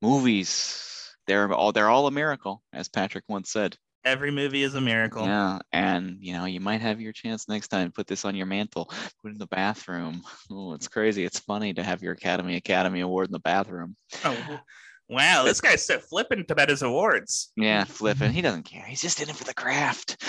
[0.00, 0.90] movies.
[1.26, 3.76] They're all they're all a miracle, as Patrick once said.
[4.04, 5.24] Every movie is a miracle.
[5.24, 7.90] Yeah, and you know, you might have your chance next time.
[7.90, 8.86] Put this on your mantle.
[9.22, 10.22] Put it in the bathroom.
[10.50, 11.24] Oh, it's crazy.
[11.24, 13.96] It's funny to have your Academy Academy Award in the bathroom.
[14.24, 14.60] Oh,
[15.08, 17.50] wow, this guy's so flippant about his awards.
[17.56, 18.30] Yeah, flipping.
[18.32, 18.84] He doesn't care.
[18.84, 20.22] He's just in it for the craft.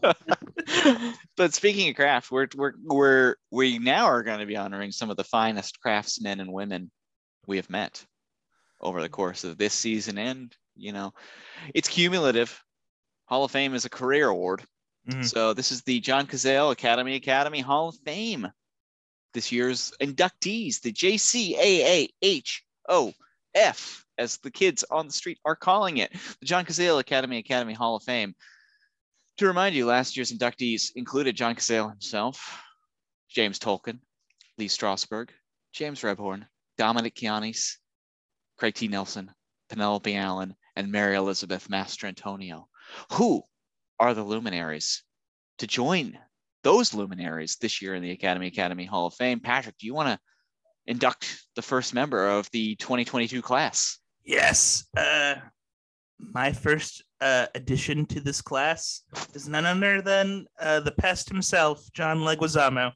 [1.36, 5.10] but speaking of craft, we're we're we're we now are going to be honoring some
[5.10, 6.90] of the finest craftsmen and women
[7.46, 8.04] we have met
[8.80, 11.12] over the course of this season, and you know,
[11.74, 12.62] it's cumulative.
[13.26, 14.64] Hall of Fame is a career award,
[15.08, 15.28] Mhm.
[15.28, 18.50] so this is the John Cazale Academy Academy Hall of Fame.
[19.34, 22.62] This year's inductees, the JCAAHOF,
[24.16, 27.96] as the kids on the street are calling it, the John Cazale Academy Academy Hall
[27.96, 28.34] of Fame.
[29.38, 32.60] To remind you, last year's inductees included John Cazale himself,
[33.28, 34.00] James Tolkan,
[34.56, 35.30] Lee Strasberg,
[35.72, 36.46] James Rebhorn,
[36.76, 37.78] Dominic Chianese,
[38.56, 38.88] Craig T.
[38.88, 39.32] Nelson,
[39.68, 42.66] Penelope Allen, and Mary Elizabeth Mastrantonio.
[43.14, 43.42] Who
[43.98, 45.02] are the luminaries
[45.58, 46.16] to join
[46.62, 49.40] those luminaries this year in the Academy Academy Hall of Fame?
[49.40, 50.18] Patrick, do you want to
[50.86, 53.98] induct the first member of the 2022 class?
[54.24, 54.84] Yes.
[54.96, 55.34] Uh,
[56.16, 59.02] my first uh, addition to this class
[59.34, 62.92] is none other than uh, the pest himself, John Leguizamo.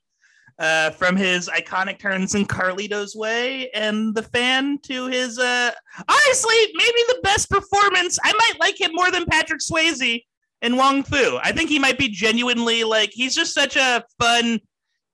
[0.59, 5.73] Uh, from his iconic turns in Carlito's Way and the fan to his, uh,
[6.09, 8.19] honestly, maybe the best performance.
[8.23, 10.23] I might like him more than Patrick Swayze
[10.61, 11.39] in Wong Foo.
[11.43, 14.61] I think he might be genuinely like, he's just such a fun.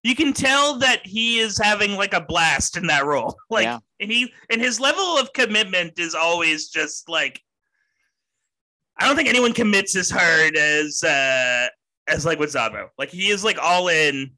[0.03, 3.35] You can tell that he is having like a blast in that role.
[3.51, 3.79] Like, Yeah.
[4.01, 7.41] and he and his level of commitment is always just like
[9.01, 11.69] I don't think anyone commits as hard as uh
[12.09, 12.89] as like with Zabo.
[12.99, 14.33] Like he is like all in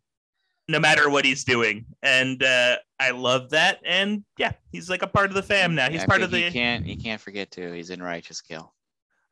[0.71, 1.85] no matter what he's doing.
[2.03, 3.79] And uh I love that.
[3.85, 5.89] And yeah, he's like a part of the fam now.
[5.91, 7.73] He's I part of the You can't you can't forget to.
[7.73, 8.73] He's in Righteous Kill.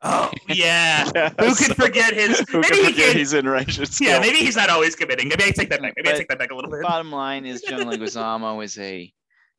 [0.01, 1.05] Oh yeah.
[1.39, 4.21] Who could forget his Who maybe could he forget can, he's in Righteous Yeah, Kill?
[4.21, 5.27] maybe he's not always committing.
[5.29, 5.93] Maybe I take that back.
[5.95, 6.81] Maybe I take that back a little bit.
[6.81, 9.11] Bottom line is John Leguizamo is a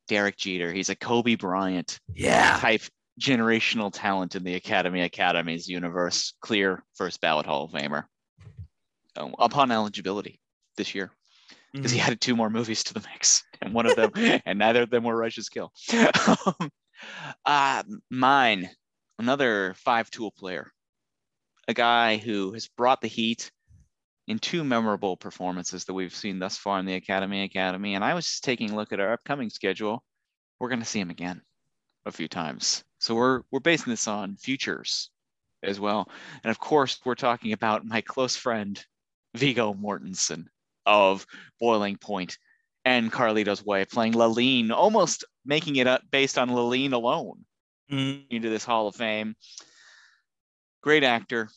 [0.07, 0.73] Derek Jeter.
[0.73, 2.57] He's a Kobe Bryant Yeah.
[2.59, 2.81] type
[3.21, 6.33] generational talent in the Academy Academies universe.
[6.41, 8.05] Clear first ballot Hall of Famer
[9.15, 10.39] upon eligibility
[10.77, 11.11] this year.
[11.73, 12.03] Because he Mhm.
[12.03, 14.11] added two more movies to the mix, and one of them,
[14.45, 15.71] and neither of them were Rush's Kill.
[16.27, 16.71] um,
[17.45, 18.69] uh, mine,
[19.19, 20.71] another five-tool player,
[21.67, 23.51] a guy who has brought the heat
[24.27, 27.95] in two memorable performances that we've seen thus far in the Academy Academy.
[27.95, 30.03] And I was just taking a look at our upcoming schedule.
[30.59, 31.41] We're going to see him again
[32.05, 32.83] a few times.
[32.99, 35.09] So we're we're basing this on futures
[35.63, 36.09] as well.
[36.43, 38.83] And of course, we're talking about my close friend
[39.35, 40.45] Viggo Mortensen
[40.85, 41.25] of
[41.59, 42.37] Boiling Point
[42.85, 47.45] and Carlito's Way playing Lalin, almost making it up based on Lalin alone
[47.91, 48.25] Mhm.
[48.29, 49.35] into this Hall of Fame.
[50.81, 51.49] Great actor,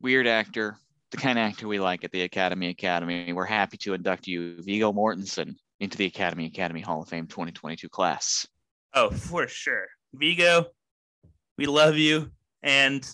[0.00, 0.78] weird actor,
[1.10, 3.32] the kind of actor we like at the Academy Academy.
[3.32, 7.88] We're happy to induct you, Viggo Mortensen, into the Academy Academy Hall of Fame 2022
[7.88, 8.46] class.
[8.94, 9.86] Oh, for sure.
[10.12, 10.66] Viggo,
[11.58, 12.30] we love you.
[12.62, 13.04] And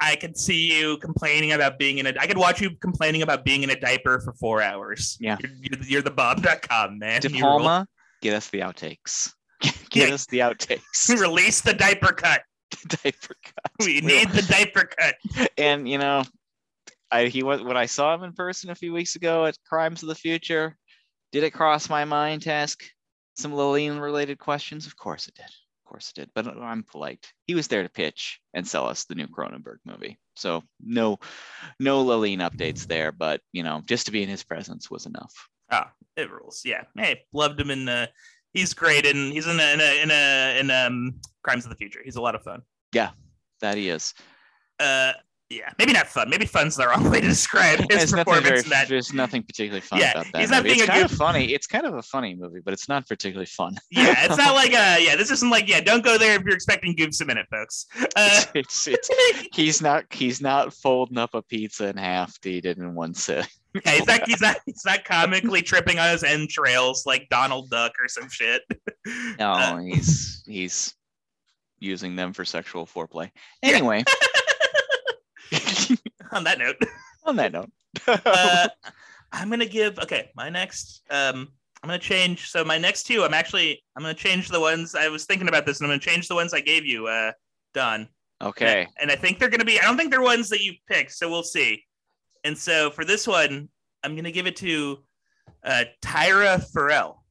[0.00, 3.44] I could see you complaining about being in a I could watch you complaining about
[3.44, 5.16] being in a diaper for four hours.
[5.20, 5.36] Yeah.
[5.40, 7.20] You're, you're, you're the Bob.com man.
[7.20, 7.86] De Palma,
[8.22, 9.32] get us the outtakes.
[9.90, 10.14] get Yeah.
[10.14, 11.08] us the outtakes.
[11.20, 12.42] Release the diaper cut.
[12.70, 13.72] The Diaper cut.
[13.80, 15.14] We need the diaper cut.
[15.56, 16.22] and you know,
[17.10, 20.02] I he was when I saw him in person a few weeks ago at Crimes
[20.02, 20.76] of the Future.
[21.32, 22.82] Did it cross my mind to ask
[23.36, 24.86] some Lillian related questions?
[24.86, 25.46] Of course it did.
[25.88, 26.30] Of course it did.
[26.34, 27.32] But I'm polite.
[27.46, 30.18] He was there to pitch and sell us the new Cronenberg movie.
[30.36, 31.18] So no,
[31.80, 33.10] no Lillian updates there.
[33.10, 35.32] But you know, just to be in his presence was enough.
[35.72, 35.84] Oh,
[36.14, 36.60] it rules.
[36.62, 36.82] Yeah.
[36.94, 38.08] Hey, loved him in uh
[38.52, 41.76] he's great and he's in a in a in a in um Crimes of the
[41.76, 42.00] Future.
[42.04, 42.60] He's a lot of fun.
[42.92, 43.12] Yeah,
[43.62, 44.12] that he is.
[44.78, 45.12] Uh
[45.50, 46.28] yeah, maybe not fun.
[46.28, 48.88] Maybe fun's the wrong way to describe his There's nothing, very, performance in that.
[48.88, 50.40] there's nothing particularly fun Yeah, about that.
[50.40, 50.68] he's not movie.
[50.74, 51.44] being it's a kind good- of funny.
[51.54, 53.74] It's kind of a funny movie, but it's not particularly fun.
[53.90, 56.54] yeah, it's not like uh yeah, this isn't like yeah, don't go there if you're
[56.54, 57.86] expecting goofs a minute, folks.
[58.16, 59.10] Uh, it's, it's
[59.52, 63.14] he's not he's not folding up a pizza in half to eat it in one
[63.14, 63.46] sit.
[63.84, 67.92] yeah, he's not he's not he's not comically tripping on his entrails like Donald Duck
[68.00, 68.62] or some shit.
[69.38, 70.94] No, Uh, he's he's
[71.78, 73.30] using them for sexual foreplay.
[73.62, 74.02] Anyway,
[76.32, 76.76] on that note.
[77.24, 77.70] on that note,
[78.06, 78.68] uh,
[79.32, 80.30] I'm gonna give okay.
[80.34, 81.48] My next, um,
[81.82, 82.48] I'm gonna change.
[82.50, 85.66] So my next two, I'm actually I'm gonna change the ones I was thinking about
[85.66, 87.32] this, and I'm gonna change the ones I gave you, uh,
[87.74, 88.08] Don.
[88.42, 89.78] okay, And I, and I think they're gonna be.
[89.78, 91.82] I don't think they're ones that you picked, so we'll see.
[92.44, 93.68] And so for this one,
[94.02, 95.04] I'm gonna give it to
[95.64, 97.24] uh, Tyra Ferrell,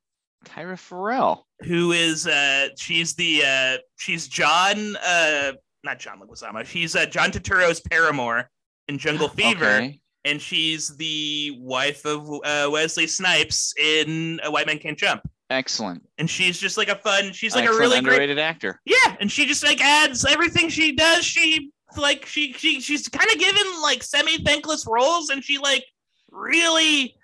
[0.45, 1.47] Tyra Ferrell.
[1.61, 5.53] who is uh, she's the uh, she's John, uh,
[5.83, 6.65] not John Leguizamo.
[6.65, 8.49] She's uh, John Turturro's paramour
[8.87, 10.01] in Jungle Fever Okay.
[10.25, 15.21] and she's the wife of uh, Wesley Snipes in A White Man Can't Jump.
[15.49, 16.03] Excellent.
[16.17, 17.31] And she's just like a fun.
[17.31, 18.13] She's like Excellent a really great.
[18.13, 18.81] underrated actor.
[18.85, 21.23] Yeah, and she just like adds everything she does.
[21.23, 25.85] She like she she she's kind of given like semi thankless roles, and she like
[26.31, 27.15] really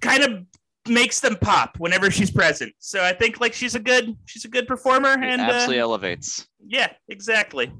[0.00, 0.44] kind of
[0.88, 2.72] makes them pop whenever she's present.
[2.78, 5.84] So I think like she's a good she's a good performer, It and absolutely uh,
[5.84, 6.46] elevates.
[6.66, 7.70] yeah, exactly.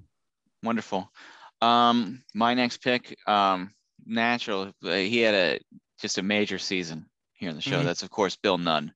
[0.63, 1.11] Wonderful.
[1.61, 3.73] Um, my next pick, um,
[4.07, 4.73] natural.
[4.85, 5.61] uh, He had a
[6.01, 7.81] just a major season here in the show.
[7.81, 7.85] Mhm.
[7.85, 8.93] That's of course Bill Nunn.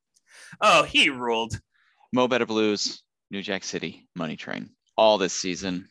[0.61, 1.59] Oh, he ruled.
[2.13, 4.71] Mo Better Blues, New Jack City, Money Train.
[4.97, 5.89] All this season,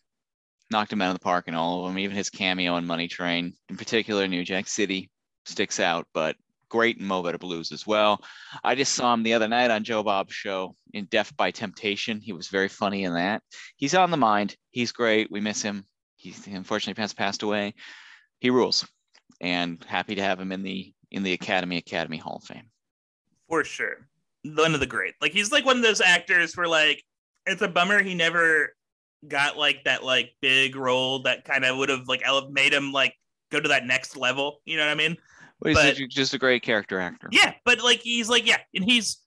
[0.70, 2.00] knocked him out of the park in all of them.
[2.00, 5.10] Even his cameo in Money Train, in particular, New Jack City,
[5.46, 6.08] sticks out.
[6.14, 6.38] But
[6.70, 8.24] great in Mo Better Blues as well.
[8.64, 12.22] I just saw him the other night on Joe Bob's show in Def by Temptation.
[12.22, 13.42] He was very funny in that.
[13.76, 14.56] He's on the mind.
[14.70, 15.30] He's great.
[15.32, 15.84] We miss him.
[16.22, 17.74] He's unfortunately has passed away.
[18.40, 18.88] He rules,
[19.42, 22.70] and happy to have him in the in the Academy Academy Hall of Fame.
[23.50, 24.08] for sure.
[24.44, 25.14] One of the great.
[25.22, 27.04] Like he's like one of those actors where like
[27.46, 28.74] it's a bummer he never
[29.28, 33.14] got like that like big role that kind of would have like made him like
[33.52, 34.62] go to that next level.
[34.66, 35.18] You know what I mean?
[35.60, 37.30] Well, he's But- just a great character actor.
[37.32, 39.18] Yeah, but like he's like yeah, and he's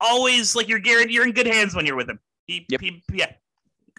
[0.00, 2.18] always like you're guaranteed you're in good hands when you're with him.
[2.46, 2.80] He, Yep.
[2.80, 3.32] he yeah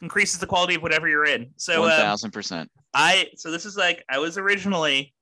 [0.02, 1.50] increases the quality of whatever you're in.
[1.58, 2.70] So One um, thousand percent.
[2.94, 5.14] I so this is like I was originally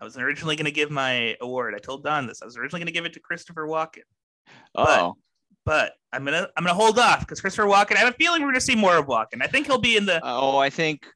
[0.00, 1.74] I was originally going to give my award.
[1.74, 2.40] I told Don this.
[2.42, 4.02] I was originally going to give it to Christopher Walken.
[4.74, 5.14] Oh,
[5.66, 7.96] but I'm gonna I'm gonna hold off because Christopher Walken.
[7.96, 9.42] I have a feeling we're gonna see more of Walken.
[9.42, 11.06] I think he'll be in the oh, I think,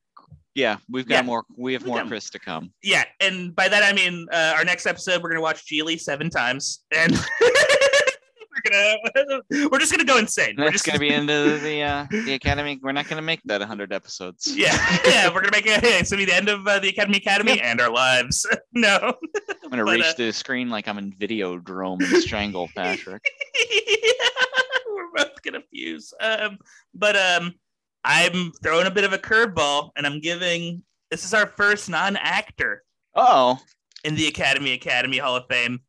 [0.54, 1.22] yeah, we've got Yeah.
[1.22, 1.44] more.
[1.56, 2.72] We have more got- Chris to come.
[2.82, 6.28] yeah, and by that I mean uh, our next episode we're gonna watch Gigli seven
[6.30, 7.12] times, and
[8.64, 10.54] gonna we're just gonna go insane.
[10.58, 12.80] We're That's just going to be into the uh, the Academy.
[12.82, 14.54] We're not going to make that hundred episodes.
[14.56, 14.74] yeah
[15.06, 15.82] yeah we're gonna make it.
[15.82, 18.46] Yeah, it's gonna be the end of uh, the Academy Academy and our lives.
[18.72, 18.96] no,
[19.62, 22.68] I'm going to But, reach uh, the screen like I'm in video Videodrome and strangle
[22.74, 23.22] Patrick.
[24.88, 26.12] we're both gonna fuse.
[26.20, 26.58] Um,
[26.94, 27.54] but um,
[28.04, 32.82] I'm throwing a bit of a curveball, and I'm giving this is our first non-actor
[33.14, 33.58] Oh,
[34.04, 35.80] in the Academy Academy Hall of Fame.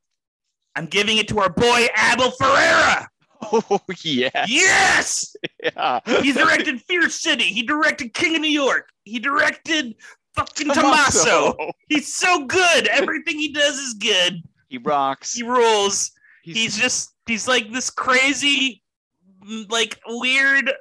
[0.76, 3.08] I'm giving it to our boy Abel Ferrara.
[3.42, 4.46] Oh yeah.
[4.48, 6.00] Yes, yeah.
[6.22, 7.44] he directed Fear City.
[7.44, 8.90] He directed King of New York.
[9.04, 9.96] He directed
[10.36, 11.54] fucking Tommaso.
[11.54, 11.72] Tommaso.
[11.88, 12.88] He's so good.
[12.88, 14.42] Everything he does is good.
[14.68, 15.34] He rocks.
[15.34, 16.12] He rules.
[16.44, 18.84] He's just he's like this crazy,
[19.70, 20.72] like weird,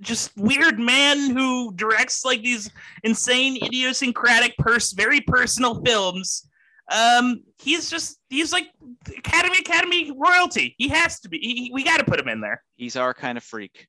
[0.00, 2.70] just weird man who directs like these
[3.02, 6.47] insane, idiosyncratic, pers- very personal films.
[6.90, 8.68] Um, he's just he's like
[9.16, 10.74] Academy Academy royalty.
[10.78, 11.38] He has to be.
[11.38, 12.62] He, we got to put him in there.
[12.76, 13.86] He's our kind of freak.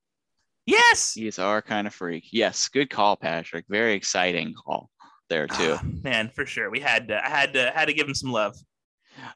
[0.65, 1.13] Yes.
[1.13, 2.26] He's our kind of freak.
[2.31, 3.65] Yes, good call, Patrick.
[3.69, 4.89] Very exciting call
[5.30, 5.77] there too.
[5.77, 6.69] Ah, man, for sure.
[6.69, 8.55] We had to, I had to had to give him some love.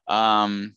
[0.08, 0.76] Um,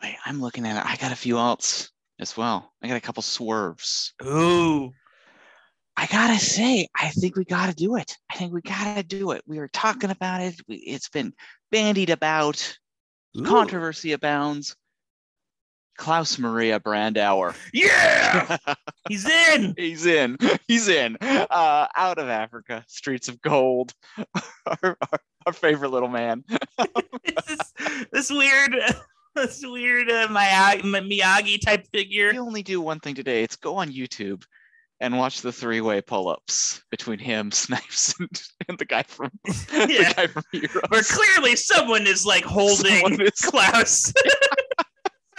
[0.00, 0.88] boy, I'm looking at it.
[0.88, 1.88] I got a few alts
[2.20, 2.72] as well.
[2.82, 4.14] I got a couple swerves.
[4.24, 4.92] Ooh.
[5.98, 8.16] I gotta say, I think we gotta do it.
[8.30, 9.42] I think we gotta do it.
[9.48, 10.54] We were talking about it.
[10.68, 11.32] We, it's been
[11.72, 12.78] bandied about.
[13.44, 14.76] Controversy abounds.
[15.96, 17.52] Klaus Maria Brandauer.
[17.72, 18.58] Yeah.
[19.08, 19.74] He's in.
[19.76, 20.38] He's in.
[20.68, 21.16] He's in.
[21.20, 23.92] Uh, out of Africa, streets of gold.
[24.66, 26.44] our, our, our favorite little man.
[27.24, 27.74] this,
[28.12, 28.76] this weird,
[29.34, 32.32] this weird uh, Miyagi, Miyagi type figure.
[32.32, 33.42] You only do one thing today.
[33.42, 34.44] It's go on YouTube
[35.00, 39.30] and watch the three-way pull-ups between him, Snipes, and, and the guy from
[39.72, 39.86] Yeah.
[39.86, 40.82] the guy from Heroes.
[40.88, 44.12] Where clearly someone is like holding is- Klaus.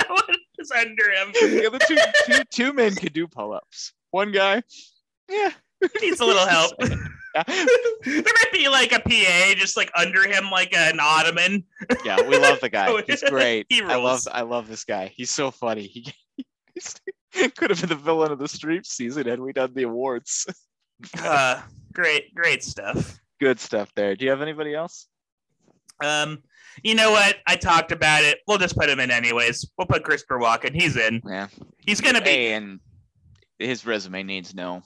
[0.02, 1.32] someone is under him.
[1.34, 3.94] the other two, two, two men could do pull-ups.
[4.12, 4.64] One guy,
[5.30, 5.52] yeah,
[6.02, 6.74] Needs a little help.
[6.82, 11.64] yeah, there might be like a PA just like under him, like an ottoman.
[12.04, 13.02] yeah, we love the guy.
[13.08, 13.68] He's great.
[13.70, 14.22] He I love.
[14.32, 15.12] I love this guy.
[15.16, 15.84] He's so funny.
[15.84, 16.12] He,
[16.74, 16.96] he's,
[17.58, 20.48] could have been the villain of the street season had we done the awards.
[21.18, 21.62] Uh,
[21.94, 23.22] great, great stuff.
[23.40, 24.18] Good stuff there.
[24.18, 25.08] Do you have anybody else?
[26.04, 26.44] Um,
[26.84, 27.38] you know what?
[27.48, 28.40] I talked about it.
[28.46, 29.72] We'll just put him in anyways.
[29.78, 30.76] We'll put Christopher Walken.
[30.76, 31.22] He's in.
[31.26, 31.48] Yeah.
[31.78, 32.50] He's gonna be.
[32.50, 32.82] And
[33.60, 34.82] his resume needs no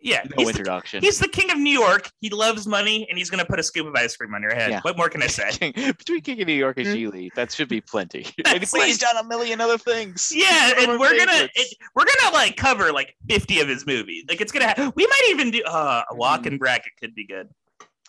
[0.00, 1.02] Yeah, no he's the, introduction.
[1.02, 2.10] he's the king of New York.
[2.20, 4.70] He loves money, and he's gonna put a scoop of ice cream on your head.
[4.70, 4.80] Yeah.
[4.82, 5.50] What more can I say?
[5.52, 8.24] King, between King of New York and Gigli, that should be plenty.
[8.24, 10.30] and That's he's like- done a million other things.
[10.34, 14.24] Yeah, and we're gonna it, we're gonna like cover like fifty of his movies.
[14.28, 14.74] Like it's gonna.
[14.76, 17.48] Ha- we might even do uh, a Walken bracket could be good.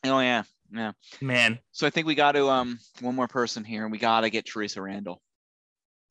[0.04, 0.44] Oh yeah,
[0.74, 0.92] yeah.
[1.22, 3.84] Man, So I think we got to um one more person here.
[3.84, 5.22] And we got to get Theresa Randle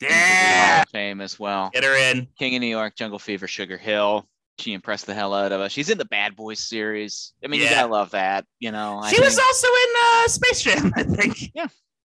[0.00, 1.70] into the Hall yeah, of Fame as well.
[1.74, 2.26] get her in.
[2.38, 4.26] King of New York, Jungle Fever, Sugar Hill.
[4.58, 5.72] She impressed the hell out of us.
[5.72, 7.32] She's in the Bad Boys series.
[7.44, 8.46] I mean, you gotta love that.
[8.60, 11.50] You know, She was also in uh, Space Jam, I think.
[11.54, 11.66] Yeah.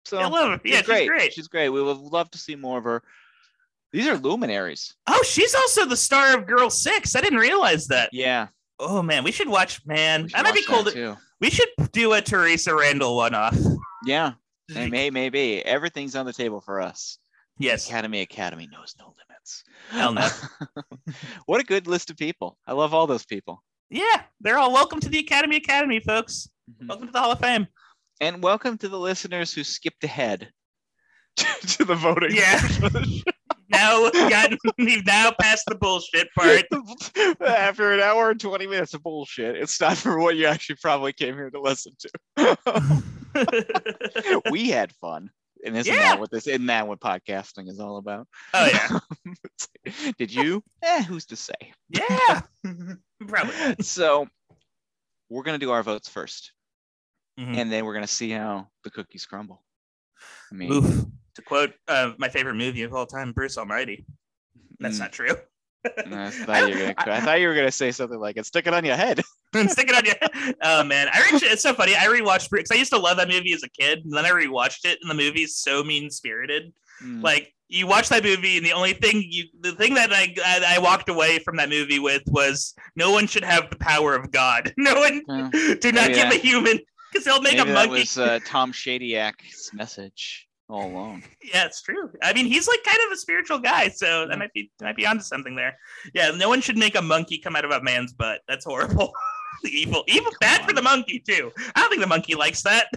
[0.06, 0.18] So.
[0.18, 0.60] I love her.
[0.68, 1.08] Yeah, she's great.
[1.08, 1.32] great.
[1.32, 1.70] She's great.
[1.70, 3.02] We would love to see more of her.
[3.90, 4.94] These are luminaries.
[5.06, 7.16] Oh, she's also the star of Girl Six.
[7.16, 8.10] I didn't realize that.
[8.12, 8.48] Yeah,
[8.78, 9.84] Oh man, we should watch.
[9.86, 10.84] Man, should that might be cool.
[10.84, 11.16] To, too.
[11.40, 13.56] we should do a Theresa Randle one off.
[14.04, 14.32] Yeah,
[14.68, 17.18] Hey, may maybe everything's on the table for us.
[17.58, 17.88] Yes.
[17.88, 19.64] Academy Academy knows no limits.
[19.90, 20.28] Hell no.
[21.46, 22.58] what a good list of people.
[22.66, 23.62] I love all those people.
[23.90, 26.48] Yeah, they're all welcome to the Academy Academy, folks.
[26.70, 26.88] Mhm.
[26.88, 27.66] Welcome to the Hall of Fame.
[28.20, 30.50] And welcome to the listeners who skipped ahead
[31.36, 32.34] to the voting.
[32.34, 32.60] Yeah.
[32.60, 33.22] portion of the show.
[33.70, 36.64] Now we've we've now passed the bullshit part.
[37.40, 41.12] After an hour and 20 minutes of bullshit, it's time for what you actually probably
[41.12, 42.10] came here to listen to.
[44.50, 45.30] we had fun.
[45.64, 46.00] And isn't Yeah.
[46.02, 48.28] that what this isn't that what podcasting is all about?
[48.52, 49.32] oh yeah.
[50.18, 50.62] Did you?
[50.82, 51.54] Eh, who's to say?
[51.88, 52.42] Yeah.
[53.26, 53.76] Probably.
[53.82, 54.26] so
[55.30, 56.50] we're gonna do our votes 1st
[57.40, 57.56] Mhm.
[57.56, 59.64] and then we're gonna see how the cookies crumble.
[60.52, 61.04] I mean, Oof.
[61.36, 64.06] To quote uh, my favorite movie of all time, Bruce Almighty.
[64.78, 65.00] That's Mm.
[65.00, 65.36] not true.
[65.84, 68.46] I thought, you were gonna, I thought you were gonna say something like it.
[68.46, 69.20] Stick it on your head.
[69.68, 70.54] Stick it on you.
[70.62, 71.94] Oh man, I it's so funny.
[71.94, 74.30] I rewatched because I used to love that movie as a kid, and then I
[74.30, 76.72] rewatched it, and the movie's so mean spirited.
[77.04, 77.22] Mm.
[77.22, 80.76] Like you watch that movie, and the only thing you, the thing that I, I
[80.76, 84.30] I walked away from that movie with was no one should have the power of
[84.32, 84.72] God.
[84.78, 86.80] No one, Well, do not maybe give that- a human
[87.12, 88.00] because they'll make Maybe a that monkey.
[88.00, 91.22] was uh, Tom Shadyac's message all along.
[91.42, 92.10] Yeah, it's true.
[92.22, 94.96] I mean, he's like kind of a spiritual guy, so that might be that might
[94.96, 95.76] be onto something there.
[96.14, 98.40] Yeah, no one should make a monkey come out of a man's butt.
[98.48, 99.12] That's horrible.
[99.64, 101.52] evil, evil, bad for the monkey too.
[101.76, 102.88] I don't think the monkey likes that.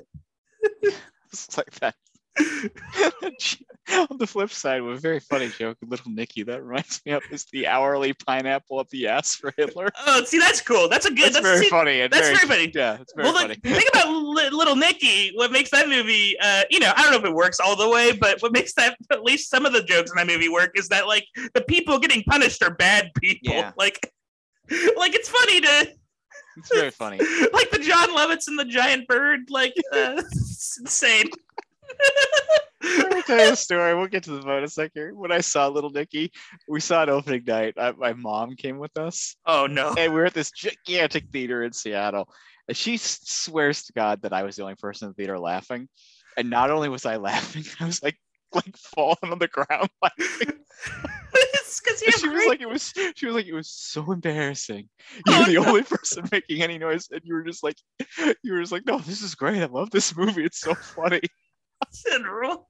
[1.29, 1.95] It's like that.
[4.11, 7.45] On the flip side, a very funny joke, Little Nicky, that reminds me of is
[7.53, 9.87] the hourly pineapple up the ass for Hitler.
[10.05, 10.89] Oh, see, that's cool.
[10.89, 11.19] That's a good.
[11.19, 12.01] That's, That's, very see, funny.
[12.01, 12.71] And that's very, very funny.
[12.75, 13.55] Yeah, it's very well, funny.
[13.63, 17.11] the thing about Li- Little Nicky, what makes that movie, uh, you know, I don't
[17.13, 19.71] know if it works all the way, but what makes that at least some of
[19.71, 23.11] the jokes in that movie work is that like the people getting punished are bad
[23.21, 23.53] people.
[23.53, 23.71] Yeah.
[23.77, 24.11] Like,
[24.97, 25.93] like it's funny to
[26.57, 27.19] It's very funny.
[27.53, 29.49] like the Jon Lovitz and the giant bird.
[29.49, 31.29] Like, uh, it's insane.
[32.83, 33.95] Let me tell you a story.
[33.95, 35.17] We'll get to the bonus second.
[35.17, 36.31] When I saw Little Nicky,
[36.67, 37.73] we saw it opening night.
[37.77, 39.93] I, my mom came with us, Oh no.
[39.97, 42.29] and we were at this gigantic theater in Seattle.
[42.67, 45.87] And she swears to God that I was the only person in the theater laughing.
[46.37, 48.17] And not only was I laughing, I was like,
[48.53, 49.89] like falling on the ground.
[50.03, 50.53] laughing.
[51.83, 52.93] because she was like, it was.
[53.15, 54.87] She was like, it was so embarrassing.
[55.15, 55.65] You Oh, were the no.
[55.65, 57.75] only person making any noise, and you were just like,
[58.43, 59.61] you were just like, no, this is great.
[59.61, 60.45] I love this movie.
[60.45, 61.21] It's so funny.
[61.93, 62.69] General.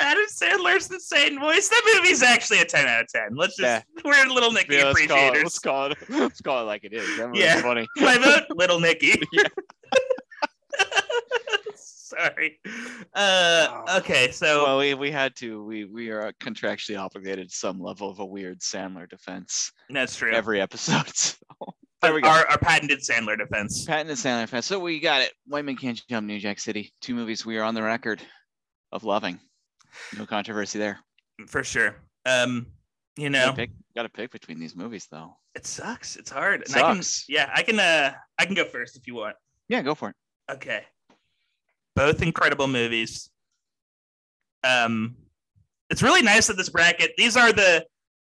[0.00, 1.68] Adam Sandler's insane voice.
[1.68, 3.34] That movie's actually a 10 out of 10.
[3.34, 4.02] Let's just, Yeah.
[4.04, 5.20] we're little Nicky Yeah, let's call it.
[5.30, 5.42] appreciators.
[5.44, 5.98] Let's call it.
[6.08, 7.16] Let's call it like it is.
[7.18, 7.60] That Yeah.
[7.60, 7.86] funny.
[7.96, 9.20] My vote, little Nicky.
[9.32, 9.44] Yeah.
[11.74, 12.58] Sorry.
[13.14, 15.62] Uh, okay, so Well, we, we had to.
[15.62, 20.32] We we are contractually obligated to some level of a weird Sandler defense that's true.
[20.32, 21.06] every episode.
[21.14, 21.36] So
[22.02, 22.28] there we go.
[22.28, 23.84] Our, our patented Sandler defense.
[23.84, 24.66] Patent and Sandler defense.
[24.66, 25.32] So we got it.
[25.46, 26.92] White Man Can't Jump, New Jack City.
[27.00, 28.20] Two movies we are on the record
[28.92, 29.38] of loving.
[30.16, 30.98] No controversy there.
[31.46, 31.96] For sure.
[32.26, 32.66] Um,
[33.16, 33.46] you know,
[33.96, 35.34] Gotta pick, pick between these movies though.
[35.56, 36.14] it sucks.
[36.16, 36.60] It's hard.
[36.62, 39.34] It And I can, yeah, I can uh I can go first if you want.
[39.68, 40.16] Yeah, go for it.
[40.52, 40.84] Okay.
[41.96, 43.28] Both incredible movies.
[44.62, 45.16] Um
[45.90, 47.84] it's really nice that this bracket, these are the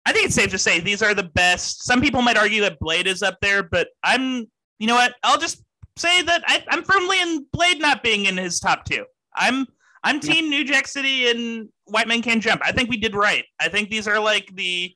[0.05, 1.83] I think it's safe to say these are the best.
[1.83, 4.45] Some people might argue that Blade is up there, but I'm
[4.79, 5.15] you know what?
[5.23, 5.63] I'll just
[5.97, 9.05] say that I, I'm firmly in Blade not being in his top two.
[9.35, 9.65] I'm
[10.03, 12.61] I'm team New Jack City and White Men Can't Jump.
[12.63, 13.45] I think we did right.
[13.59, 14.93] I think these are like the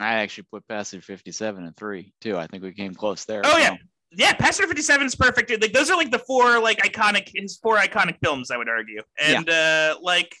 [0.00, 2.36] I actually put Passage 57 and three too.
[2.36, 3.42] I think we came close there.
[3.44, 3.70] Oh, yeah.
[3.70, 3.78] well.
[4.10, 5.50] yeah, Passenger 57 is perfect.
[5.62, 9.02] Like those are like the four like iconic his four iconic films, I would argue.
[9.20, 10.34] And uh like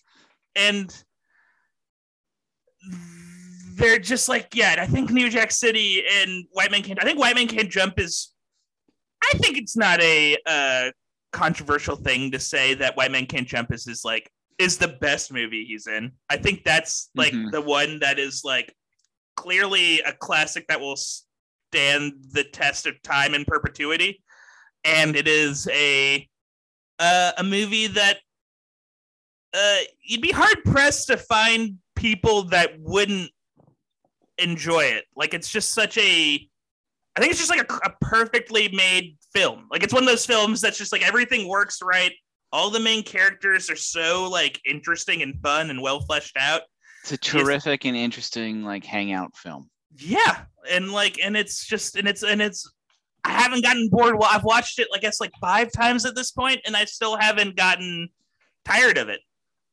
[0.56, 0.92] and
[3.76, 7.18] they're just like, yeah, I think New Jack City and White Man Can't I think
[7.18, 8.32] White Man Can't Jump is
[9.22, 10.90] I think it's not a uh
[11.32, 15.32] controversial thing to say that White Man Can't Jump is his like is the best
[15.32, 16.12] movie he's in.
[16.30, 17.50] I think that's like Mhm.
[17.50, 18.72] the one that is like
[19.36, 24.22] clearly a classic that will stand the test of time and perpetuity.
[24.84, 26.28] And it is a
[27.00, 28.18] uh, a movie that
[29.52, 33.30] uh, you'd be hard pressed to find people that wouldn't
[34.38, 35.04] enjoy it.
[35.16, 36.48] Like it's just such a
[37.16, 39.66] I think it's just like a, a perfectly made film.
[39.70, 42.12] Like it's one of those films that's just like everything works right.
[42.52, 46.62] All the main characters are so like interesting and fun and well fleshed out.
[47.02, 49.68] It's a terrific and interesting like hangout film.
[49.96, 50.40] Yeah,
[50.70, 52.70] and like, and it's just, and it's, and it's.
[53.26, 54.18] I haven't gotten bored.
[54.18, 57.16] Well, I've watched it, I guess, like five times at this point, and I still
[57.16, 58.08] haven't gotten
[58.66, 59.20] tired of it.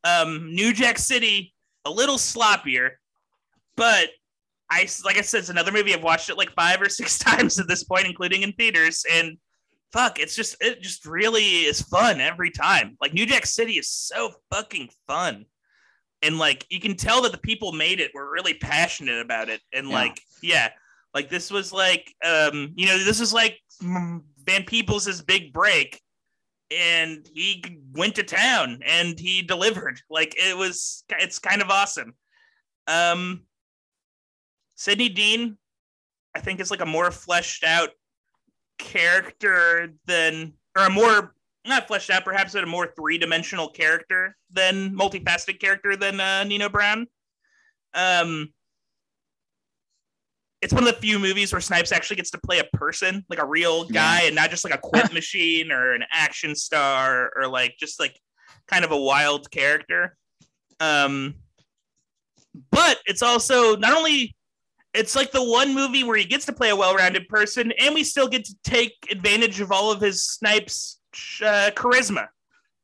[0.04, 1.52] Um, New Jack City,
[1.84, 2.92] a little sloppier,
[3.76, 4.08] but
[4.72, 5.94] I, like I said, it's another movie.
[5.94, 9.36] I've watched it like five or six times at this point, including in theaters, and
[9.92, 12.96] fuck, it's just, it just really is fun every time.
[13.00, 15.44] Like New Jack City is so fucking fun
[16.22, 19.60] and like you can tell that the people made it were really passionate about it
[19.72, 19.94] and Yeah.
[19.94, 20.68] like yeah
[21.14, 26.00] like this was like um you know this was like van peebles' big break
[26.70, 32.14] and he went to town and he delivered like it was it's kind of awesome
[32.86, 33.42] um
[34.82, 35.56] Sidney Deane
[36.34, 37.90] i think is like a more fleshed out
[38.78, 41.34] character than or a more
[41.64, 46.44] not fleshed out, perhaps but a more three dimensional character than multifaceted character than uh,
[46.44, 47.06] Nino Brown.
[47.94, 48.52] Um,
[50.60, 53.40] it's one of the few movies where Snipes actually gets to play a person, like
[53.40, 57.46] a real guy, and not just like a quip machine or an action star or
[57.46, 58.18] like just like
[58.66, 60.16] kind of a wild character.
[60.80, 61.34] Um,
[62.70, 64.34] but it's also not only
[64.94, 68.04] it's like the one movie where he gets to play a well-rounded person, and we
[68.04, 71.00] still get to take advantage of all of his Snipes
[71.42, 72.28] uh, charisma.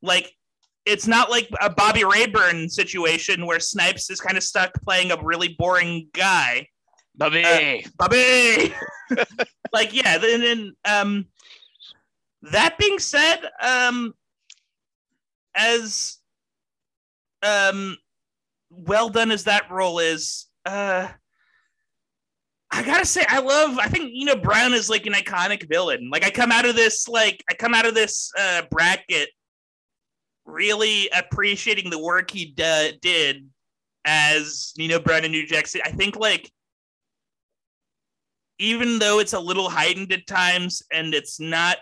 [0.01, 0.33] Like
[0.85, 5.21] it's not like a Bobby Rayburn situation where Snipes is kind of stuck playing a
[5.21, 6.67] really boring guy.
[7.15, 7.43] Bobby.
[7.43, 8.73] Uh, Bobby.
[9.73, 11.25] like yeah, then, then um,
[12.41, 14.13] that being said, um,
[15.53, 16.17] as
[17.43, 17.97] um,
[18.71, 21.07] well done as that role is, uh.
[22.71, 23.79] I gotta say, I love.
[23.79, 26.09] I think know Brown is like an iconic villain.
[26.11, 29.29] Like I come out of this, like I come out of this uh, bracket,
[30.45, 33.49] really appreciating the work he d- did
[34.05, 35.83] as Nino Brown in New Jack City.
[35.83, 36.51] I think like
[38.59, 41.77] even though it's a little heightened at times and it's not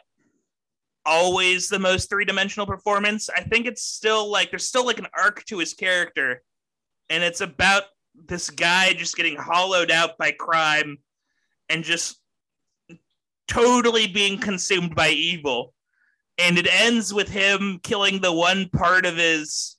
[1.06, 5.08] always the most three dimensional performance, I think it's still like there's still like an
[5.18, 6.44] arc to his character,
[7.10, 7.84] and it's about
[8.26, 10.98] this guy just getting hollowed out by crime
[11.70, 12.20] and just
[13.48, 15.74] totally being consumed by evil.
[16.38, 19.78] And it ends with him killing the one part of his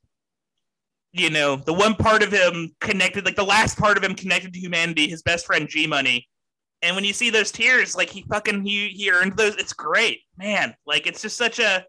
[1.13, 4.53] you know, the one part of him connected, like the last part of him connected
[4.53, 6.29] to humanity, his best friend G Money.
[6.83, 9.57] And when you see those tears, like he fucking he he earned those.
[9.57, 10.75] It's great, man.
[10.87, 11.85] Like it's just such a.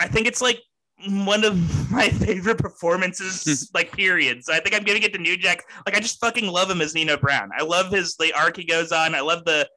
[0.00, 0.60] I think it's like
[1.08, 4.48] one of my favorite performances, like periods.
[4.48, 5.64] I think I'm giving it to New Jack.
[5.86, 7.50] Like I just fucking love him as Nino Brown.
[7.56, 9.14] I love his the arc he goes on.
[9.14, 9.68] I love the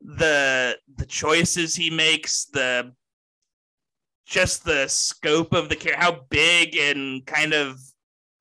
[0.00, 2.46] the the choices he makes.
[2.46, 2.92] The
[4.26, 7.80] just the scope of the character, how big and kind of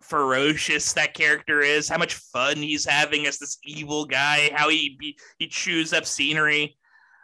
[0.02, 5.16] ferocious that character is, how much fun he's having as this evil guy, how he
[5.40, 6.78] he chews up scenery,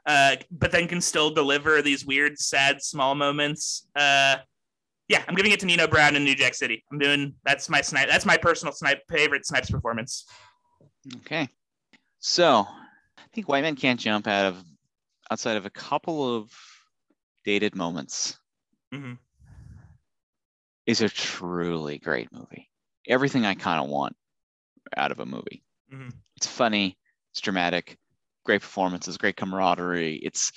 [0.05, 3.88] uh, but then can still deliver these weird, sad, small moments.
[3.95, 4.38] Uh,
[5.07, 6.84] yeah, I'm giving it to Nino Brown in New Jack City.
[6.91, 8.10] I'm doing that's my snipe.
[8.10, 10.26] That's my personal snipe favorite snipes performance.
[11.18, 11.48] Okay,
[12.19, 12.65] so
[13.18, 14.64] I think White Men Can't Jump out of
[15.32, 16.52] outside of a couple of
[17.44, 18.38] dated moments
[18.94, 19.14] Mm-hmm.
[20.86, 22.69] is a truly great movie.
[23.07, 24.15] Everything I kind of want
[24.95, 25.64] out of a movie.
[25.94, 26.14] Mhm.
[26.38, 26.98] It's funny,
[27.32, 27.98] it's dramatic,
[28.45, 30.15] great performances, great camaraderie.
[30.23, 30.52] It's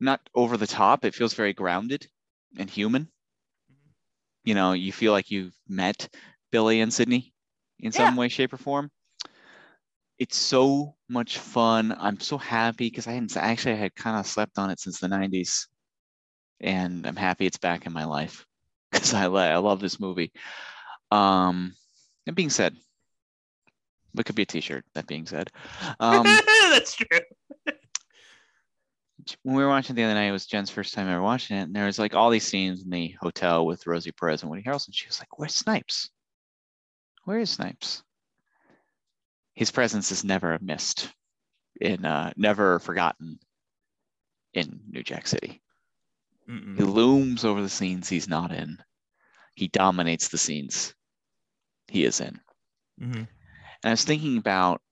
[0.00, 1.04] not over the top.
[1.04, 2.06] It feels very grounded
[2.58, 3.08] and human.
[4.48, 6.08] You know, you feel like you've met
[6.50, 7.34] Billy and Sidney
[7.80, 8.90] in some way, shape, or form.
[10.18, 11.94] It's so much fun.
[12.00, 15.00] I'm so happy because I hadn't actually I had kind of slept on it since
[15.00, 15.66] the 90s.
[16.60, 18.46] And I'm happy it's back in my life
[18.90, 20.32] because I, I love this movie.
[21.10, 21.74] Um,
[22.24, 22.74] that being said,
[24.16, 24.86] it could be a t-shirt.
[24.94, 25.50] That being said,
[26.00, 27.20] um, that's true.
[29.42, 31.62] When we were watching the other night, it was Jen's first time ever watching it,
[31.62, 34.62] and there was like all these scenes in the hotel with Rosie Perez and Woody
[34.62, 34.92] Harrelson.
[34.92, 36.10] She was like, "Where's Snipes?
[37.24, 38.02] Where is Snipes?"
[39.54, 41.12] His presence is never missed,
[41.80, 43.38] in uh, never forgotten
[44.54, 45.62] in New Jack City.
[46.74, 46.94] He Mm-mm.
[46.94, 48.78] looms over the scenes he's not in.
[49.54, 50.94] He dominates the scenes
[51.88, 52.40] he is in.
[53.00, 53.16] Mhm.
[53.16, 53.28] And
[53.84, 54.82] I was thinking about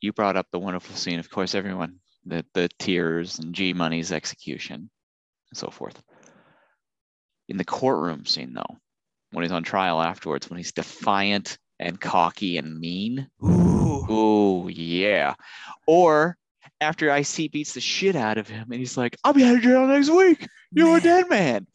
[0.00, 4.12] you brought up the wonderful scene, of course, everyone, the the tears and G Money's
[4.12, 4.90] execution
[5.50, 6.00] and so forth.
[7.48, 8.78] In the courtroom scene, though,
[9.32, 13.28] when he's on trial afterwards, when he's defiant and cocky and mean.
[13.42, 14.06] Ooh.
[14.08, 15.34] Oh yeah.
[15.86, 16.36] Or
[16.80, 19.56] after Ice T beats the shit out of him and he's like, I'll be out
[19.56, 20.48] of jail next week.
[20.72, 21.66] You're a dead man.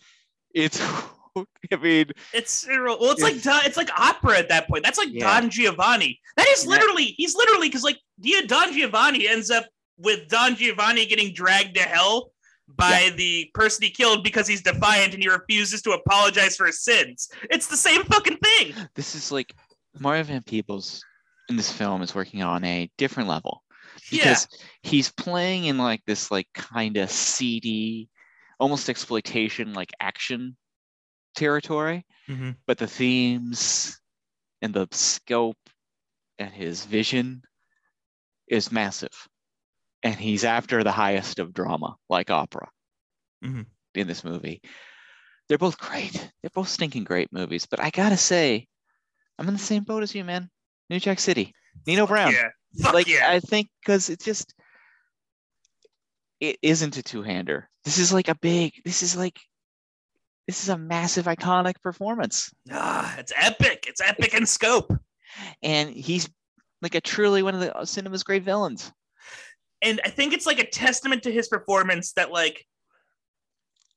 [0.54, 0.82] It's
[1.72, 3.36] I mean, It's well, it's like
[3.66, 4.84] it's like opera at that point.
[4.84, 5.42] That's like Yeah.
[5.42, 6.20] Don Giovanni.
[6.38, 9.66] That is literally he's literally because like Dia Don Giovanni ends up
[9.98, 12.32] with Don Giovanni getting dragged to hell
[12.68, 16.84] by the person he killed because he's defiant and he refuses to apologize for his
[16.84, 17.30] sins.
[17.50, 18.74] It's the same fucking thing.
[18.96, 19.54] this is like
[20.00, 21.04] Mario Van Peebles
[21.48, 23.62] in this film is working on a different level
[24.10, 24.24] Yeah.
[24.24, 24.48] because
[24.82, 28.10] he's playing in like this like kind of seedy,
[28.60, 30.58] almost exploitation like action
[31.36, 32.56] territory, Mhm.
[32.66, 34.00] but the themes
[34.62, 35.70] and the scope
[36.40, 37.44] and his vision
[38.48, 39.28] is massive.
[40.06, 42.70] And he's after the highest of drama, like opera
[43.44, 43.66] Mhm.
[43.96, 44.62] in this movie.
[45.50, 46.14] They're both great.
[46.42, 47.66] They're both stinking great movies.
[47.66, 48.68] But I gotta say,
[49.40, 50.50] I'm in the same boat as you, man.
[50.92, 51.54] New Jack City.
[51.88, 52.32] Nino Brown.
[52.34, 52.50] Yeah.
[52.82, 53.30] Fuck like yeah.
[53.32, 54.54] I think because it's just
[56.40, 57.68] it isn't a two-hander.
[57.84, 59.40] This is like a big, this is like
[60.48, 62.54] this is a massive iconic performance.
[62.72, 63.86] ah, it's epic.
[63.88, 64.94] It's epic in scope.
[65.64, 66.30] And he's
[66.84, 68.92] like a truly one of the uh, cinema's great villains.
[69.82, 72.66] And I think it's like a testament to his performance that like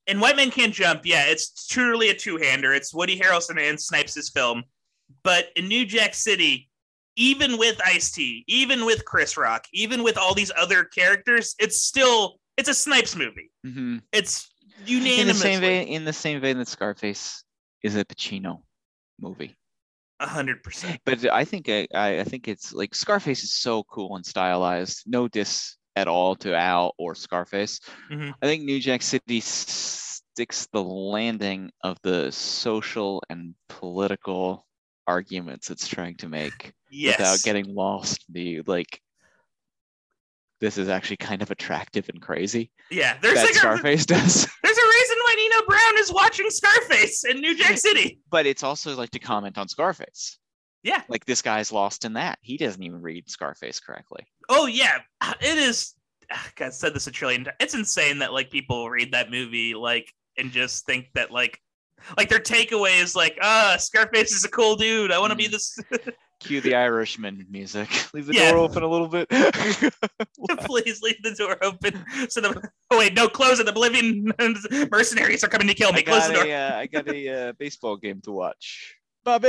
[0.06, 2.72] and White Men Can't Jump, yeah, it's truly a two-hander.
[2.72, 4.64] It's Woody Harrelson and Snipes' film.
[5.22, 6.70] But in New Jack City,
[7.16, 12.40] even with Ice-T, even with Chris Rock, even with all these other characters, it's still
[12.56, 13.50] it's a Snipes movie.
[13.64, 14.02] Mhm.
[14.12, 14.48] It's
[15.20, 17.44] In the same vein, in the same vein that Scarface
[17.82, 18.62] is a Pacino
[19.20, 19.56] movie.
[20.20, 21.00] A hundred percent.
[21.04, 25.04] But I think I, I think it's like Scarface is so cool and stylized.
[25.06, 27.80] No diss at all to Al or Scarface.
[28.10, 28.32] Mhm.
[28.42, 34.64] I think New Jack City sticks the landing of the social and political
[35.06, 37.18] arguments it's trying to make Yes.
[37.18, 38.24] without getting lost.
[38.28, 39.00] in The like,
[40.60, 42.70] this is actually kind of attractive and crazy.
[42.90, 45.16] yeah, there's that like a, Scarface does, there's a reason
[45.50, 48.20] Nino Brown is watching Scarface in New Jack City.
[48.30, 50.38] but it's also like to comment on Scarface.
[50.82, 51.02] Yeah.
[51.08, 52.38] Like this guy's lost in that.
[52.42, 54.24] He doesn't even read Scarface correctly.
[54.48, 54.98] Oh yeah,
[55.40, 55.94] it is.
[56.56, 57.56] God, I've said this a trillion times.
[57.60, 61.60] It's insane that like people read that movie like and just think that like
[62.16, 65.10] like their takeaway is like, ah, Scarface is a cool dude.
[65.10, 65.50] I want to be Mm.
[65.52, 65.78] this.
[66.40, 67.88] Cue the Irishman music.
[68.14, 68.52] Leave the Yeah.
[68.52, 69.28] door open a little bit.
[70.60, 72.04] Please leave the door open.
[72.28, 73.66] So the oh wait, no, close it.
[73.66, 74.32] The Bolivian
[74.90, 75.98] mercenaries are coming to kill me.
[76.00, 76.44] I Close the door.
[76.46, 78.94] a, uh, I got a uh, baseball game to watch.
[79.24, 79.48] Bobby.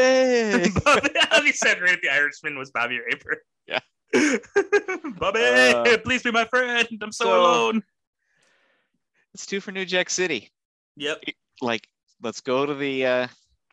[0.84, 3.38] Bobby, Bobby said right the Irishman was Bobby Rayburn.
[3.68, 3.80] Yeah.
[5.20, 6.88] Bobby, Uh, please be my friend.
[7.02, 7.84] I'm so, so- alone.
[9.36, 10.49] It's two for New Jack City.
[10.98, 11.24] Yep.
[11.61, 11.88] Like,
[12.24, 13.06] let's go to the.
[13.06, 13.28] uh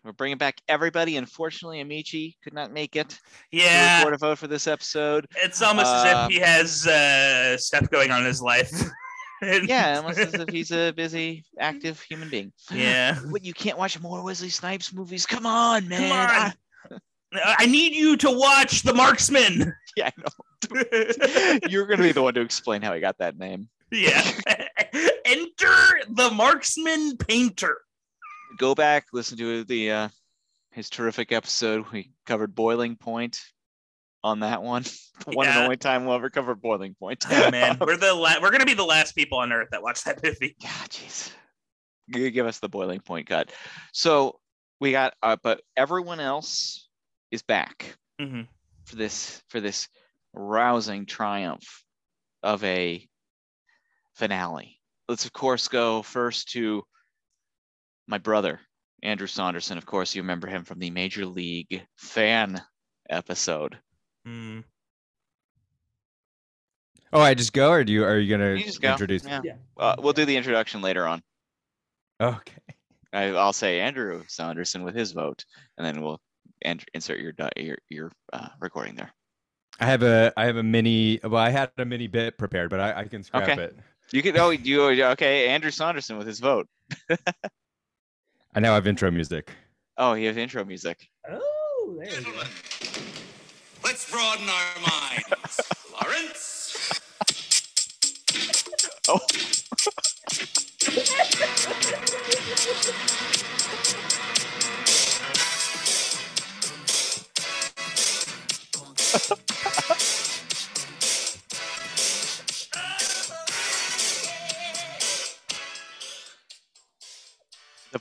[0.07, 1.17] We're bringing back everybody.
[1.17, 3.19] Unfortunately, Amici could not make it to
[3.51, 3.99] Yeah.
[3.99, 5.27] record a vote for this episode.
[5.43, 8.71] It's almost Um, as if he has uh, stuff going on in his life.
[9.43, 12.55] Yeah, almost as if he's a busy, active human being.
[12.73, 13.17] yeah.
[13.29, 15.27] What you can't watch more Wesley Snipes movies?
[15.27, 16.01] Come on, man.
[16.01, 16.13] Come
[16.99, 17.01] on.
[17.35, 19.75] Ah, I need you to watch The Marksman.
[19.97, 21.59] yeah, I know.
[21.69, 23.69] You're gonna be the one to explain how he got that name.
[23.93, 24.23] yeah.
[25.27, 27.77] Enter the Marksman Painter.
[28.57, 30.09] Go back, listen to the uh
[30.73, 31.91] his terrific episode.
[31.91, 33.41] We covered Boiling Point
[34.23, 34.83] on that one.
[34.83, 34.91] The
[35.33, 37.25] one and only time we'll ever cover Boiling Point.
[37.31, 40.05] Oh man, we're the la- we're gonna be the last people on earth that watch
[40.05, 40.57] that movie.
[40.61, 41.31] Yeah, jeez.
[42.11, 43.51] G- Give us the boiling point cut.
[43.93, 44.39] So
[44.81, 46.89] we got, uh, but everyone else
[47.31, 48.43] is back hmm
[48.85, 49.89] for this for this
[50.33, 51.85] rousing triumph
[52.43, 53.07] of a
[54.15, 54.81] finale.
[55.09, 56.85] Let's of course go first to
[58.07, 58.61] my brother
[59.03, 59.79] Andrew Saunderson.
[59.79, 62.61] Of course, you remember him from the Major League fan
[63.09, 63.79] episode.
[64.27, 64.65] Mm.
[67.13, 68.05] Oh, I just go, or do you?
[68.05, 68.91] Are you gonna You just go.
[68.93, 69.25] introduce?
[69.25, 69.41] Yeah.
[69.45, 69.55] Yeah.
[69.77, 71.23] Uh, we'll do the introduction later on.
[72.21, 72.61] Okay.
[73.13, 75.45] I, I'll say Andrew Saunderson with his vote,
[75.79, 76.21] and then we'll
[76.63, 79.13] en- insert your your your uh, recording there.
[79.79, 81.21] I have a I have a mini.
[81.23, 83.63] Well, I had a mini bit prepared, but I, I can scrap Okay.
[83.63, 83.79] it.
[84.13, 86.69] You can oh you okay Andrew Saunderson with his vote.
[88.57, 89.51] I now have intro music.
[89.99, 91.11] Oh, he has intro music.
[91.31, 92.31] Oh, there you go.
[93.85, 95.61] Let's broaden our minds.
[95.93, 97.01] Lawrence,
[99.09, 99.21] Oh,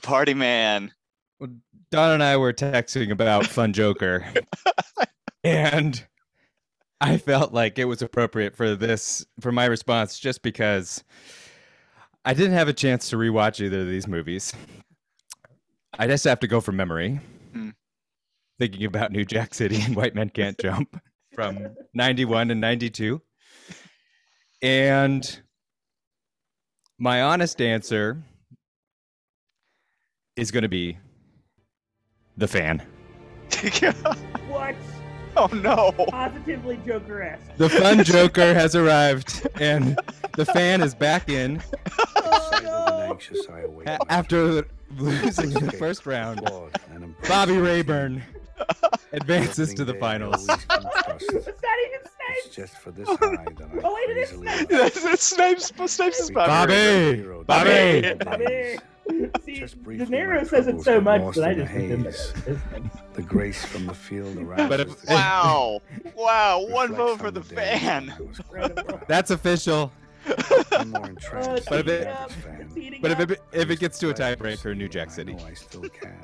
[0.06, 0.92] party man.
[1.90, 4.24] Don and I were texting about Fun Joker,
[5.44, 6.04] and
[7.00, 11.04] I felt like it was appropriate for this for my response, just because
[12.24, 14.52] I didn't have a chance to rewatch either of these movies.
[15.98, 17.20] I just have to go from memory,
[17.52, 17.70] Hmm.
[18.58, 21.00] thinking about New Jack City and White Men Can't Jump
[21.34, 23.20] from '91 and '92,
[24.62, 25.42] and
[26.98, 28.22] my honest answer
[30.36, 30.98] is going to be
[32.36, 32.82] the fan.
[34.48, 34.74] What?
[35.36, 35.92] oh no.
[36.10, 37.56] Positively Joker-esque.
[37.58, 39.98] The fun Joker has arrived, and
[40.34, 41.56] the fan is back in
[41.86, 46.40] Excited and anxious, I await a- my after losing the first round.
[46.46, 47.58] flawed and imperfect Bobby.
[47.58, 48.22] Rayburn
[49.12, 50.10] advances to the Opening day I
[50.40, 50.48] finals.
[50.48, 51.36] always can.
[51.36, 52.00] It's not even
[52.30, 54.66] It's just for this high that I Oh, wait, it is easily Snipes.
[54.70, 55.72] That's, that's Snipes.
[55.92, 56.72] Snipes is Bobby.
[56.72, 56.72] Bobby!
[57.22, 57.44] Rayburn.
[57.44, 58.14] Bobby!
[58.24, 58.78] Bobby!
[59.44, 62.58] See, Just De Niro says it so much lost that I in the just remember
[62.74, 62.92] haze.
[63.14, 65.80] The grace from the field around But if- Wow!
[66.16, 66.60] Wow!
[66.68, 68.06] One reflects vote on for the days fan.
[68.08, 69.00] when I was Incredible.
[69.06, 69.92] That's official.
[70.72, 72.70] I'm more entranced uh, But if it- the average fan.
[72.74, 75.36] Heating But if it, if it gets to a used tiebreaker, New Jack City.
[75.44, 76.18] I I still can.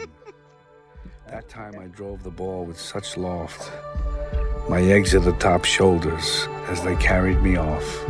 [1.28, 3.70] That time I drove the ball with such loft.
[4.68, 8.04] My exit top shoulders as they carried me off.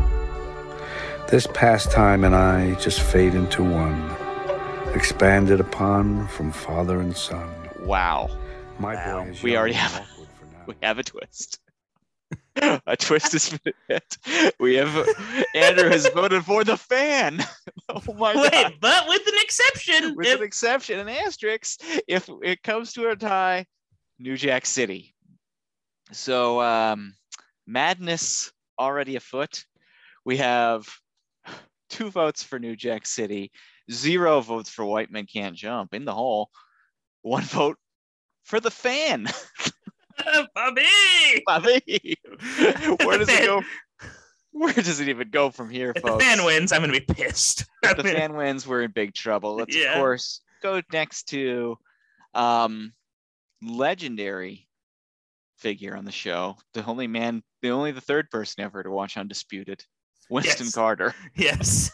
[1.28, 4.11] This pastime and I just fade into one,
[4.94, 7.51] expanded upon from father and son.
[7.81, 8.31] Wow!
[8.78, 9.24] My Wow.
[9.24, 10.62] boy is We already have- awkward for now.
[10.66, 11.59] We have a twist.
[12.86, 13.59] a twist is
[13.89, 14.19] hit.
[14.59, 14.94] We have
[15.55, 17.40] Andrew has voted for the fan.
[17.89, 18.74] Oh my god!
[18.81, 20.14] But with an exception.
[20.16, 23.66] With If- an exception, an asterisk, if it comes to a tie,
[24.19, 25.14] New Jack City.
[26.12, 27.14] So um,
[27.66, 29.64] madness already afoot.
[30.24, 30.86] We have
[31.90, 33.51] two votes for New Jack City,
[33.91, 36.51] zero votes for White Men Can't Jump in the hole,
[37.23, 37.79] one vote
[38.45, 39.29] for the fan.
[40.55, 40.87] Bobby!
[41.47, 42.17] Bobby.
[43.05, 43.63] Where does it go?
[44.53, 46.25] Where does it even go from here, If the folks?
[46.25, 47.65] fan wins, I'm gonna be pissed.
[47.83, 49.57] if the fan wins, we're in big trouble.
[49.57, 49.93] Let's Yeah.
[49.95, 51.79] of course go next to
[52.35, 52.93] um
[53.63, 54.69] legendary
[55.57, 56.57] figure on the show.
[56.75, 59.83] The only man, the only the third person ever to watch Undisputed.
[60.29, 60.75] Winston Yes.
[60.75, 61.15] Carter.
[61.35, 61.91] yes.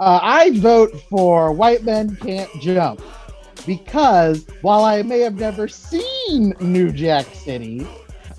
[0.00, 3.00] Uh, I vote for White Men Can't Jump
[3.64, 7.86] because while I may have never seen New Jack City,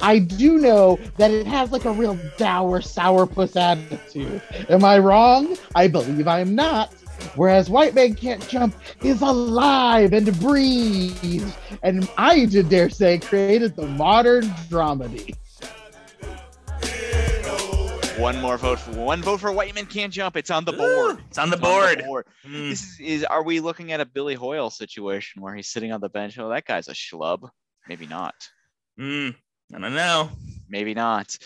[0.02, 4.42] I do know that it has like a real dour sourpuss attitude.
[4.68, 5.56] Am I wrong?
[5.76, 6.94] I believe I'm not.
[7.36, 13.78] Whereas White Man Can't Jump is alive and breathes, and I did dare say created
[13.78, 15.38] the modern dramedy.
[18.18, 20.38] One more vote for one vote for White Man Can't Jump.
[20.38, 21.18] It's on the board.
[21.18, 22.06] Ooh, It's on the It's on board.
[22.06, 22.26] board.
[22.48, 22.70] Mm.
[22.70, 26.00] This is, is are we looking at a Billy Hoyle situation where he's sitting on
[26.00, 26.40] the bench?
[26.40, 27.50] Oh, that guy's a schlub.
[27.90, 28.34] Maybe not.
[28.98, 29.36] Mm,
[29.74, 30.30] I don't know.
[30.70, 31.38] Maybe not.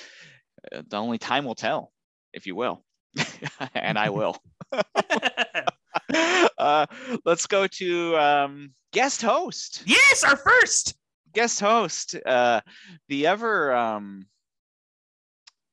[0.72, 1.92] Uh, the only time will tell,
[2.34, 2.84] if you will.
[3.74, 4.38] and I will.
[6.58, 6.86] uh,
[7.26, 9.82] let's go to um, guest host.
[9.88, 10.96] yes, our first.
[11.34, 12.16] Guest host.
[12.26, 12.62] Uh,
[13.08, 14.28] the ever um,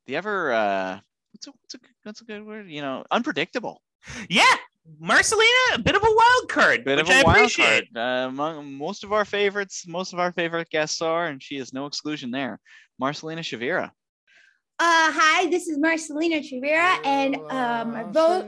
[0.07, 0.99] the ever uh,
[1.33, 2.69] what's a, what's a what's a good word?
[2.69, 3.83] You know, unpredictable.
[4.29, 4.45] Yeah,
[5.01, 7.93] Marcelina, a bit of a wild card, Bit which of a I wild appreciate.
[7.93, 8.25] card.
[8.25, 11.73] Uh, among most of our favorites, most of our favorite guests are, and she is
[11.73, 12.61] no exclusion there.
[13.01, 13.91] Marcelina Shavira.
[14.79, 18.47] Uh, hi, this is Marcelina Trivera, and uh, my vote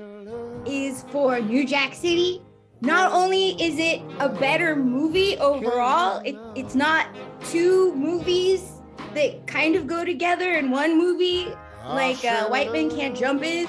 [0.66, 2.42] is for New Jack City.
[2.80, 7.08] Not only is it a better movie overall, it, it's not
[7.46, 8.77] two movies
[9.14, 11.52] that kind of go together in one movie,
[11.86, 13.68] like uh, White Man Can't Jump is.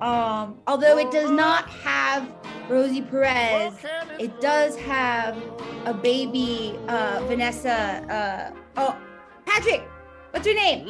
[0.00, 2.28] Um, although it does not have
[2.68, 3.74] Rosie Perez,
[4.18, 5.36] it does have
[5.86, 8.52] a baby, uh, Vanessa.
[8.52, 8.96] Uh, oh,
[9.46, 9.82] Patrick,
[10.32, 10.88] what's her name?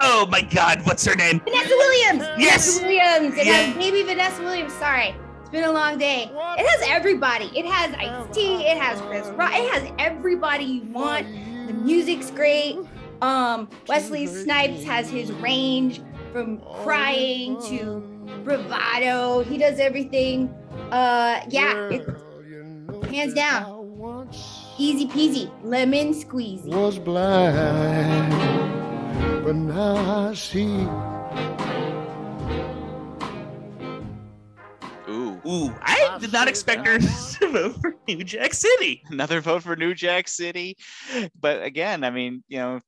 [0.00, 1.40] Oh my God, what's her name?
[1.40, 2.24] Vanessa Williams.
[2.38, 2.78] Yes.
[2.78, 3.36] Vanessa Williams.
[3.38, 3.52] It Yeah.
[3.54, 4.72] has baby Vanessa Williams.
[4.74, 5.14] Sorry.
[5.40, 6.30] It's been a long day.
[6.58, 7.50] It has everybody.
[7.58, 8.64] It has Ice T.
[8.64, 9.50] It has Chris Rock.
[9.54, 11.26] It has everybody you want.
[11.68, 12.78] The music's great.
[13.20, 16.00] Um, Wesley Snipes has his range
[16.32, 18.00] from crying to
[18.42, 19.44] bravado.
[19.44, 20.48] He does everything.
[20.90, 22.08] Uh, yeah, it,
[23.10, 24.30] hands down.
[24.78, 26.68] Easy peasy, lemon squeezy.
[26.68, 28.32] was blind,
[29.44, 30.86] but now I see.
[35.48, 36.98] Ooh, I did not expect her
[37.40, 39.02] to vote for New Jack City.
[39.08, 40.76] another vote for New Jack City.
[41.40, 42.80] But again, I mean, you know,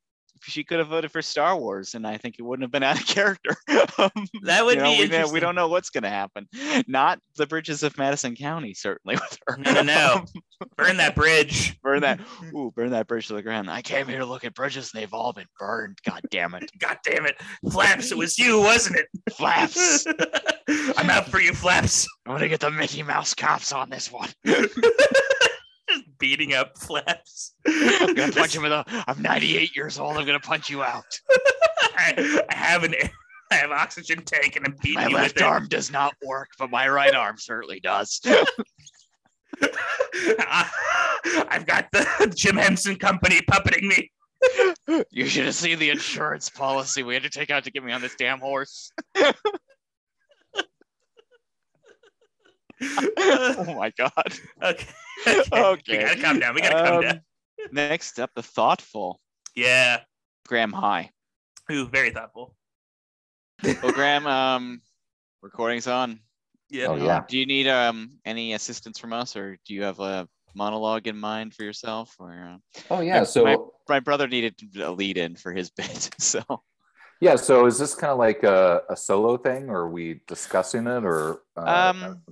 [0.43, 3.01] she could have voted for Star Wars, and I think it wouldn't have been out
[3.01, 3.57] of character.
[3.99, 4.11] Um,
[4.43, 6.49] That would you know, be we, we don't know what's going to happen.
[6.87, 9.57] Not the bridges of Madison County, certainly with her.
[9.59, 10.25] No, no, no.
[10.77, 11.79] Burn that bridge.
[11.83, 12.21] burn that.
[12.55, 13.71] Ooh, burn that bridge to the ground.
[13.71, 15.99] I came here to look at bridges, and they've all been burned.
[16.07, 17.37] God damn it, God damn it.
[17.71, 19.07] Flaps, it was you, wasn't it?
[19.33, 20.07] Flaps!
[20.99, 22.07] I'm out for you, Flaps.
[22.27, 24.29] I'm gonna get the Mickey Mouse cops on this one.
[26.21, 27.55] Beating up Flaps.
[27.67, 28.85] I'm gonna punch him in the.
[29.09, 30.17] I'm 98 years old.
[30.17, 31.19] I'm gonna punch you out.
[31.97, 32.95] I, I have an
[33.51, 35.47] I have oxygen tank and I'm beating My you left with it.
[35.47, 38.21] arm does not work, but my right arm certainly does.
[41.49, 44.11] I've got the Jim Henson Company puppeting me.
[45.11, 47.93] You should have seen the insurance policy we had to take out to get me
[47.93, 48.93] on this damn horse.
[53.19, 54.13] oh my god.
[54.63, 54.87] Okay.
[55.27, 55.43] okay.
[55.89, 56.55] We gotta calm down.
[56.55, 57.21] We gotta calm Um, down.
[57.73, 59.21] Next up, the thoughtful
[59.55, 60.01] Yeah.
[60.49, 61.11] Graham High.
[61.71, 62.55] Ooh, very thoughtful.
[63.63, 64.81] Well, Graham, um,
[65.43, 66.21] recording's on.
[66.71, 66.87] Yeah.
[66.87, 67.23] Oh yeah.
[67.29, 71.17] Do you need um any assistance from us, or do you have a monologue in
[71.19, 72.15] mind for yourself?
[72.19, 73.19] Or uh, Oh yeah.
[73.21, 76.43] my- So my brother needed a lead in for his bit, so
[77.21, 77.37] yeah.
[77.37, 81.05] So is this kind of like a, a solo thing, or are we discussing it,
[81.05, 82.23] or uh, Um,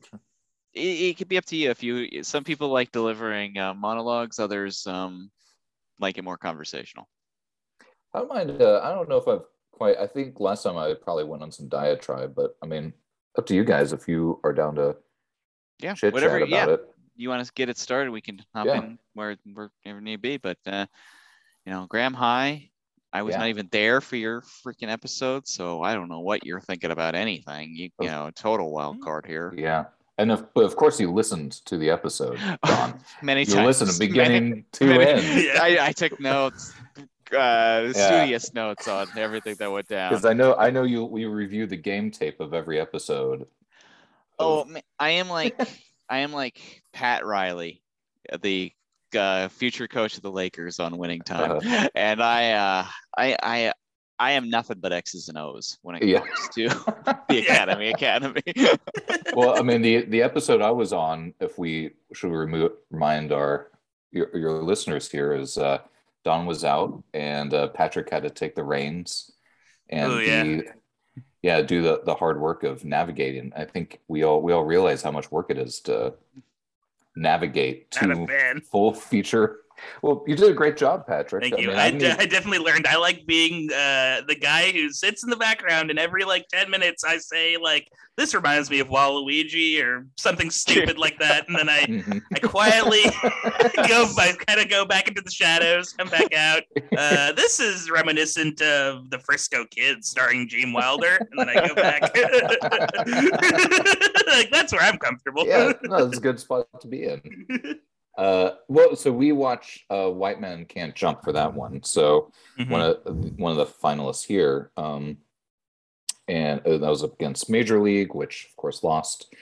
[0.78, 1.70] it, it could be up to you.
[1.70, 5.30] If you, some people like delivering uh, monologues, others um
[6.00, 7.09] like it more conversational.
[8.14, 8.62] I don't mind.
[8.62, 9.98] Uh, I don't know if I've quite.
[9.98, 12.92] I think last time I probably went on some diatribe, but I mean,
[13.36, 14.96] up to you guys if you are down to
[15.80, 16.38] Yeah, chit whatever.
[16.38, 16.88] chat Yeah, about it.
[17.16, 18.78] you want to get it started, we can hop Yeah.
[18.82, 20.36] in where wherever need be.
[20.36, 20.86] But uh,
[21.66, 22.70] you know, Graham High,
[23.12, 23.40] I was Yeah.
[23.40, 27.14] not even there for your freaking episode, so I don't know what you're thinking about
[27.14, 27.74] anything.
[27.74, 29.52] You, you know, total wild card here.
[29.56, 29.86] Yeah,
[30.18, 33.00] and of, of course you listened to the episode, Don.
[33.22, 33.80] Many you times.
[33.80, 35.44] listened Many- beginning to many- end.
[35.44, 35.62] Yeah.
[35.62, 36.72] I, I took notes,
[37.36, 40.10] uh, studious notes on everything that went down.
[40.10, 41.04] Because I know, I know you.
[41.04, 43.46] We review the game tape of every episode.
[44.38, 45.58] Oh, of- I am like
[46.08, 47.82] I am like Pat Riley,
[48.42, 48.72] the
[49.16, 51.88] uh, future coach of the Lakers on Winning Time, Uh-huh.
[51.94, 52.86] and I, uh,
[53.16, 53.72] I, I,
[54.20, 56.20] I am nothing but X's and O's when it Yeah.
[56.20, 56.68] comes to
[57.28, 57.90] the Academy.
[57.90, 58.42] Academy.
[59.34, 63.70] well, I mean, the the episode I was on, if we should remo- remind our
[64.10, 65.78] your, your listeners here, is uh,
[66.24, 69.30] Don was out and uh, Patrick had to take the reins
[69.88, 70.42] and Oh, yeah.
[70.42, 70.62] be,
[71.42, 73.52] yeah, do the the hard work of navigating.
[73.56, 76.14] I think we all we all realize how much work it is to
[77.16, 79.58] navigate Not a two full feature
[80.02, 81.42] Well, you did a great job, Patrick.
[81.42, 81.68] Thank you.
[81.68, 82.86] mean, I, even- I definitely learned.
[82.86, 86.70] I like being uh, the guy who sits in the background, and every like ten
[86.70, 91.56] minutes, I say like, "This reminds me of Waluigi" or something stupid like that, and
[91.56, 92.20] then I Mhm.
[92.34, 93.02] I quietly
[93.88, 96.62] go, I kind of go back into the shadows, come back out.
[96.96, 101.74] Uh, this is reminiscent of the Frisco Kids, starring Gene Wilder, and then I go
[101.74, 102.02] back.
[104.28, 105.46] like that's where I'm comfortable.
[105.46, 107.80] yeah, no, it's a good spot to be in.
[108.18, 111.84] Uh, well, so we watch uh, White Men Can't Jump for that one.
[111.84, 112.68] So Mhm.
[112.70, 115.18] one of one of the finalists here, um,
[116.26, 119.32] and uh, that was up against Major League, which of course lost.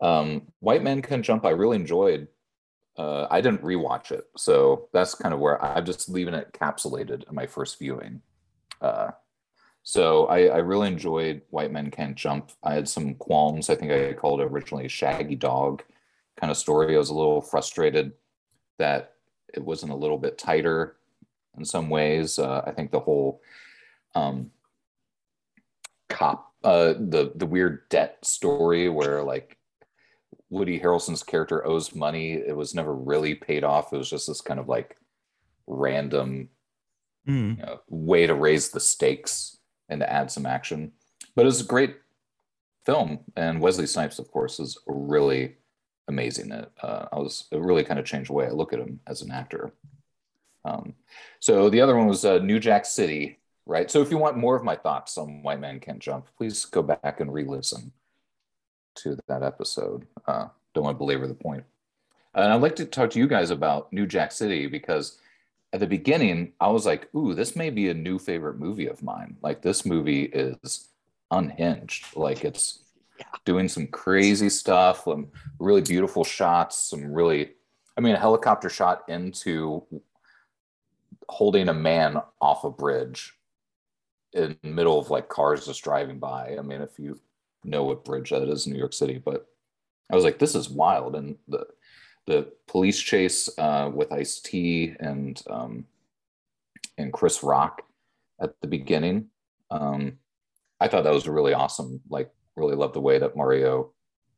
[0.00, 2.26] Um, White Men Can't Jump, I really enjoyed.
[2.96, 7.28] Uh, I didn't rewatch it, so that's kind of where I'm just leaving it encapsulated
[7.28, 8.22] in my first viewing.
[8.80, 9.12] Uh,
[9.84, 12.50] so I, I really enjoyed White Men Can't Jump.
[12.64, 13.70] I had some qualms.
[13.70, 15.84] I think I called it originally Shaggy Dog
[16.38, 16.94] kind of story.
[16.94, 18.12] I was a little frustrated
[18.78, 19.14] that
[19.54, 20.96] it wasn't a little bit tighter
[21.56, 22.38] in some ways.
[22.38, 23.40] Uh, I think the whole
[24.14, 24.50] um,
[26.08, 29.58] cop, uh, the the weird debt story where like
[30.50, 33.92] Woody Harrelson's character owes money, it was never really paid off.
[33.92, 34.96] It was just this kind of like
[35.66, 36.48] random
[37.28, 37.58] Mm.
[37.58, 39.58] you know, way to raise the stakes
[39.90, 40.92] and to add some action.
[41.34, 41.96] But it was a great
[42.86, 45.56] film, and Wesley Snipes, of course, is really
[46.08, 46.50] amazing.
[46.50, 49.00] It uh, I was it really kind of changed the way I look at him
[49.06, 49.72] as an actor.
[50.64, 50.94] Um,
[51.40, 53.90] so the other one was uh, New Jack City, right?
[53.90, 56.82] So if you want more of my thoughts on White Man Can't Jump, please go
[56.82, 57.92] back and re-listen
[58.96, 60.06] to that episode.
[60.26, 61.64] Uh, don't want to belabor the point.
[62.34, 65.18] And I'd like to talk to you guys about New Jack City because
[65.72, 69.02] at the beginning, I was like, ooh, this may be a new favorite movie of
[69.02, 69.36] mine.
[69.42, 70.88] Like this movie is
[71.30, 72.16] unhinged.
[72.16, 72.80] Like it's
[73.44, 75.28] doing some crazy stuff, some
[75.58, 77.52] really beautiful shots, some really
[77.96, 79.84] I mean a helicopter shot into
[81.28, 83.34] holding a man off a bridge
[84.32, 86.56] in the middle of like cars just driving by.
[86.58, 87.20] I mean, if you
[87.64, 89.46] know what bridge that is in New York City, but
[90.10, 91.16] I was like, this is wild.
[91.16, 91.66] And the
[92.26, 95.86] the police chase uh, with Ice T and um,
[96.98, 97.82] and Chris Rock
[98.40, 99.28] at the beginning.
[99.70, 100.18] Um,
[100.80, 102.00] I thought that was really awesome.
[102.08, 103.92] Like, really love the way that Mario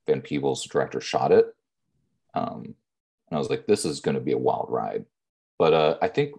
[0.07, 1.47] Van Peebles, director, shot it.
[2.35, 2.75] Um,
[3.29, 5.05] and I was like, this is going to be a wild ride.
[5.59, 6.33] But uh, I think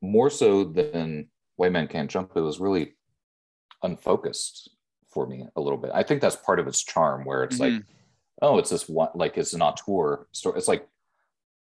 [0.00, 2.94] more so than White Man Can't Jump, it was really
[3.82, 4.70] unfocused
[5.08, 5.90] for me a little bit.
[5.92, 7.82] I think that's part of its charm, where it's like,
[8.40, 10.56] oh, it's this one, like it's an auteur story.
[10.56, 10.86] It's like,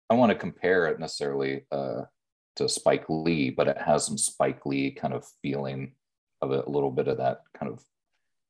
[0.10, 2.04] I want to compare it necessarily uh,
[2.56, 5.94] to Spike Lee, but it has some Spike Lee kind of feeling
[6.42, 7.84] of it, a little bit of that kind of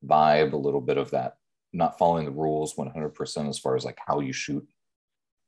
[0.06, 1.34] vibe, a little bit of that
[1.72, 4.64] not following the rules 100% as far as like how you shoot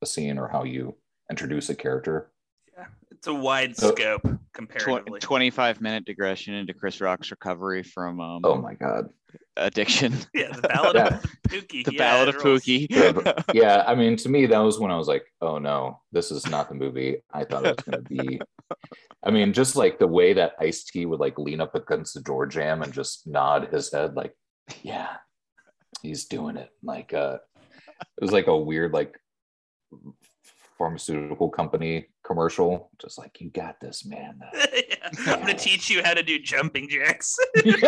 [0.02, 0.96] a scene or how you
[1.30, 2.32] introduce a character.
[2.76, 5.20] Yeah, It's a wide So- scope Tw- comparatively.
[5.20, 9.10] 25 minute digression into Chris Rock's recovery from um, Oh my God.
[9.56, 10.14] addiction.
[10.34, 11.06] Yeah, the Ballad Yeah.
[11.14, 11.84] of Pookie.
[11.84, 12.36] the yeah, Ballad of.
[12.42, 12.86] Pookie.
[12.90, 16.00] Yeah, but- yeah, I mean, to me, that was when I was like, oh no,
[16.10, 18.40] this is not the movie I thought it was going to be.
[19.22, 22.20] I mean, just like the way that Ice T would like lean up against the
[22.20, 24.34] door jam and just nod his head, like,
[24.82, 25.08] yeah,
[26.02, 26.70] he's doing it.
[26.82, 27.38] Like, uh,
[28.00, 29.18] it was like a weird, like,
[30.78, 32.90] pharmaceutical company commercial.
[33.00, 34.40] Just like, you got this, man.
[34.88, 37.36] Yeah, I'm gonna teach you how to do jumping jacks.
[37.64, 37.78] you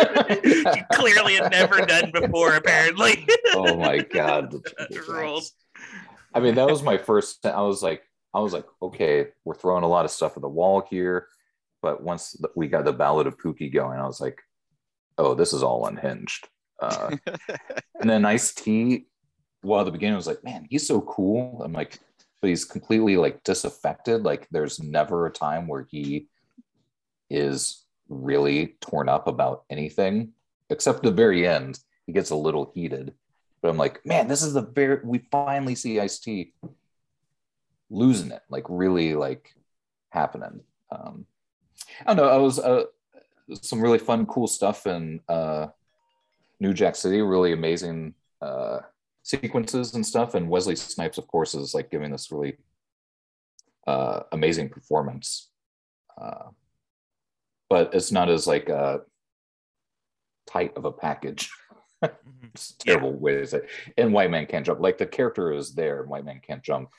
[0.93, 3.27] clearly had never done before, apparently.
[3.53, 4.51] oh my God.
[4.51, 5.51] the That Triple rules.
[6.33, 7.45] I mean, that was my first.
[7.45, 8.01] I was like,
[8.33, 11.27] I was like, okay, we're throwing a lot of stuff at the wall here,
[11.81, 14.39] but once we got the Ballad of Pookie going, I was like,
[15.17, 16.47] oh, this is all unhinged.
[16.81, 17.17] Uh,
[17.99, 19.05] and then Ice T,
[19.63, 21.61] well, at the beginning, I was like, man, he's so cool.
[21.63, 21.99] I'm like,
[22.41, 24.23] but he's completely like disaffected.
[24.23, 26.27] Like, there's never a time where he
[27.29, 30.33] is really torn up about anything,
[30.69, 31.79] except the very end.
[32.05, 33.13] He gets a little heated,
[33.61, 36.53] but I'm like, man, this is the very we finally see Ice T
[37.89, 39.53] losing it, like really like
[40.09, 40.61] happening.
[40.91, 41.25] Um,
[42.05, 42.31] I don't know.
[42.31, 42.85] I was uh,
[43.61, 45.67] some really fun, cool stuff in uh,
[46.59, 47.21] New Jack City.
[47.21, 48.79] Really amazing uh,
[49.23, 50.35] sequences and stuff.
[50.35, 52.57] And Wesley Snipes, of course, is like giving this really
[53.87, 55.49] uh, amazing performance.
[56.19, 56.49] Uh,
[57.69, 58.99] but it's not as like uh,
[60.47, 61.49] tight of a package.
[62.53, 63.61] it's a terrible way to say.
[63.97, 64.79] And White Man Can't Jump.
[64.79, 66.89] Like the character is there, and White Man Can't Jump.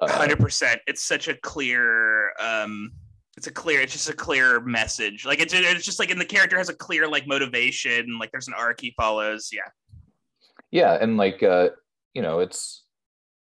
[0.00, 0.80] Uh, Hundred percent.
[0.86, 2.32] It's such a clear.
[2.40, 2.92] um
[3.40, 3.80] It's a clear.
[3.80, 5.24] It's just a clear message.
[5.24, 8.18] Like it's it's just like, and the character has a clear like motivation.
[8.18, 9.48] Like there's an arc he follows.
[9.50, 9.62] Yeah.
[10.70, 11.70] yeah and like uh
[12.12, 12.84] you know it's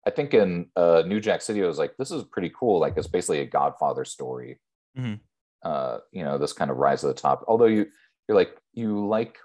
[0.06, 2.80] I think in uh, New Jack City, I was like, this is pretty cool.
[2.80, 4.60] Like it's basically a Godfather story.
[4.94, 5.20] Mhm.
[5.62, 7.46] Uh, you know, this kind of rise to the top.
[7.48, 7.86] Although you
[8.28, 9.38] you're like you like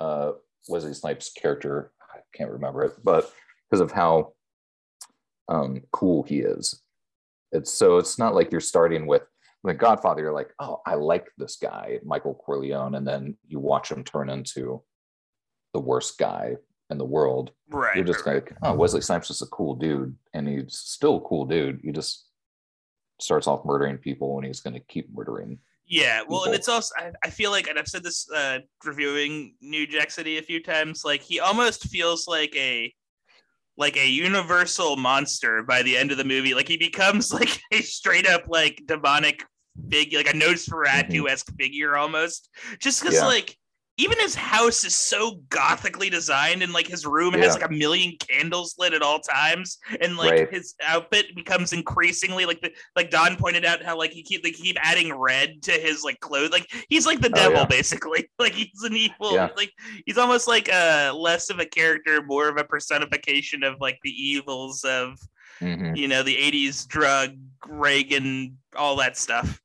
[0.00, 0.32] uh,
[0.66, 3.30] Wesley Snipes' character, I can't remember it, but
[3.68, 4.32] because of how
[5.50, 6.82] um, cool he is.
[7.52, 9.24] It's so it's not like you're starting with
[9.68, 10.22] the Godfather.
[10.22, 14.30] You're like, oh, I like this guy, Michael Corleone, and then you watch him turn
[14.30, 14.82] into
[15.72, 16.56] the worst guy
[16.90, 17.52] in the world.
[17.68, 17.94] Right.
[17.94, 21.44] You're just like, oh, Wesley Snipes is a cool dude, and he's still a cool
[21.44, 21.80] dude.
[21.82, 22.26] He just
[23.20, 25.58] starts off murdering people, and he's going to keep murdering.
[25.86, 29.54] Yeah, well, and it's also I, I feel like, and I've said this uh, reviewing
[29.62, 31.02] New Jack City a few times.
[31.02, 32.92] Like he almost feels like a
[33.78, 36.52] like a universal monster by the end of the movie.
[36.52, 39.44] Like he becomes like a straight up like demonic
[39.90, 42.48] figure, like a Nosferatu esque figure almost.
[42.78, 43.26] Just because Yeah.
[43.26, 43.56] like
[44.00, 48.16] even his house is so gothically designed, and like his room has like a million
[48.20, 50.50] candles lit at all times, and like Right.
[50.54, 54.52] his outfit becomes increasingly like the like Don pointed out how like he keep they
[54.52, 56.50] keep adding red to his like clothes.
[56.52, 57.64] Like he's like the Oh, devil yeah.
[57.66, 58.30] basically.
[58.38, 59.32] Like he's an evil.
[59.32, 59.48] Yeah.
[59.56, 59.72] Like
[60.06, 64.10] he's almost like a less of a character, more of a personification of like the
[64.12, 65.18] evils of
[65.60, 65.96] Mhm.
[65.96, 67.30] you know the '80s drug
[67.66, 69.60] Reagan, all that stuff.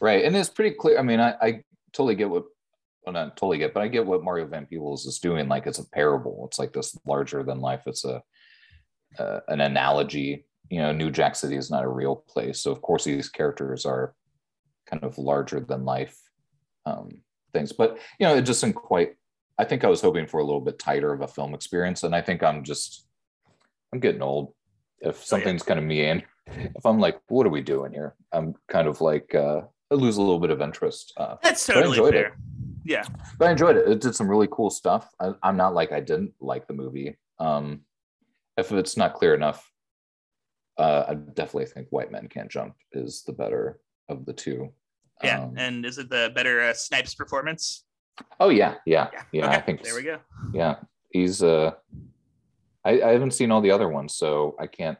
[0.00, 0.98] Right, and it's pretty clear.
[0.98, 1.62] I mean, I, I
[1.92, 2.44] totally get what,
[3.04, 5.48] well, not totally get, but I get what Mario Van Peebles is doing.
[5.48, 6.46] Like it's a parable.
[6.48, 7.82] It's like this larger than life.
[7.86, 8.22] It's a
[9.18, 10.44] uh, an analogy.
[10.70, 13.86] You know, New Jack City is not a real place, so of course these characters
[13.86, 14.14] are
[14.86, 16.16] kind of larger than life
[16.86, 17.08] um,
[17.52, 17.72] things.
[17.72, 19.14] But you know, it just didn't quite.
[19.58, 22.14] I think I was hoping for a little bit tighter of a film experience, and
[22.14, 23.06] I think I'm just
[23.92, 24.52] I'm getting old.
[25.00, 28.14] If something's kind of meandering, if I'm like, what are we doing here?
[28.32, 31.12] I'm kind of like uh, I lose a little bit of interest.
[31.16, 32.26] Uh, That's totally enjoyed fair.
[32.26, 32.32] it.
[32.84, 33.04] Yeah.
[33.38, 33.88] But I enjoyed it.
[33.88, 35.12] It did some really cool stuff.
[35.20, 37.16] I, I'm not like I didn't like the movie.
[37.38, 37.82] Um,
[38.56, 39.70] if it's not clear enough,
[40.78, 44.72] uh, I definitely think White Men Can't Jump is the better of the two.
[45.22, 45.42] Yeah.
[45.42, 47.84] Um, and is it the better uh, Snipes performance?
[48.40, 49.46] oh yeah, yeah, yeah.
[49.46, 50.18] Okay, I think there we go.
[50.52, 50.76] yeah,
[51.10, 51.72] he's uh,
[52.84, 54.98] I, I haven't seen all the other ones, so I can't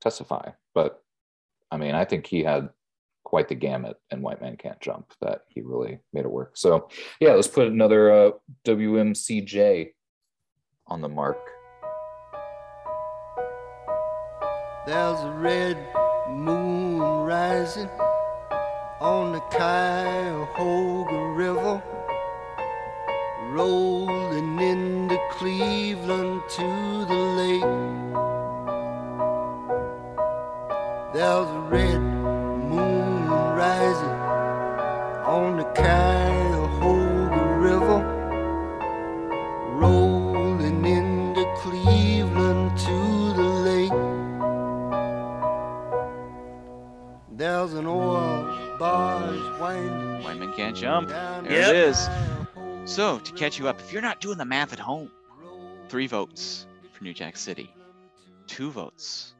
[0.00, 0.50] testify.
[0.74, 1.02] But
[1.70, 2.70] I mean, I think he had
[3.28, 6.56] quite the gamut in White Man Can't Jump that he really made it work.
[6.56, 6.88] So
[7.20, 8.30] yeah, let's put another uh,
[8.64, 9.90] WMCJ
[10.86, 11.36] on the mark.
[14.86, 15.76] There's a red
[16.30, 17.90] moon rising
[18.98, 21.82] on the Cuyahoga River,
[23.50, 27.60] rolling into Cleveland to the lake.
[31.12, 32.07] There's a red
[47.78, 51.10] There's an oil barge winding White men can't jump.
[51.10, 51.70] There Yep.
[51.70, 52.08] it is.
[52.92, 55.12] So to catch you up, if you're not doing the math at home,
[55.88, 57.72] three votes for New Jack City,
[58.48, 59.32] two votes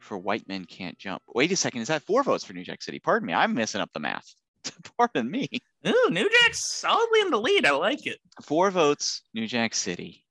[0.00, 1.22] for White Men Can't Jump.
[1.34, 2.98] Wait a second, is that four votes for New Jack City?
[2.98, 4.34] Pardon me, I'm messing up the math.
[4.98, 5.48] Pardon me.
[5.88, 7.64] Ooh, New Jack's solidly in the lead.
[7.64, 8.18] I like it.
[8.42, 10.26] Four votes, New Jack City.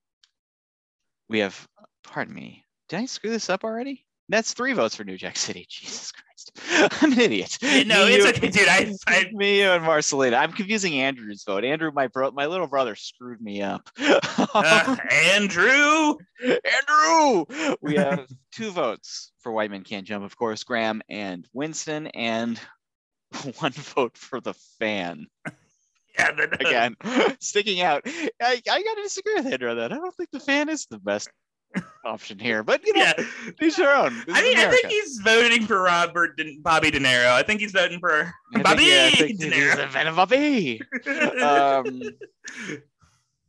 [1.27, 1.67] We have,
[2.03, 4.04] pardon me, did I screw this up already?
[4.27, 5.65] That's three votes for New Jack City.
[5.69, 6.51] Jesus Christ.
[7.03, 7.57] I'm an idiot.
[7.61, 8.67] No, Me, it's you- okay, dude.
[8.67, 10.35] I, I me you and Marcelina.
[10.37, 11.63] I'm confusing Andrew's vote.
[11.63, 13.87] Andrew, my bro, my little brother, screwed me up.
[13.99, 16.15] uh, Andrew.
[16.41, 17.45] Andrew,
[17.81, 22.59] we have two votes for White Men Can't Jump, of course, Graham and Winston, and
[23.59, 25.27] one vote for the fan.
[26.17, 26.95] Yeah, the, Again,
[27.39, 28.03] sticking out.
[28.05, 29.91] I, I gotta disagree with Andrew on that.
[29.91, 31.29] I don't think the fan is the best
[32.05, 33.23] option here, but you know, Yeah.
[33.61, 34.13] each their own.
[34.27, 37.31] This I is mean, I think he's voting for Robert De- Bobby De Niro.
[37.31, 39.89] I think he's voting for I think- Bobby yeah, I think De he's Niro.
[39.89, 40.81] fan of Bobby.
[41.41, 42.01] um,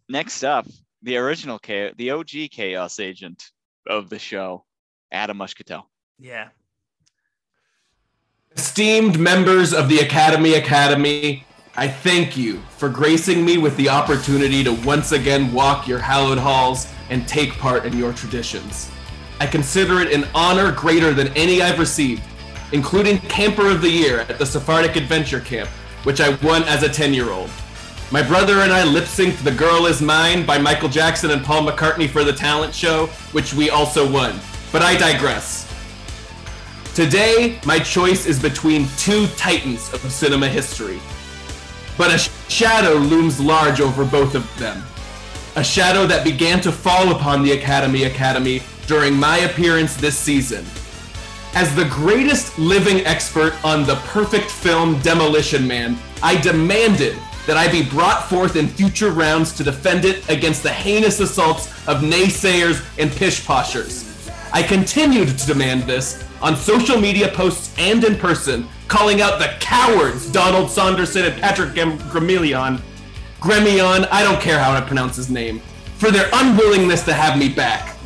[0.09, 0.67] next up,
[1.03, 3.51] the original chaos, the OG chaos agent
[3.87, 4.65] of the show,
[5.13, 5.89] Adam Muscatel.
[6.19, 6.49] yeah.
[8.57, 11.45] Esteemed members of the Academy Academy,
[11.77, 16.39] I thank you for gracing me with the opportunity to once again walk your hallowed
[16.39, 18.91] halls and take part in your traditions.
[19.41, 22.23] I consider it an honor greater than any I've received,
[22.73, 25.69] including Camper of the Year at the Sephardic Adventure Camp,
[26.05, 27.51] which I won as a 10 year old.
[28.13, 31.67] My brother and I lip synced The Girl Is Mine by Michael Jackson and Paul
[31.67, 34.39] McCartney for the talent show, which we also won.
[34.73, 35.65] But I digress.
[36.95, 41.01] Today, my choice is between two titans of cinema history.
[41.99, 44.83] But a sh- shadow looms large over both of them.
[45.57, 50.65] A shadow that began to fall upon the Academy Academy during my appearance this season.
[51.55, 57.17] As the greatest living expert on the perfect film Demolition Man, I demanded
[57.47, 61.69] that I be brought forth in future rounds to defend it against the heinous assaults
[61.89, 64.05] of naysayers and pish-poshers.
[64.53, 69.55] I continued to demand this on social media posts and in person, calling out the
[69.59, 72.83] cowards Donald Saunderson and Patrick Gam- Gremillion,
[73.41, 75.61] Gremion, I don't care how I pronounce his name,
[75.99, 77.97] for their unwillingness to have me back.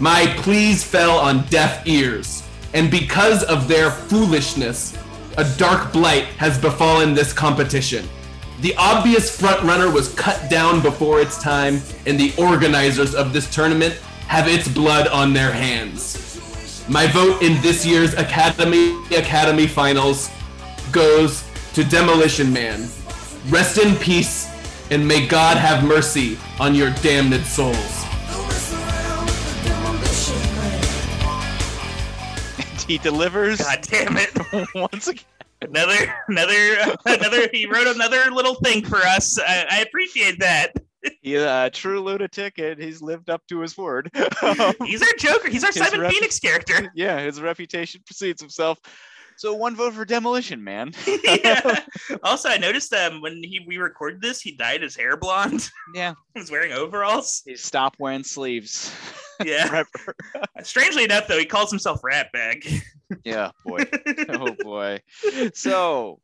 [0.00, 2.42] My pleas fell on deaf ears,
[2.74, 4.98] and because of their foolishness,
[5.38, 8.08] a dark blight has befallen this competition.
[8.60, 13.94] The obvious frontrunner was cut down before its time, and the organizers of this tournament
[14.26, 16.84] have its blood on their hands.
[16.88, 20.30] My vote in this year's Academy Academy Finals
[20.90, 21.44] goes
[21.74, 22.88] to Demolition Man.
[23.48, 24.48] Rest in peace,
[24.92, 27.74] and may God have mercy on your damned souls.
[32.86, 33.62] he delivers.
[33.62, 34.28] God damn it!
[34.74, 35.24] Once again,
[35.62, 37.48] another, another, another.
[37.54, 39.40] He wrote another little thing for us.
[39.40, 40.74] I, I appreciate that.
[41.22, 44.10] He's a uh, true lunatic, and he's lived up to his word.
[44.84, 45.48] He's our Joker.
[45.48, 46.92] He's our His Simon rep- Phoenix character.
[46.94, 48.78] yeah, his reputation precedes himself.
[49.36, 50.92] So one vote for Demolition Man.
[51.24, 51.80] yeah.
[52.22, 55.68] Also, I noticed um when he we recorded this, he dyed his hair blonde.
[55.94, 56.14] Yeah.
[56.34, 57.42] He's wearing overalls.
[57.44, 58.94] He stopped wearing sleeves.
[59.44, 59.82] Yeah.
[60.62, 62.82] Strangely enough, though, he calls himself Ratbag.
[63.24, 63.84] Yeah, boy.
[64.28, 65.00] oh boy.
[65.54, 66.20] So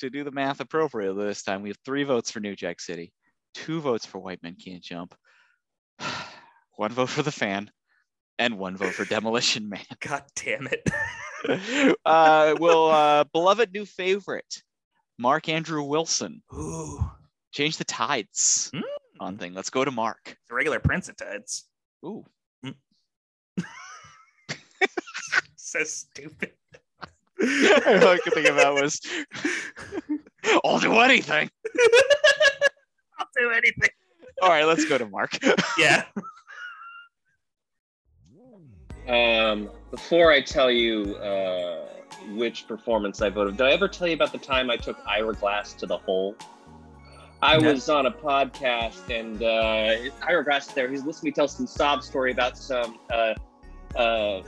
[0.00, 3.12] to do the math appropriately this time, we have three votes for New Jack City,
[3.54, 5.14] two votes for White Men Can't Jump,
[6.76, 7.70] one vote for the fan,
[8.40, 9.84] and one vote for Demolition Man.
[10.00, 11.96] God damn it.
[12.04, 14.62] uh, will uh, beloved new favorite,
[15.18, 16.42] Mark Andrew Wilson.
[16.52, 17.08] Ooh.
[17.52, 18.72] Change the tides
[19.18, 19.54] on thing.
[19.54, 20.36] Let's go to Mark.
[20.48, 21.66] The regular Prince of Tides.
[22.04, 22.24] Ooh.
[25.56, 26.52] so stupid.
[27.42, 27.46] All
[28.08, 29.00] I could think about was
[30.64, 31.50] I'll do anything.
[33.18, 33.90] I'll do anything.
[34.42, 35.36] All right, let's go to Mark.
[35.76, 36.04] Yeah.
[39.10, 41.84] Um, before I tell you uh,
[42.34, 45.34] which performance I voted, did I ever tell you about the time I took Ira
[45.34, 46.36] Glass to the hole?
[47.42, 47.72] I No.
[47.72, 50.88] was on a podcast and uh, Ira Glass is there.
[50.88, 53.34] He's listening to me tell some sob story about some uh,
[53.96, 54.42] uh,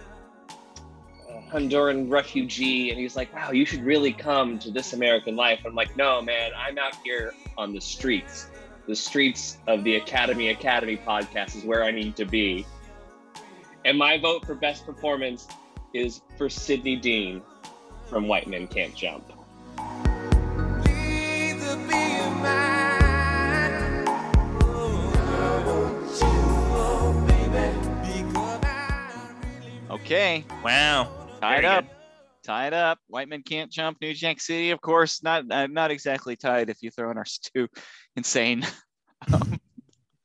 [1.51, 5.74] Honduran refugee, and he's like, "Wow, you should really come to this American life." I'm
[5.74, 8.48] like, "No, man, I'm out here on the streets.
[8.86, 12.64] The streets of the Academy Academy podcast is where I need to be."
[13.84, 15.48] And my vote for best performance
[15.92, 17.42] is for Sidney Deane
[18.06, 19.24] from White Men Can't Jump.
[29.90, 30.44] Okay.
[30.64, 31.10] Wow.
[31.40, 31.84] Tied Very up.
[32.42, 32.98] Tied up.
[33.06, 33.98] White men can't jump.
[34.00, 37.24] New Jack City, of course, not uh, not exactly tied if you throw in our
[37.54, 37.68] two
[38.16, 38.66] insane
[39.32, 39.60] um,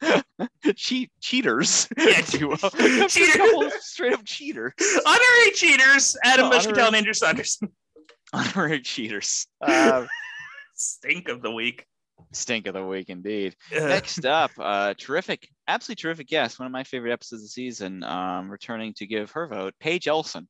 [0.76, 1.88] cheat cheaters.
[1.98, 2.56] Yeah, duo.
[3.08, 3.36] cheaters.
[3.36, 4.74] Couple straight up cheaters.
[5.06, 6.16] Honorary cheaters.
[6.24, 7.72] Adam Oh, Bushkatel and Andrew Saunderson.
[8.34, 9.48] Honorary cheaters.
[9.62, 10.06] Uh,
[10.76, 11.86] Stink of the week.
[12.34, 13.56] stink of the week indeed.
[13.76, 13.82] Ugh.
[13.84, 16.60] Next up, uh, terrific, absolutely terrific guest.
[16.60, 18.04] One of my favorite episodes of the season.
[18.04, 20.48] Um, returning to give her vote, Paige Elson.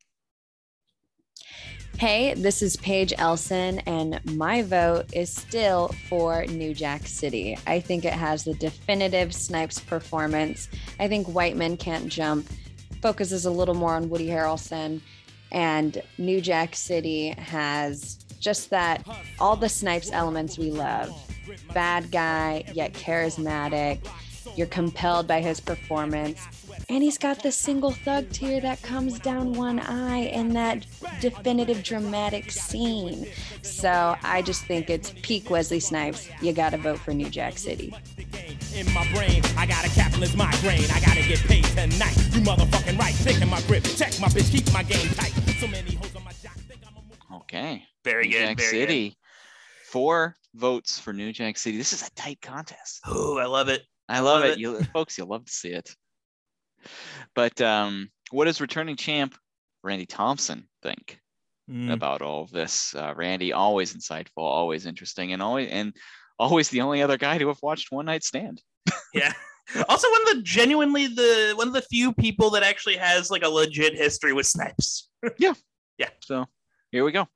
[1.98, 7.58] Hey, this is Paige Elson, and my vote is still for New Jack City.
[7.66, 10.70] I think it has the definitive Snipes performance.
[11.00, 12.48] I think White Men Can't Jump
[13.02, 15.02] focuses a little more on Woody Harrelson,
[15.52, 19.04] and New Jack City has just that
[19.40, 21.10] all the Snipes elements we love.
[21.74, 24.08] Bad guy, yet charismatic.
[24.56, 26.46] You're compelled by his performance.
[26.90, 30.86] And he's got the single thug tear that comes down one eye in that
[31.20, 33.28] definitive dramatic scene.
[33.62, 36.30] So I just think it's peak Wesley Snipes.
[36.42, 37.94] You got to vote for New Jack City.
[38.74, 39.42] in my brain.
[39.58, 40.90] I got a capitalist migraine.
[40.94, 42.16] I gotta get paid tonight.
[42.32, 43.14] You motherfucking right.
[43.16, 43.84] Taking my grip.
[43.84, 44.50] Check my bitch.
[44.52, 45.34] Keep my game tight.
[45.60, 46.56] So many hoes on my jock.
[47.34, 47.84] Okay.
[48.06, 48.88] Very New good, Jack very good.
[48.90, 49.18] City.
[49.92, 51.78] Four votes for New Jack City.
[51.78, 53.02] This is a tight contest.
[53.06, 53.82] Oh, I love it.
[54.08, 54.52] I love, Love it.
[54.54, 54.60] it.
[54.60, 55.94] You folks, you'll love to see it.
[57.36, 59.36] But um, what does returning champ
[59.84, 61.20] Randy Thompson think
[61.70, 61.92] Mm.
[61.92, 62.96] about all of this?
[62.96, 65.94] Uh, Randy, always insightful, always interesting, and always and
[66.40, 68.62] always the only other guy to have watched One Night Stand.
[69.14, 69.34] Yeah.
[69.90, 73.44] Also, one of the genuinely the one of the few people that actually has like
[73.44, 75.10] a legit history with Snipes.
[75.38, 75.54] yeah.
[75.98, 76.08] Yeah.
[76.22, 76.46] So
[76.90, 77.28] here we go.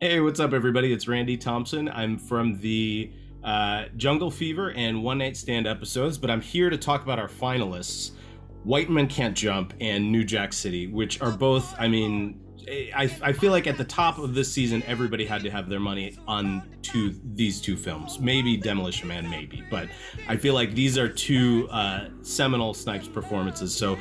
[0.00, 0.92] Hey, what's up, everybody?
[0.92, 1.88] It's Randy Thompson.
[1.88, 3.12] I'm from the
[3.44, 7.28] uh, Jungle Fever and One Night Stand episodes, but I'm here to talk about our
[7.28, 8.12] finalists.
[8.64, 12.40] White Men Can't Jump and New Jack City, which are both, I mean,
[12.94, 15.80] I, I feel like at the top of this season, everybody had to have their
[15.80, 18.20] money on two these two films.
[18.20, 19.88] Maybe Demolition Man, maybe, but
[20.28, 23.74] I feel like these are two uh, seminal Snipes performances.
[23.74, 23.98] So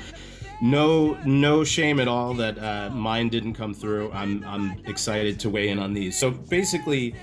[0.61, 4.11] no no shame at all that uh, mine didn't come through.
[4.11, 6.17] I'm I'm excited to weigh in on these.
[6.17, 7.15] So basically,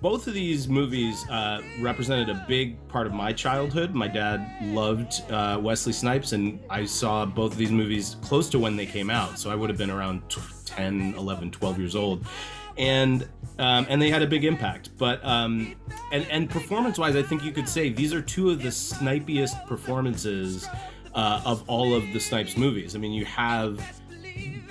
[0.00, 3.94] both of these movies uh, represented a big part of my childhood.
[3.94, 8.58] My dad loved uh, Wesley Snipes, and I saw both of these movies close to
[8.58, 9.38] when they came out.
[9.38, 10.22] So I would have been around
[10.66, 12.24] 10, 11, 12 years old.
[12.76, 15.74] And um, and they had a big impact, but um,
[16.12, 20.68] and and performance-wise, I think you could say these are two of the snipiest performances
[21.12, 22.94] uh, of all of the Snipes movies.
[22.94, 23.80] I mean, you have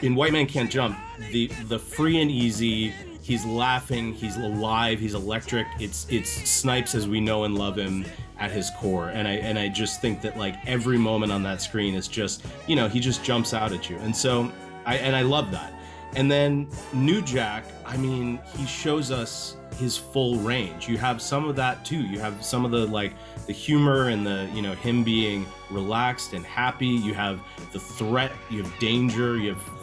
[0.02, 0.98] in White Man Can't Jump
[1.32, 2.94] the the free and easy.
[3.28, 4.14] He's laughing.
[4.14, 5.02] He's alive.
[5.02, 5.68] He's electric.
[5.82, 8.06] It's it's Snipes as we know and love him
[8.40, 9.10] at his core.
[9.10, 12.46] And I and I just think that like every moment on that screen is just
[12.68, 13.98] you know he just jumps out at you.
[13.98, 14.50] And so
[14.86, 15.74] I and I love that.
[16.16, 20.88] And then New Jack, I mean, he shows us his full range.
[20.88, 22.02] You have some of that too.
[22.02, 23.14] You have some of the like
[23.46, 26.88] the humor and the, you know, him being relaxed and happy.
[26.88, 27.42] You have
[27.74, 29.77] the threat, you have danger, you have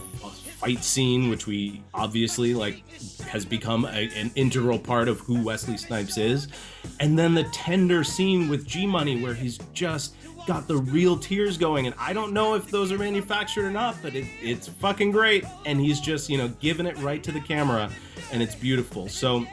[0.65, 2.83] fight scene which we obviously like
[3.25, 6.49] has become a, an integral part of who Wesley Snipes is.
[7.01, 10.17] And then the tender scene with G Money where he's just
[10.47, 11.87] got the real tears going.
[11.87, 15.45] And i don't know if those are manufactured or not but it, it's fucking great.
[15.67, 17.91] And he's just you know giving it right to the camera
[18.33, 19.09] and it's beautiful.
[19.09, 19.47] So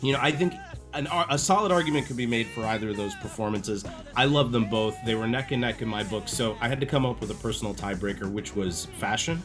[0.00, 0.52] you know i think
[0.94, 3.84] an, a solid argument could be made for either of those performances.
[4.14, 4.96] I love them both.
[5.04, 6.28] They were neck and neck in my book.
[6.28, 9.42] So i had to come up with a personal tiebreaker which was fashion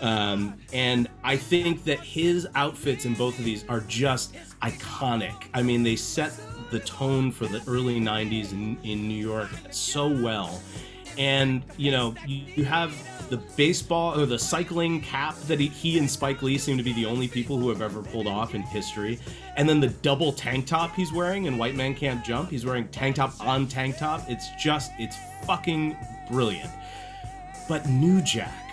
[0.00, 5.46] um, and I think that his outfits in both of these are just iconic.
[5.54, 6.32] I mean, they set
[6.70, 10.60] the tone for the early 90s in, in New York so well.
[11.18, 12.94] And, you know, you, you have
[13.30, 16.92] the baseball or the cycling cap that he, he and Spike Lee seem to be
[16.92, 19.18] the only people who have ever pulled off in history.
[19.56, 22.50] And then the double tank top he's wearing in White Man Can't Jump.
[22.50, 24.28] He's wearing tank top on tank top.
[24.28, 25.96] It's just, it's fucking
[26.30, 26.70] brilliant.
[27.68, 28.65] But New Jack,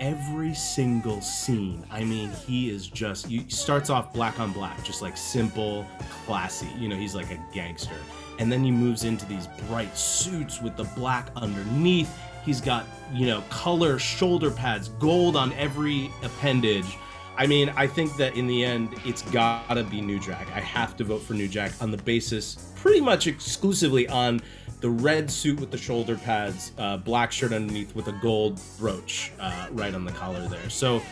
[0.00, 1.84] every single scene.
[1.90, 5.86] I mean, he is just he starts off black on black, just like simple,
[6.24, 6.68] classy.
[6.78, 7.96] You know, he's like a gangster.
[8.38, 12.14] And then he moves into these bright suits with the black underneath.
[12.44, 16.98] He's got, you know, color shoulder pads, gold on every appendage.
[17.38, 20.48] I mean, I think that in the end, it's gotta be New Jack.
[20.54, 24.40] I have to vote for New Jack on the basis, pretty much exclusively on
[24.80, 29.32] the red suit with the shoulder pads, uh, black shirt underneath with a gold brooch
[29.40, 30.70] uh, right on the collar there.
[30.70, 31.02] So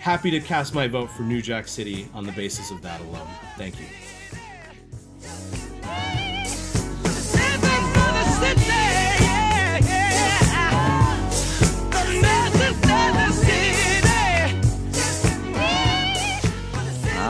[0.00, 3.28] happy to cast my vote for New Jack City on the basis of that alone.
[3.56, 3.86] Thank you.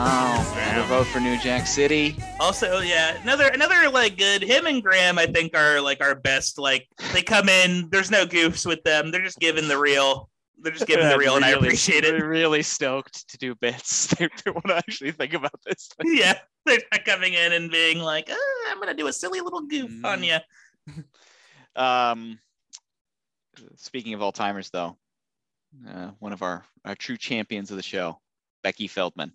[0.05, 2.15] Oh, another vote for New Jack City.
[2.39, 4.41] Also, yeah, another another like good.
[4.43, 6.59] Him and Graham, I think, are like our best.
[6.59, 9.11] Like they come in, there's no goofs with them.
[9.11, 10.29] They're just giving the real.
[10.59, 12.11] They're just giving the real, and I appreciate it.
[12.17, 14.13] They're really stoked to do bits.
[14.19, 15.89] They, they want to actually think about this.
[16.03, 19.61] Yeah, they're not coming in and being like, "Ah, "I'm gonna do a silly little
[19.61, 20.05] goof Mm-hmm.
[20.05, 20.37] on you."
[21.75, 22.39] Um,
[23.77, 24.97] speaking of all timers, though,
[25.89, 28.19] uh, one of our, our true champions of the show,
[28.63, 29.31] Becky Feldman.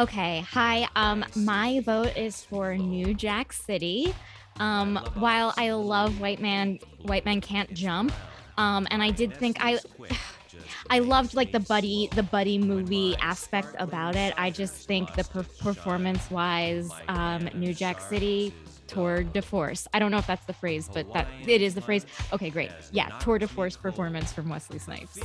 [0.00, 0.88] Okay, hi.
[0.96, 4.14] Um, my vote is for New Jack City.
[4.58, 8.10] Um, while I love White Man, White Man Can't Jump,
[8.56, 9.78] um, and I did think I,
[10.90, 14.32] I loved like the buddy, the buddy movie aspect about it.
[14.38, 18.54] I just think the per- performance-wise, um, New Jack City
[18.86, 19.86] tour de force.
[19.92, 22.06] I don't know if that's the phrase, but that it is the phrase.
[22.32, 22.70] Okay, great.
[22.90, 25.20] Yeah, tour de force performance from Wesley Snipes.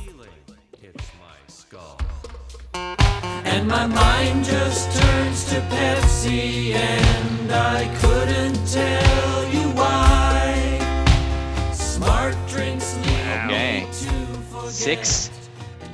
[3.56, 10.78] And my mind just turns to Pepsi, and I couldn't tell you why.
[11.72, 13.80] Smart drinks lead Okay.
[13.80, 14.10] me to
[14.50, 14.70] forget.
[14.72, 15.30] Six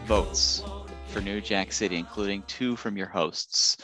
[0.06, 0.64] votes
[1.06, 3.76] for New Jack City, including two from your hosts.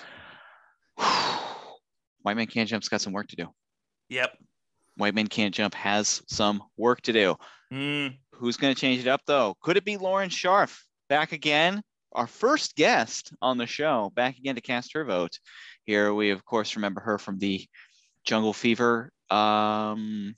[0.97, 3.47] White Man Can't Jump's got some work to do.
[4.09, 4.37] Yep.
[4.97, 7.37] White Man Can't Jump has some work to do.
[7.73, 8.17] Mm.
[8.33, 9.55] Who's going to change it up, though?
[9.63, 11.81] Could it be Lauren Scharf back again?
[12.13, 15.39] Our first guest on the show, back again to cast her vote.
[15.85, 17.67] Here we, of course, remember her from the
[18.25, 19.11] Jungle Fever.
[19.31, 20.35] Um,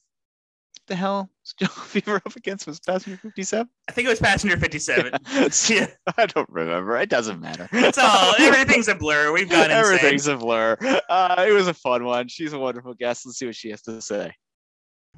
[0.86, 2.66] the hell was Jungle Fever up against?
[2.66, 3.68] Was Passenger 57?
[3.88, 5.12] I think it was Passenger 57.
[5.68, 5.86] yeah,
[6.18, 6.98] I don't remember.
[6.98, 7.68] It doesn't matter.
[7.72, 9.32] it's all everything's a blur.
[9.32, 9.76] We've gone insane.
[9.76, 10.76] Everything's a blur.
[11.08, 12.28] Uh, it was a fun one.
[12.28, 13.24] She's a wonderful guest.
[13.24, 14.32] Let's see what she has to say.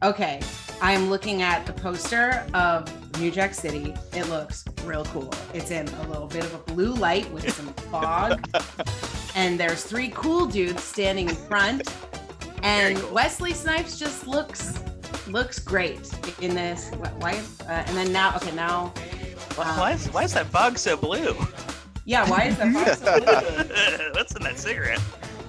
[0.02, 0.40] Okay,
[0.82, 2.90] I am looking at the poster of
[3.20, 3.94] New Jack City.
[4.14, 5.32] It looks real cool.
[5.54, 8.44] It's in a little bit of a blue light with some fog,
[9.36, 11.88] and there's three cool dudes standing in front.
[12.64, 14.82] And Wesley Snipes just looks
[15.28, 16.00] looks great
[16.40, 16.90] in this.
[16.90, 17.40] Wh- Why?
[17.68, 18.92] Uh, and then now, okay, now.
[19.54, 21.36] Why, why is why is that fog so blue?
[22.04, 24.10] Yeah, why is that fog so blue?
[24.14, 24.98] What's in that cigarette?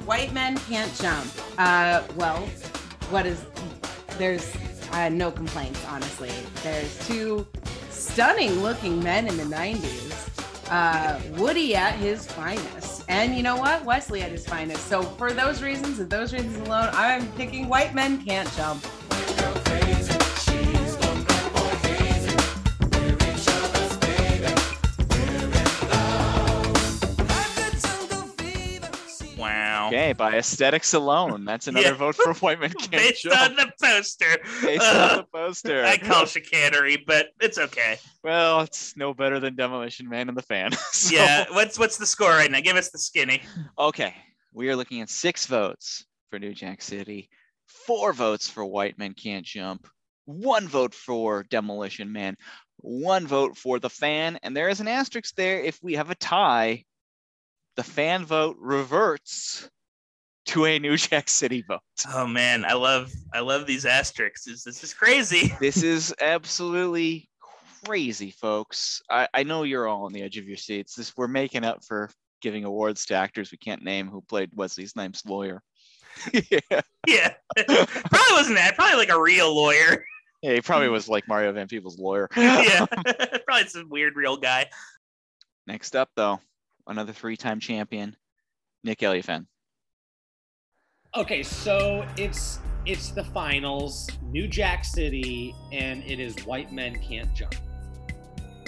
[0.06, 1.26] White men can't jump.
[1.58, 2.38] Uh, well,
[3.10, 3.44] what is?
[4.20, 4.56] There's
[4.94, 6.32] uh, no complaints, honestly.
[6.64, 7.46] There's two
[7.90, 10.30] stunning-looking men in the '90s.
[10.70, 13.84] Uh, Woody at his finest, and you know what?
[13.84, 14.88] Wesley at his finest.
[14.88, 18.86] So for those reasons and those reasons alone, I'm picking white men can't jump.
[29.94, 31.94] Okay, by aesthetics alone, that's another Yeah.
[31.94, 33.40] vote for White Men Can't Based Jump.
[33.52, 34.38] on the poster.
[34.62, 35.84] Based on the poster.
[35.86, 37.98] I call chicanery, but it's okay.
[38.24, 40.72] Well, it's no better than Demolition Man and the Fan.
[40.92, 41.46] So- Yeah.
[41.52, 42.60] What's what's the score right now?
[42.62, 43.42] Give us the skinny.
[43.78, 44.16] Okay,
[44.54, 47.30] we are looking at six votes for New Jack City,
[47.68, 49.88] four votes for White Men Can't Jump,
[50.26, 52.36] one vote for Demolition Man,
[52.78, 55.60] one vote for the fan, and there is an asterisk there.
[55.62, 56.86] If we have a tie,
[57.76, 59.70] the fan vote reverts
[60.46, 61.80] to a New Jack City vote.
[62.14, 64.46] Oh man, I love I love these asterisks.
[64.46, 65.54] This, this is crazy.
[65.60, 67.30] This is absolutely
[67.86, 69.02] crazy, folks.
[69.10, 70.96] I, I know you're all on the edge of your seats.
[70.96, 72.10] This we're making up for
[72.42, 75.62] giving awards to actors we can't name who played Wesley Snipes' lawyer.
[76.34, 76.82] yeah.
[77.08, 77.34] Yeah.
[77.56, 78.76] probably wasn't that.
[78.76, 80.06] Probably like a real lawyer.
[80.42, 82.30] Yeah, he probably was like Mario Van Peebles' lawyer.
[82.36, 82.86] yeah.
[83.46, 84.70] probably some weird real guy.
[85.66, 86.42] Next up, though,
[86.86, 88.18] another three-time champion,
[88.84, 89.46] Nick Eliafan.
[91.16, 92.58] Okay, so it's
[92.88, 97.54] it's the finals, New Jack City, and it is White Men Can't Jump.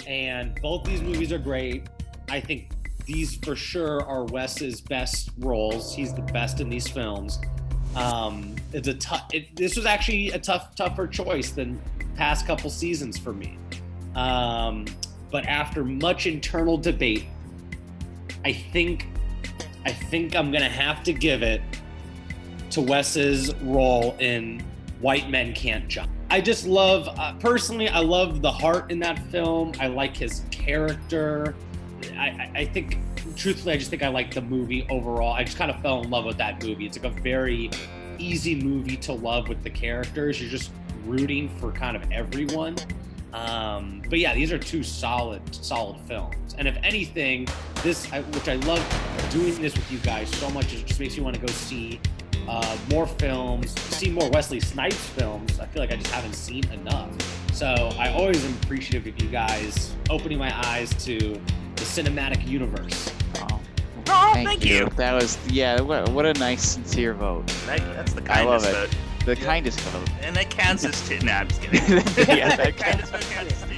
[0.06, 1.88] And both these movies are great.
[2.28, 2.72] I think
[3.04, 5.92] these for sure are Wes's best roles.
[5.92, 7.40] He's the best in these films.
[7.96, 9.26] Um, it's a tough.
[9.32, 11.82] It, this was actually a tough, tougher choice than
[12.14, 13.58] past couple seasons for me.
[14.14, 14.84] Um,
[15.32, 17.24] but after much internal debate,
[18.44, 19.08] I think,
[19.84, 21.60] I think I'm gonna have to give it
[22.76, 24.62] to Wes's role in
[25.00, 26.10] White Men Can't Jump.
[26.28, 29.72] I just love, uh, personally, I love the heart in that film.
[29.80, 31.54] I like his character.
[32.18, 32.98] I, I, think,
[33.34, 35.32] truthfully, I just think I like the movie overall.
[35.32, 36.84] I just kind of fell in love with that movie.
[36.84, 37.70] It's like a very
[38.18, 40.38] easy movie to love with the characters.
[40.38, 40.70] You're just
[41.06, 42.76] rooting for kind of everyone.
[43.32, 46.54] Um, but yeah, these are two solid, solid films.
[46.58, 47.48] And if anything,
[47.82, 48.84] this, which I love
[49.30, 52.00] doing this with you guys so much, it just makes me want to go see
[52.48, 55.58] uh, more films, see more Wesley Snipes films.
[55.60, 57.10] I feel like I just haven't seen enough.
[57.52, 57.66] So
[57.98, 63.10] I always am appreciative of you guys opening my eyes to the cinematic universe.
[64.08, 64.88] Oh, thank you.
[64.96, 65.80] That was yeah.
[65.80, 67.46] What, what a nice, sincere vote.
[67.66, 68.96] That, that's the I love kindest it.
[68.96, 69.26] vote.
[69.26, 70.08] The kindest vote.
[70.22, 71.18] And that counts as two.
[71.20, 71.80] No, I'm just kidding.
[72.36, 73.75] Yeah, that kindest vote counts as two.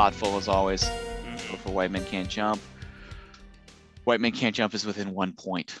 [0.00, 0.84] Thoughtful as always.
[0.84, 1.36] Mm-hmm.
[1.36, 2.58] Vote for White Men Can't Jump.
[4.04, 5.78] White Men Can't Jump is within one point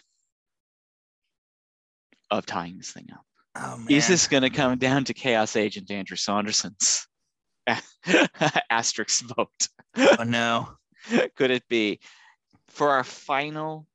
[2.30, 3.24] of tying this thing up.
[3.56, 3.82] Oh.
[3.88, 7.08] Is this going to come down to Chaos Agent Andrew Saunderson's
[8.70, 9.68] asterisk vote?
[9.96, 10.68] Oh no.
[11.34, 11.98] Could it be?
[12.68, 13.86] For our final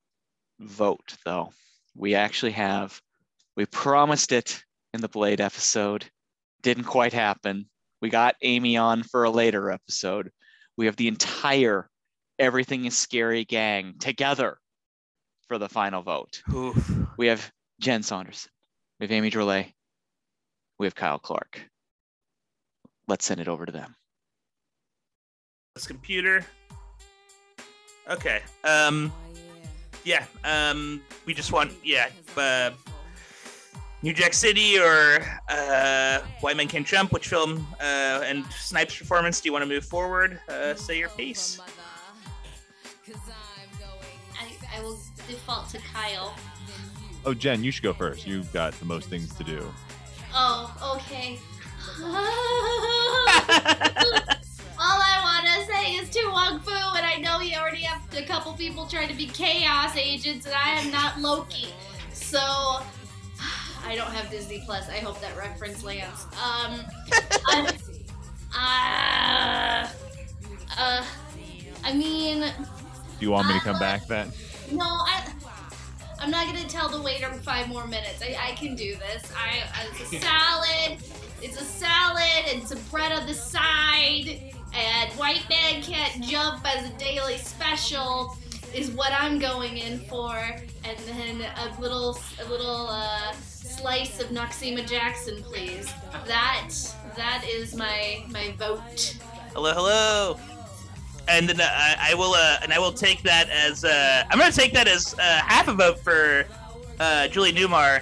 [0.60, 1.54] vote, though,
[1.96, 3.00] we actually have,
[3.56, 6.04] we promised it in the Blade episode.
[6.64, 7.68] Didn't quite happen.
[8.02, 10.30] We got Amy on for a later episode.
[10.78, 11.90] We have the entire
[12.38, 14.58] Everything is Scary gang together
[15.48, 16.42] for the final vote.
[16.54, 16.92] Oof.
[17.18, 17.50] We have
[17.80, 18.52] Jen Saunderson.
[19.00, 19.72] We have Amy Drolet.
[20.78, 21.62] We have Kyle Clark.
[23.08, 23.96] Let's send it over to them.
[25.76, 26.46] This computer.
[28.10, 28.42] Okay.
[28.64, 29.14] Um.
[30.04, 30.26] Yeah.
[30.44, 31.02] Um.
[31.26, 31.72] We just want.
[31.84, 32.10] Yeah.
[32.36, 32.72] Uh,
[34.06, 37.12] New Jack City or uh, White Men Can't Jump.
[37.12, 40.40] Which film uh, and Snipes performance do you want to move forward?
[40.48, 41.60] Uh, say your piece.
[44.40, 46.36] I, I will default to Kyle.
[47.26, 48.28] Oh, Jen, you should go first.
[48.28, 49.74] You've got the most things to do.
[50.36, 51.40] Oh, okay.
[52.00, 52.06] All
[55.02, 58.24] I want to say is to Wong Foo, and I know you already have a
[58.24, 61.70] couple people trying to be chaos agents, and I am not Loki.
[62.14, 62.84] So
[63.86, 64.90] I don't have Disney Plus.
[64.90, 66.24] I hope that reference lands.
[66.34, 66.82] Um,
[67.48, 67.72] I,
[68.58, 69.88] uh,
[70.78, 71.06] uh,
[71.84, 72.48] I mean, Do
[73.20, 74.32] you want me to come back then?
[74.72, 75.32] no, I.
[76.18, 78.22] I'm not gonna tell the waiter five more minutes.
[78.22, 79.32] I, I can do this.
[79.38, 80.98] I it's a salad.
[81.42, 84.42] It's a salad and some bread on the side.
[84.74, 88.36] And white man can't jump as a daily special
[88.74, 90.36] is what I'm going in for.
[90.84, 93.34] And then a little a little uh,
[93.78, 95.92] slice of Noxeema Jackson, please.
[96.26, 96.70] That
[97.16, 99.18] that is my my vote.
[99.54, 100.40] Hello, hello.
[101.28, 104.40] And then uh, I I will uh, and I will take that as uh, I'm
[104.40, 106.46] gonna take that as uh, half a vote for
[107.00, 108.02] uh, Julie Newmar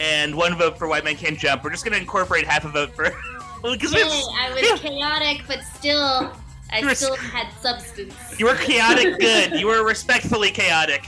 [0.00, 1.64] and one vote for White Man Can't Jump.
[1.64, 3.04] We're just gonna incorporate half a vote for
[3.62, 6.32] because it's I was chaotic, but still,
[6.70, 8.14] I were still had substance.
[8.38, 9.52] you were chaotic good.
[9.58, 11.04] You were respectfully chaotic.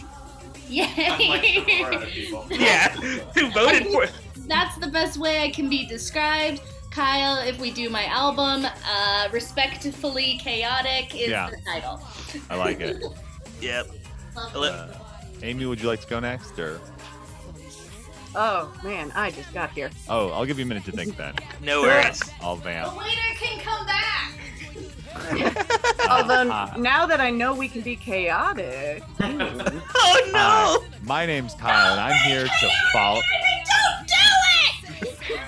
[0.69, 0.87] Yay!
[2.51, 4.07] Yeah, who voted for?
[4.49, 6.61] That's the best way I can be described.
[6.91, 11.51] Kyle, if we do my album, uh, Respectfully Chaotic is Yeah.
[11.51, 12.01] the title.
[12.51, 13.03] I like it.
[13.61, 13.87] Yep.
[14.37, 14.89] Uh,
[15.43, 16.79] Amy, would you like to go next, or?
[18.35, 19.89] Oh man, I just got here.
[20.11, 21.35] Oh, I'll give you a minute to think then.
[21.63, 22.21] No worries.
[22.43, 22.93] I'll vamp.
[22.93, 24.33] The Waiter can come back!
[26.11, 26.45] Although
[26.79, 29.03] now that I know we can be chaotic.
[29.21, 30.99] oh no!
[31.07, 33.21] my name's Kyle, and I'm here to follow.
[33.67, 34.15] Don't do
[35.03, 35.41] it!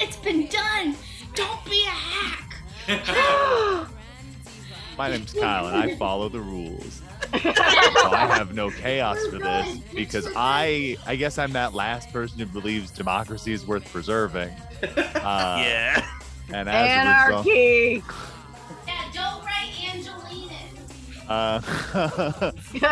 [0.00, 0.96] It's been done!
[1.34, 3.86] Don't be a hack!
[4.98, 7.02] My name's Kyle, and I follow the rules.
[7.32, 12.38] so I have no chaos for this because I, I guess I'm that last person
[12.38, 14.48] who believes democracy is worth preserving.
[14.82, 16.08] Uh, yeah.
[16.48, 18.02] And as a result, Anarchy.
[18.06, 18.35] Yeah,
[19.16, 20.54] don't write Angelina.
[21.28, 21.60] Uh,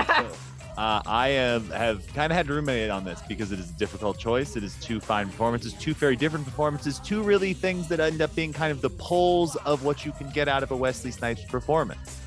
[0.77, 3.75] uh, I have, have kind of had to ruminate on this because it is a
[3.75, 4.57] difficult choice.
[4.57, 8.35] It is two fine performances, two very different performances, two really things that end up
[8.35, 11.45] being kind of the poles of what you can get out of a Wesley Snipes
[11.45, 12.21] performance.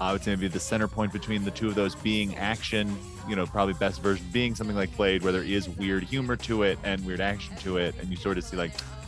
[0.00, 2.96] I would say maybe the center point between the two of those being action,
[3.28, 6.64] you know, probably best version being something like Blade, where there is weird humor to
[6.64, 9.01] it and weird action to it, and you sort of see like at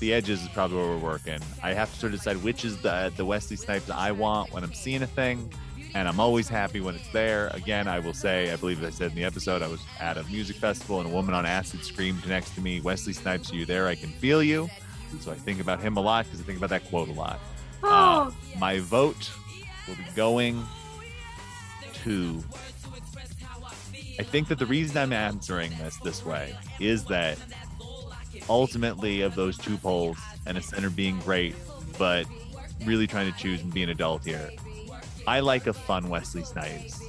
[0.00, 1.38] the edges is probably where we're working.
[1.62, 4.64] I have to sort of decide which is the the Wesley Snipes I want when
[4.64, 5.52] I'm seeing a thing,
[5.94, 7.48] and I'm always happy when it's there.
[7.54, 10.24] Again, I will say, I believe I said in the episode, I was at a
[10.24, 13.64] music festival and a woman on acid screamed next to me, "Wesley Snipes, are you
[13.66, 13.86] there?
[13.86, 14.68] I can feel you."
[15.20, 17.38] So I think about him a lot because I think about that quote a lot.
[17.82, 19.30] Uh, my vote
[19.86, 20.62] will be going
[22.04, 22.42] to.
[24.18, 27.36] I think that the reason I'm answering this this way is that
[28.48, 31.54] ultimately of those two poles and a center being great,
[31.98, 32.26] but
[32.84, 34.50] really trying to choose and be an adult here.
[35.26, 37.02] I like a fun Wesley Snipes,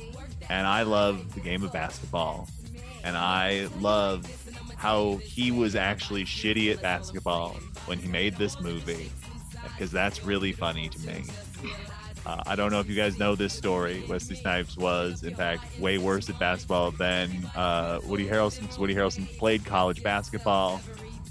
[0.50, 2.48] and I love the game of basketball,
[3.04, 4.26] and I love
[4.78, 7.56] how he was actually shitty at basketball
[7.86, 9.12] when he made this movie,
[9.64, 11.24] because that's really funny to me.
[12.26, 14.04] Uh, I don't know if you guys know this story.
[14.10, 18.76] Wesley Snipes was, in fact, way worse at basketball than uh, Woody Harrelson.
[18.80, 20.82] Woody Harrelson played college basketball,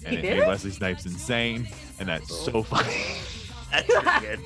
[0.04, 0.48] and He it did made?
[0.48, 1.68] Wesley Snipes insane,
[1.98, 2.94] and that's so funny.
[3.70, 3.90] That's.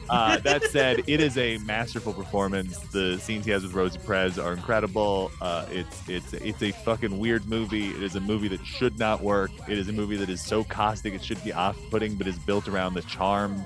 [0.09, 2.78] Uh, that said, it is a masterful performance.
[2.78, 5.30] The scenes he has with Rosie Perez are incredible.
[5.43, 7.89] Uh, it's it's it's a fucking weird movie.
[7.89, 9.51] It is a movie that should not work.
[9.68, 12.68] It is a movie that is so caustic it should be off-putting, but is built
[12.68, 13.62] around the charm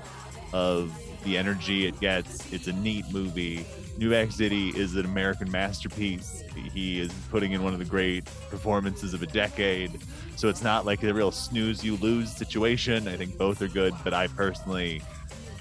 [0.51, 0.91] of
[1.23, 2.51] the energy it gets.
[2.51, 3.65] It's a neat movie.
[3.97, 6.43] New Jack City is an American masterpiece.
[6.73, 9.99] He is putting in one of the great performances of a decade.
[10.35, 13.07] So it's not like a real snooze you lose situation.
[13.07, 15.01] I think both are good, but I personally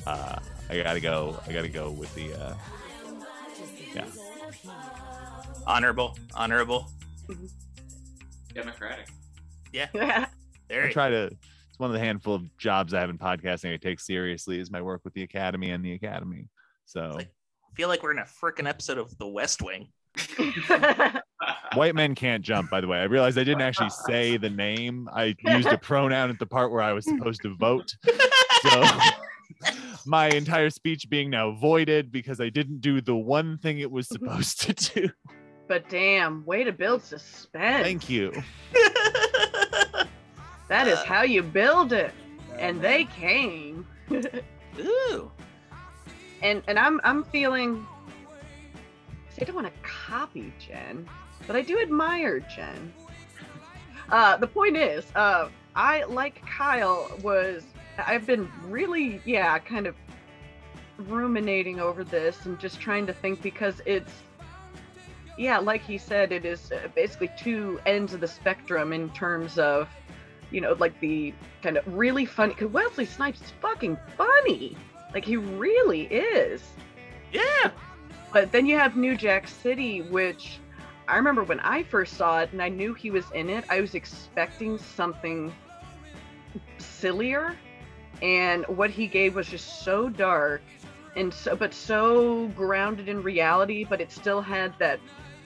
[0.07, 0.37] uh,
[0.69, 1.39] I gotta go.
[1.47, 2.33] I gotta go with the.
[2.35, 2.55] Uh,
[3.95, 4.07] yeah.
[5.67, 6.91] Honorable, honorable.
[8.55, 9.07] Democratic.
[9.73, 10.27] Yeah.
[10.69, 11.37] There I try to.
[11.83, 14.71] It's one of the handful of jobs I have in podcasting I take seriously is
[14.71, 16.49] my work with the Academy and the Academy.
[16.85, 17.27] So I
[17.75, 19.89] feel like we're in a freaking episode of The West Wing.
[21.75, 22.71] white men can't jump.
[22.71, 25.09] By the way, I realized I didn't actually say the name.
[25.13, 27.93] I used a pronoun at the part where I was supposed to vote.
[28.63, 28.85] So
[30.07, 34.07] my entire speech being now voided because I didn't do the one thing it was
[34.07, 35.11] supposed to do.
[35.67, 37.83] But damn, way to build suspense.
[37.83, 38.33] Thank you.
[40.73, 42.15] That is how you build it.
[42.59, 43.87] And they came.
[44.81, 45.31] Ooh.
[46.41, 47.87] And and I'm I'm feeling
[49.39, 51.07] I don't want to copy Jen,
[51.47, 52.95] but I do admire Jen.
[54.11, 57.65] Uh the point is, uh I like Kyle was
[57.99, 59.95] I've been really, yeah, kind of
[60.97, 64.23] ruminating over this and just trying to think because it's
[65.37, 69.59] yeah, like he said, it is uh, basically two ends of the spectrum in terms
[69.59, 69.89] of,
[70.53, 72.55] you know, like the kind of really funny.
[72.55, 74.77] Because Wesley Snipes is fucking funny.
[75.13, 76.63] Like he really is.
[77.33, 77.71] Yeah.
[78.33, 80.59] But then you have New Jack City, which
[81.09, 83.81] I remember when I first saw it and I knew he was in it, I
[83.81, 85.53] was expecting something
[86.79, 87.57] sillier.
[88.23, 90.63] And what he gave was just so dark
[91.17, 95.01] and so but so grounded in reality, but it still had that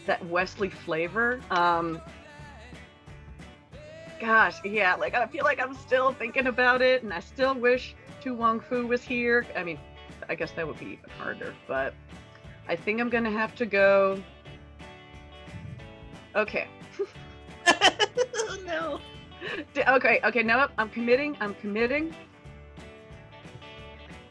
[0.07, 1.41] that Wesley flavor.
[1.51, 2.01] Um
[4.21, 7.95] gosh, yeah, like I feel like I'm still thinking about it and I still wish
[8.23, 9.47] To Wong Foo was here.
[9.57, 9.79] I mean,
[10.29, 11.95] I guess that would be even harder, but
[12.69, 14.23] I think I'm gonna have to go.
[16.35, 16.69] Okay.
[18.67, 19.01] no.
[19.77, 21.37] Okay, okay, no, I'm committing.
[21.41, 22.15] I'm committing.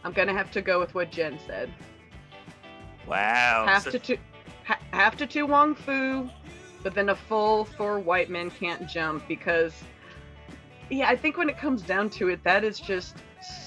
[0.03, 1.71] I'm gonna have to go with what Jen said.
[3.07, 3.65] Wow.
[3.67, 4.17] Have so- to tu-
[4.65, 6.29] ha- have to Tu Wong Fu,
[6.85, 9.73] but then a full four white men can't jump because,
[10.91, 13.15] yeah, I think when it comes down to it, that is just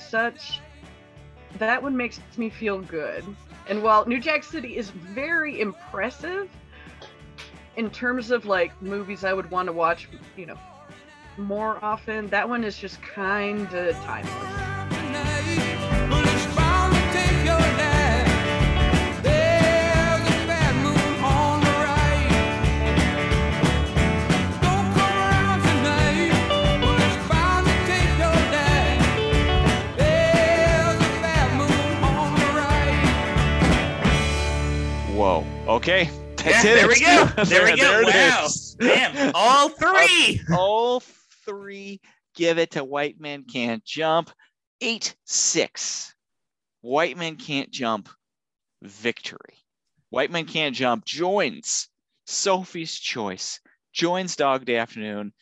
[0.08, 0.60] such.
[1.58, 3.24] That one makes me feel good.
[3.68, 6.48] And while New Jack City is very impressive
[7.74, 10.58] in terms of like movies I would want to watch, you know,
[11.36, 14.77] more often, that one is just kind of timeless.
[35.68, 36.08] Okay.
[36.36, 36.74] That's Yeah, it.
[36.76, 37.28] there we go.
[37.44, 38.02] There we go.
[38.04, 38.46] Wow.
[38.46, 38.76] is.
[38.80, 39.32] Damn.
[39.34, 40.40] All three.
[40.52, 41.00] All
[41.44, 42.00] three
[42.34, 44.30] give it to White Man Can't Jump.
[44.80, 46.14] 8 6.
[46.80, 48.08] White Man Can't Jump
[48.82, 49.58] victory.
[50.10, 51.88] White Man Can't Jump joins
[52.26, 53.60] Sophie's Choice,
[53.92, 55.32] joins Dog Day Afternoon,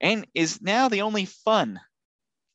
[0.00, 1.78] and is now the only fun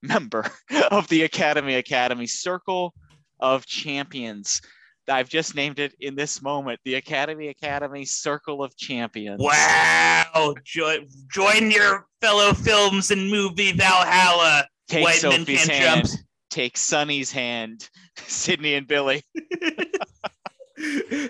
[0.02, 0.46] member
[0.92, 2.94] of the Academy Academy Circle
[3.40, 4.62] of Champions.
[5.08, 9.42] I've just named it in this moment the Academy Academy Circle of Champions.
[9.42, 10.56] Wow.
[10.64, 14.68] Join, join your fellow films and movie Valhalla.
[14.88, 16.08] Take White Sophie's hand.
[16.08, 16.20] jump.
[16.50, 17.90] Take Sonny's hand.
[18.18, 19.24] Sidney and Billy.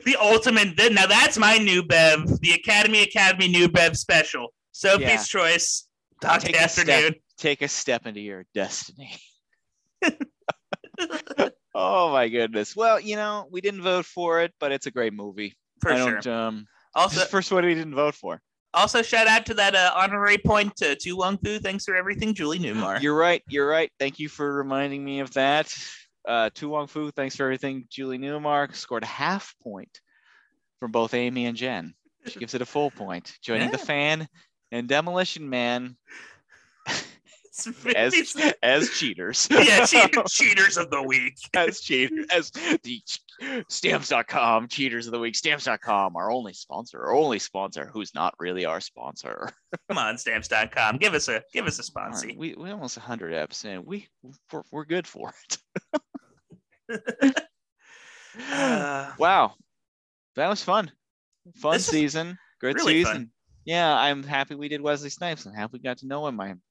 [0.05, 0.77] The ultimate.
[0.93, 2.39] Now that's my new Bev.
[2.39, 4.53] The Academy Academy new Bev special.
[4.71, 5.23] Sophie's Yeah.
[5.23, 5.87] Choice.
[6.21, 7.01] Dog Take Afternoon.
[7.11, 7.15] step.
[7.37, 9.13] Take a step into your destiny.
[11.73, 12.75] Oh my goodness.
[12.75, 15.55] Well, you know, we didn't vote for it, but it's a great movie.
[15.81, 16.33] For I don't, sure.
[16.33, 18.41] Um, Also- this is the first one we didn't vote for.
[18.73, 21.59] Also, shout out to that uh, honorary point to Tu Wong Fu.
[21.59, 23.01] Thanks for everything, Julie Newmar.
[23.01, 23.43] You're right.
[23.49, 23.91] You're right.
[23.99, 25.73] Thank you for reminding me of that.
[26.25, 27.85] Uh, To Wong Foo, thanks for everything.
[27.89, 29.99] Julie Newmar scored a half point
[30.79, 31.95] from both Amy and Jen.
[32.27, 33.33] She gives it a full point.
[33.41, 34.27] Joining the fan
[34.71, 35.97] and Demolition Man
[37.95, 39.47] as as cheaters.
[39.51, 41.35] yeah, cheat- cheaters of the week.
[41.53, 43.01] as cheaters as the
[43.69, 48.65] stamps.com cheaters of the week stamps.com our only sponsor our only sponsor who's not really
[48.65, 49.49] our sponsor
[49.89, 50.97] Come on, stamps.com.
[50.97, 52.29] Give us a give us a sponsor.
[52.37, 54.07] we we almost 100 eps in we
[54.51, 55.57] we're, we're good for it
[58.51, 59.53] Uh, wow
[60.35, 60.89] that was fun
[61.55, 63.31] fun season great really season fun.
[63.65, 66.61] yeah i'm happy we did wesley snipes i'm happy we got to know him i'm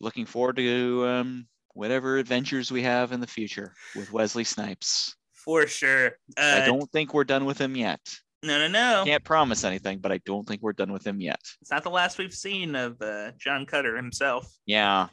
[0.00, 5.66] looking forward to um whatever adventures we have in the future with wesley snipes for
[5.66, 6.08] sure.
[6.36, 8.00] Uh, i don't think we're done with him yet
[8.42, 9.04] No, no, no.
[9.06, 11.90] can't promise anything but i don't think we're done with him yet It's not the
[11.90, 14.52] last we've seen of uh, John Cutter himself.
[14.66, 15.08] yeah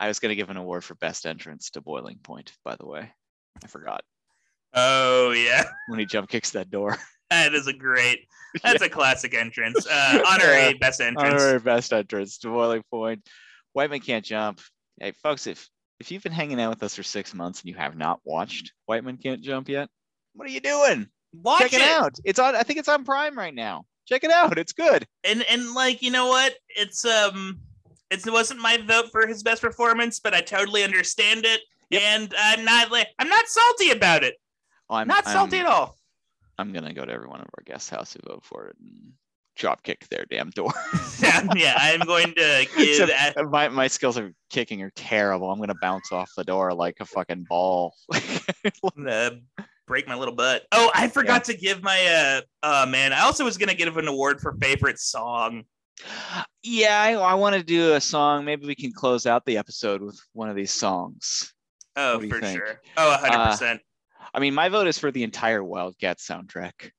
[0.00, 2.86] i was going to give an award for best entrance to boiling point by the
[2.86, 3.10] way
[3.62, 4.02] i forgot
[4.74, 6.96] Oh yeah, when he jump kicks that door
[7.30, 8.20] that is a great.
[8.62, 9.86] That's a classic entrance.
[9.90, 11.42] Uh, honorary best entrance.
[11.42, 13.20] Honorary best entrance to boiling point
[13.72, 14.60] white man can't jump.
[15.00, 15.68] Hey folks if
[16.00, 18.72] if you've been hanging out with us for six months and you have not watched
[18.86, 19.88] white man can't jump yet
[20.34, 21.08] what are you doing?
[21.34, 21.90] Watch check it, it.
[21.90, 22.14] out.
[22.24, 23.84] It's on i think it's on prime right now.
[24.06, 24.58] Check it out.
[24.58, 25.06] It's good.
[25.24, 26.54] And and like you know what?
[26.68, 27.60] It's um
[28.10, 31.60] it's, it wasn't my vote for his best performance but i totally understand it.
[31.90, 34.34] And i'm not like i'm not salty about it.
[34.90, 35.96] Oh, I'm not salty I'm- at all.
[36.58, 39.12] I'm gonna go to every one of our guest house who vote for it and
[39.56, 40.72] drop kick their damn door
[41.20, 43.06] yeah, yeah i'm going to give So,
[43.36, 45.50] a- my, my skills of kicking are terrible.
[45.50, 47.94] I'm gonna bounce off the door like a fucking ball.
[49.86, 53.44] break my little butt oh i forgot to give my uh uh man i also
[53.44, 55.64] was gonna give an award for favorite song
[56.64, 58.44] yeah, I, I want to do a song.
[58.44, 61.52] Maybe we can close out the episode with one of these songs.
[61.96, 63.80] oh What do you for sure oh 100 Uh, percent
[64.34, 66.90] I mean, my vote is for the entire Wildcat soundtrack.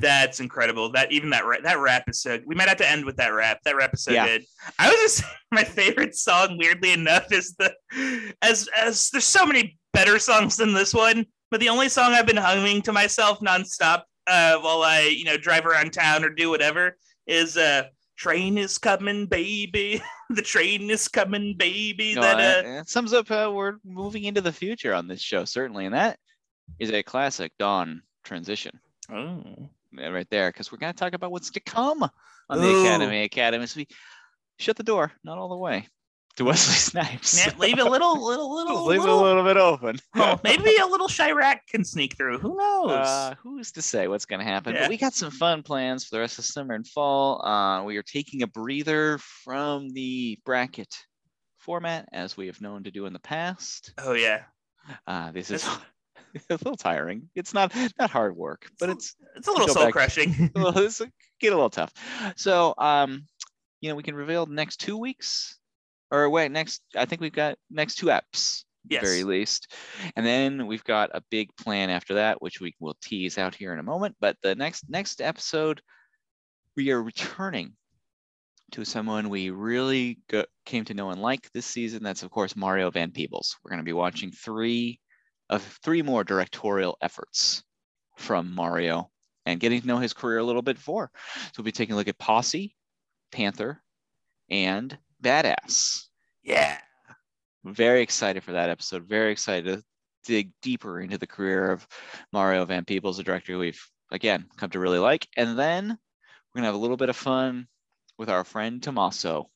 [0.00, 0.90] That's incredible.
[0.92, 2.38] That even that that rap is so.
[2.46, 3.60] We might have to end with that rap.
[3.64, 4.26] That rap is so Yeah.
[4.26, 4.44] good.
[4.78, 6.56] I was just my favorite song.
[6.58, 7.74] Weirdly enough, is the
[8.42, 12.26] as as there's so many better songs than this one, but the only song I've
[12.26, 16.50] been humming to myself nonstop uh, while I you know drive around town or do
[16.50, 16.96] whatever
[17.26, 17.84] is uh
[18.16, 20.02] train is coming, baby.
[20.30, 22.14] the train is coming, baby.
[22.14, 25.86] No, that uh, sums up uh, we're moving into the future on this show certainly
[25.86, 26.18] and that
[26.78, 28.78] is a classic Don transition
[29.12, 29.42] oh
[29.92, 32.80] right there because we're going to talk about what's to come on the Ooh.
[32.82, 33.88] academy academy so we
[34.58, 35.86] shut the door not all the way
[36.36, 39.56] to wesley snipes yeah, leave a little little little leave it a little, little bit
[39.56, 42.38] open oh, maybe a little Chi-Raq can sneak through.
[42.38, 42.92] Who knows?
[42.92, 44.74] Uh, who's to say what's going to happen?
[44.74, 44.82] Yeah.
[44.82, 47.44] But we got some fun plans for the rest of summer and fall.
[47.44, 50.94] Uh, we are taking a breather from the bracket
[51.58, 53.92] format as we have known to do in the past.
[53.98, 54.42] oh yeah,
[55.06, 55.68] Uh, this is
[56.50, 57.28] a little tiring.
[57.34, 60.50] It's not not hard work, but it's it's a little soul crushing.
[60.56, 61.02] it's
[61.40, 61.92] get a little tough.
[62.36, 63.24] So, um,
[63.80, 65.58] you know, we can reveal the next two weeks,
[66.10, 66.82] or wait, next.
[66.96, 68.24] I think we've got next two at
[68.86, 69.74] the very least,
[70.16, 73.72] and then we've got a big plan after that, which we will tease out here
[73.72, 74.16] in a moment.
[74.20, 75.80] But the next next episode,
[76.76, 77.74] we are returning
[78.72, 82.02] to someone we really go, came to know and like this season.
[82.02, 83.56] That's of course Mario Van Peebles.
[83.62, 85.00] We're going to be watching three
[85.50, 87.62] of three more directorial efforts
[88.16, 89.10] from Mario
[89.44, 91.10] and getting to know his career a little bit more.
[91.36, 92.74] So we'll be taking a look at Posse,
[93.32, 93.82] Panther,
[94.48, 96.06] and Badass.
[96.42, 96.78] Yeah.
[97.64, 99.04] Very excited for that episode.
[99.08, 99.84] Very excited to
[100.24, 101.86] dig deeper into the career of
[102.32, 105.26] Mario Van Peebles, a director we've again come to really like.
[105.36, 107.66] And then we're gonna have a little bit of fun
[108.18, 109.50] with our friend Tommaso.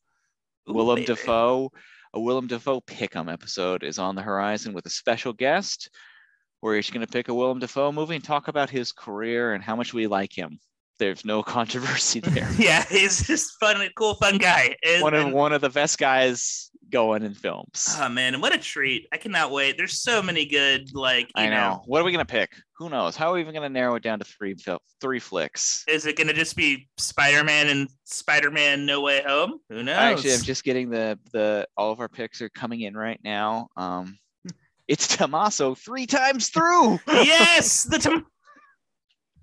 [0.67, 1.07] Willem baby.
[1.07, 1.71] Dafoe,
[2.15, 5.91] a Willem Dafoe pick'em episode is on the horizon with a special guest
[6.61, 9.63] where he's going to pick a Willem Dafoe movie and talk about his career and
[9.63, 10.59] how much we like him.
[11.01, 12.49] There's no controversy there.
[12.59, 14.77] yeah, he's just fun, cool, fun guy.
[14.87, 17.97] And- one of and- one of the best guys going in films.
[17.99, 19.09] oh man, what a treat!
[19.13, 19.77] I cannot wait.
[19.77, 21.83] There's so many good, like you I know.
[21.87, 22.53] What are we gonna pick?
[22.79, 23.17] Who knows?
[23.17, 25.85] How are we even gonna narrow it down to three fil- three flicks?
[25.87, 29.61] Is it going to just be Spider-Man and Spider-Man No Way Home?
[29.69, 29.97] Who knows?
[29.97, 33.69] Actually, I'm just getting the the all of our picks are coming in right now.
[33.77, 34.19] Um,
[34.89, 36.99] it's Tommaso three times through.
[37.09, 38.27] yes, the Tom-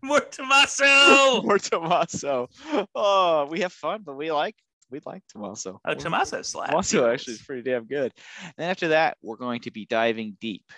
[0.03, 1.41] more Tommaso.
[1.43, 2.49] More Tommaso.
[2.95, 4.55] Oh, we have fun, but we like
[4.91, 5.79] we like Tommaso.
[5.85, 6.69] Oh, Tommaso slaps.
[6.69, 8.11] Tommaso actually is pretty damn good.
[8.43, 10.71] And then after that, we're going to be diving deep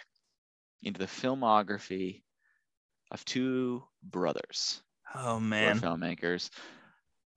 [0.83, 2.22] into the filmography
[3.11, 4.82] of two brothers.
[5.16, 5.80] Oh man.
[5.80, 6.50] filmmakers.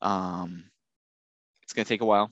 [0.00, 0.64] Um,
[1.62, 2.30] it's gonna take a while.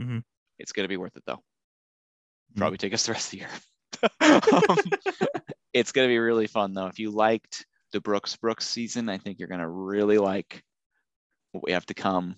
[0.00, 0.22] Mhm.
[0.58, 1.36] It's gonna be worth it though.
[1.36, 2.58] Mm-hmm.
[2.58, 3.48] Probably take us the rest of the year.
[4.22, 4.78] Um,
[5.74, 6.86] it's gonna be really fun though.
[6.86, 10.62] If you liked the Brooks Brooks season, I think you're gonna really like
[11.52, 12.36] what we have to come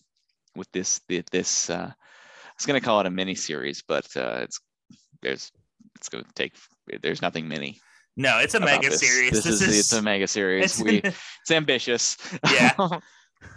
[0.56, 1.70] with this thi- this.
[1.70, 4.60] Uh, I was gonna call it a mini series, but uh, it's
[5.22, 5.50] there's
[5.97, 6.55] it's gonna take
[7.02, 7.78] there's nothing mini.
[8.16, 9.00] No, it's a mega this.
[9.00, 9.31] series.
[9.32, 10.81] This, This, is, is, it's a mega series.
[10.81, 12.16] it's- we it's ambitious.
[12.52, 12.72] Yeah.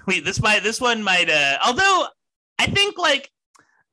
[0.07, 2.07] Wait, this might this one might uh although
[2.57, 3.29] I think like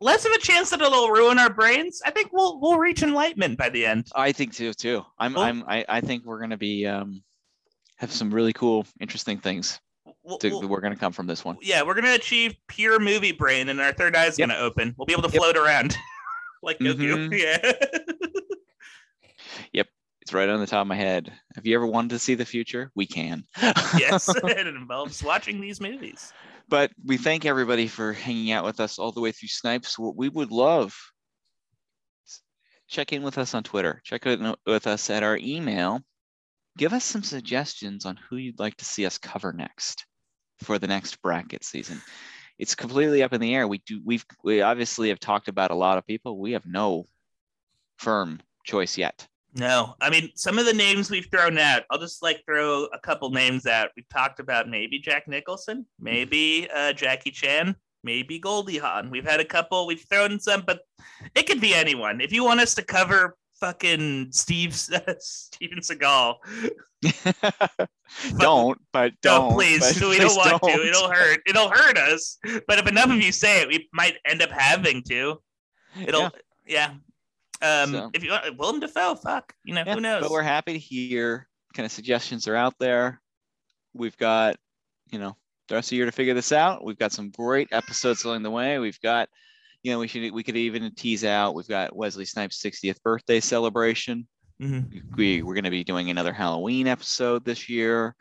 [0.01, 2.01] less of a chance that it'll ruin our brains.
[2.07, 4.07] I think we'll we'll reach enlightenment by the end.
[4.15, 5.05] I think so too.
[5.19, 7.23] I'm Well- I'm I, I think we're gonna be um
[7.97, 9.79] have some really cool, interesting things
[10.41, 11.57] to, we'll- we're gonna come from this one.
[11.63, 14.95] yeah, we're gonna achieve pure movie brain and our third eye is gonna open.
[14.97, 15.97] We'll be able to float around
[16.63, 17.29] like Goku.
[17.31, 17.39] Mhm.
[17.39, 17.73] Yeah.
[19.73, 19.87] Yep.
[20.23, 21.33] It's right on the top of my head.
[21.57, 22.91] Have you ever wanted to see the future?
[22.95, 23.45] We can.
[23.99, 24.29] yes.
[24.29, 26.33] it involves watching these movies.
[26.69, 29.99] but we thank everybody for hanging out with us all the way through Snipes.
[29.99, 30.95] What we would love
[32.89, 34.01] check in with us on Twitter.
[34.05, 36.01] Check in with us at our email.
[36.79, 40.07] Give us some suggestions on who you'd like to see us cover next
[40.63, 42.01] for the next bracket season.
[42.59, 43.67] It's completely up in the air.
[43.67, 46.39] We do we've we obviously have talked about a lot of people.
[46.39, 47.07] We have no
[47.99, 49.27] firm choice yet.
[49.55, 51.83] No, I mean some of the names we've thrown out.
[51.91, 53.91] I'll just like throw a couple names out.
[53.97, 59.11] We've talked about maybe Jack Nicholson, maybe uh, Jackie Chan, maybe Goldie Hawn.
[59.11, 59.87] We've had a couple.
[59.87, 60.81] We've thrown some, but
[61.35, 62.21] it could be anyone.
[62.21, 66.35] If you want us to cover fucking Steve Steven Seagal,
[68.39, 69.53] don't, but no, don't.
[69.55, 69.81] please.
[69.81, 70.73] but we please don't want don't.
[70.75, 70.87] to.
[70.89, 71.41] It'll hurt.
[71.47, 72.39] It'll hurt us.
[72.67, 75.41] But if enough of you say it, we might end up having to.
[76.07, 76.31] It'll,
[76.67, 76.91] yeah.
[77.63, 80.23] Um, So- if you want, Willem Dafoe, fuck, you know, Yeah, who knows?
[80.23, 83.21] But we're happy to hear kind of suggestions are out there.
[83.95, 84.57] We've got,
[85.11, 85.37] you know,
[85.69, 86.85] the rest of the year to figure this out.
[86.85, 88.79] We've got some great episodes along the way.
[88.81, 89.29] We've got,
[89.83, 91.55] you know, we should we could even tease out.
[91.55, 94.27] We've got Wesley Snipes' 60th birthday celebration.
[94.61, 95.17] Mhm.
[95.17, 98.15] We we're going to be doing another Halloween episode this year.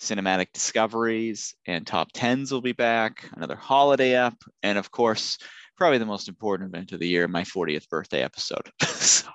[0.00, 3.30] cinematic discoveries and top tens will be back.
[3.34, 5.38] Another holiday app, and of course,
[5.78, 8.70] probably the most important event of the year, my 40th birthday episode.
[8.82, 9.30] so.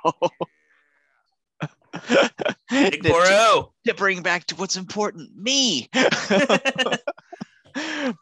[2.69, 5.90] Big to, to bring back to what's important, me.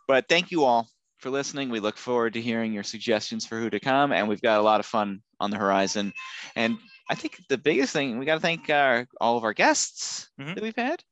[0.07, 1.69] but thank you all for listening.
[1.69, 4.63] We look forward to hearing your suggestions for who to come, and we've got a
[4.63, 6.13] lot of fun on the horizon.
[6.55, 6.77] And
[7.09, 10.61] I think the biggest thing we got to thank uh, all of our guests that
[10.61, 11.03] we've had.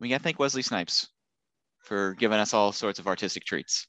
[0.00, 1.08] We got to thank Wesley Snipes
[1.82, 3.86] for giving us all sorts of artistic treats.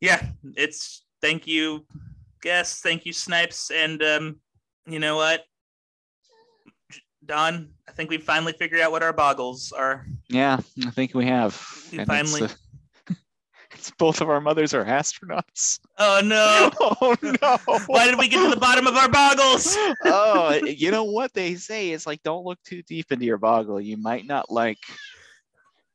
[0.00, 0.24] Yeah,
[0.56, 1.86] it's thank you,
[2.42, 2.80] guests.
[2.80, 3.70] Thank you, Snipes.
[3.70, 4.40] And um,
[4.86, 5.44] you know what,
[7.24, 7.70] Don?
[7.88, 10.06] I think we finally figured out what our boggles are.
[10.28, 11.60] Yeah, I think we have.
[11.92, 12.65] We And it's, finally- uh, it's
[13.98, 15.80] both of our mothers are astronauts.
[15.98, 16.70] Oh no!
[17.00, 17.78] Oh no!
[17.86, 19.76] Why did we get to the bottom of our boggles?
[20.04, 23.80] oh, you know what they say is like, don't look too deep into your boggle.
[23.80, 24.78] You might not like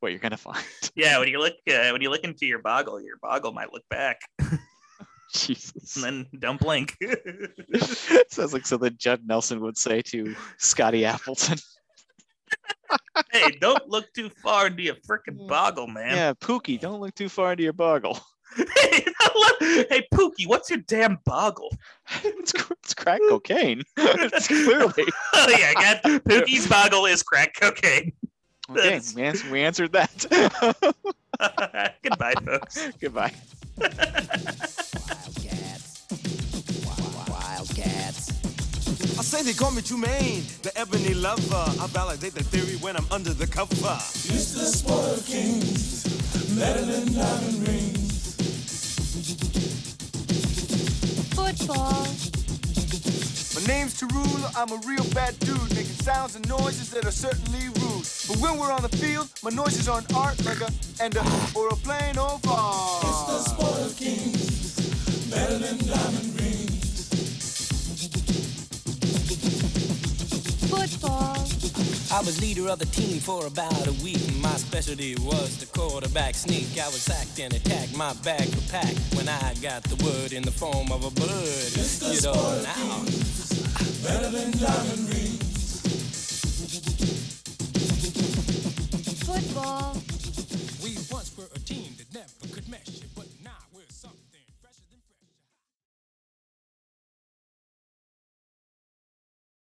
[0.00, 0.64] what you're gonna find.
[0.94, 3.88] Yeah, when you look uh, when you look into your boggle, your boggle might look
[3.88, 4.20] back.
[5.34, 5.96] Jesus.
[5.96, 6.96] And then don't blink.
[8.28, 11.58] Sounds like something Judd Nelson would say to Scotty Appleton.
[13.32, 15.48] Hey, don't look too far into your freaking mm.
[15.48, 16.16] boggle, man.
[16.16, 18.18] Yeah, Pookie, don't look too far into your boggle.
[18.56, 21.70] hey, Pookie, what's your damn boggle?
[22.22, 23.82] it's, it's crack cocaine.
[23.96, 25.04] it's clearly.
[25.32, 28.12] oh yeah, I got Pookie's boggle is crack cocaine.
[28.70, 30.26] Okay, we, ans- we answered that.
[32.02, 32.88] Goodbye, folks.
[33.00, 33.32] Goodbye.
[39.18, 41.64] I say they call me Tremaine, the ebony lover.
[41.80, 43.96] I validate the theory when I'm under the cover.
[44.32, 46.06] It's the spoil kings,
[46.56, 48.34] meddling diamond rings.
[51.36, 52.08] Football.
[53.54, 57.68] My name's Tarula, I'm a real bad dude, making sounds and noises that are certainly
[57.68, 58.06] rude.
[58.28, 61.24] But when we're on the field, my noises are an art like a and a
[61.54, 63.00] or a plain old bar.
[63.02, 66.71] It's the spoil kings, meddling diamond rings.
[70.72, 71.36] football.
[72.16, 74.22] I was leader of the team for about a week.
[74.40, 76.78] My specialty was the quarterback sneak.
[76.80, 80.42] I was sacked and attacked, my bag was packed when I got the word in
[80.42, 81.68] the form of a blood.
[81.76, 82.14] Mr.
[82.14, 83.04] You know now.
[84.06, 85.82] Better than diamond rings.
[89.26, 90.11] Football.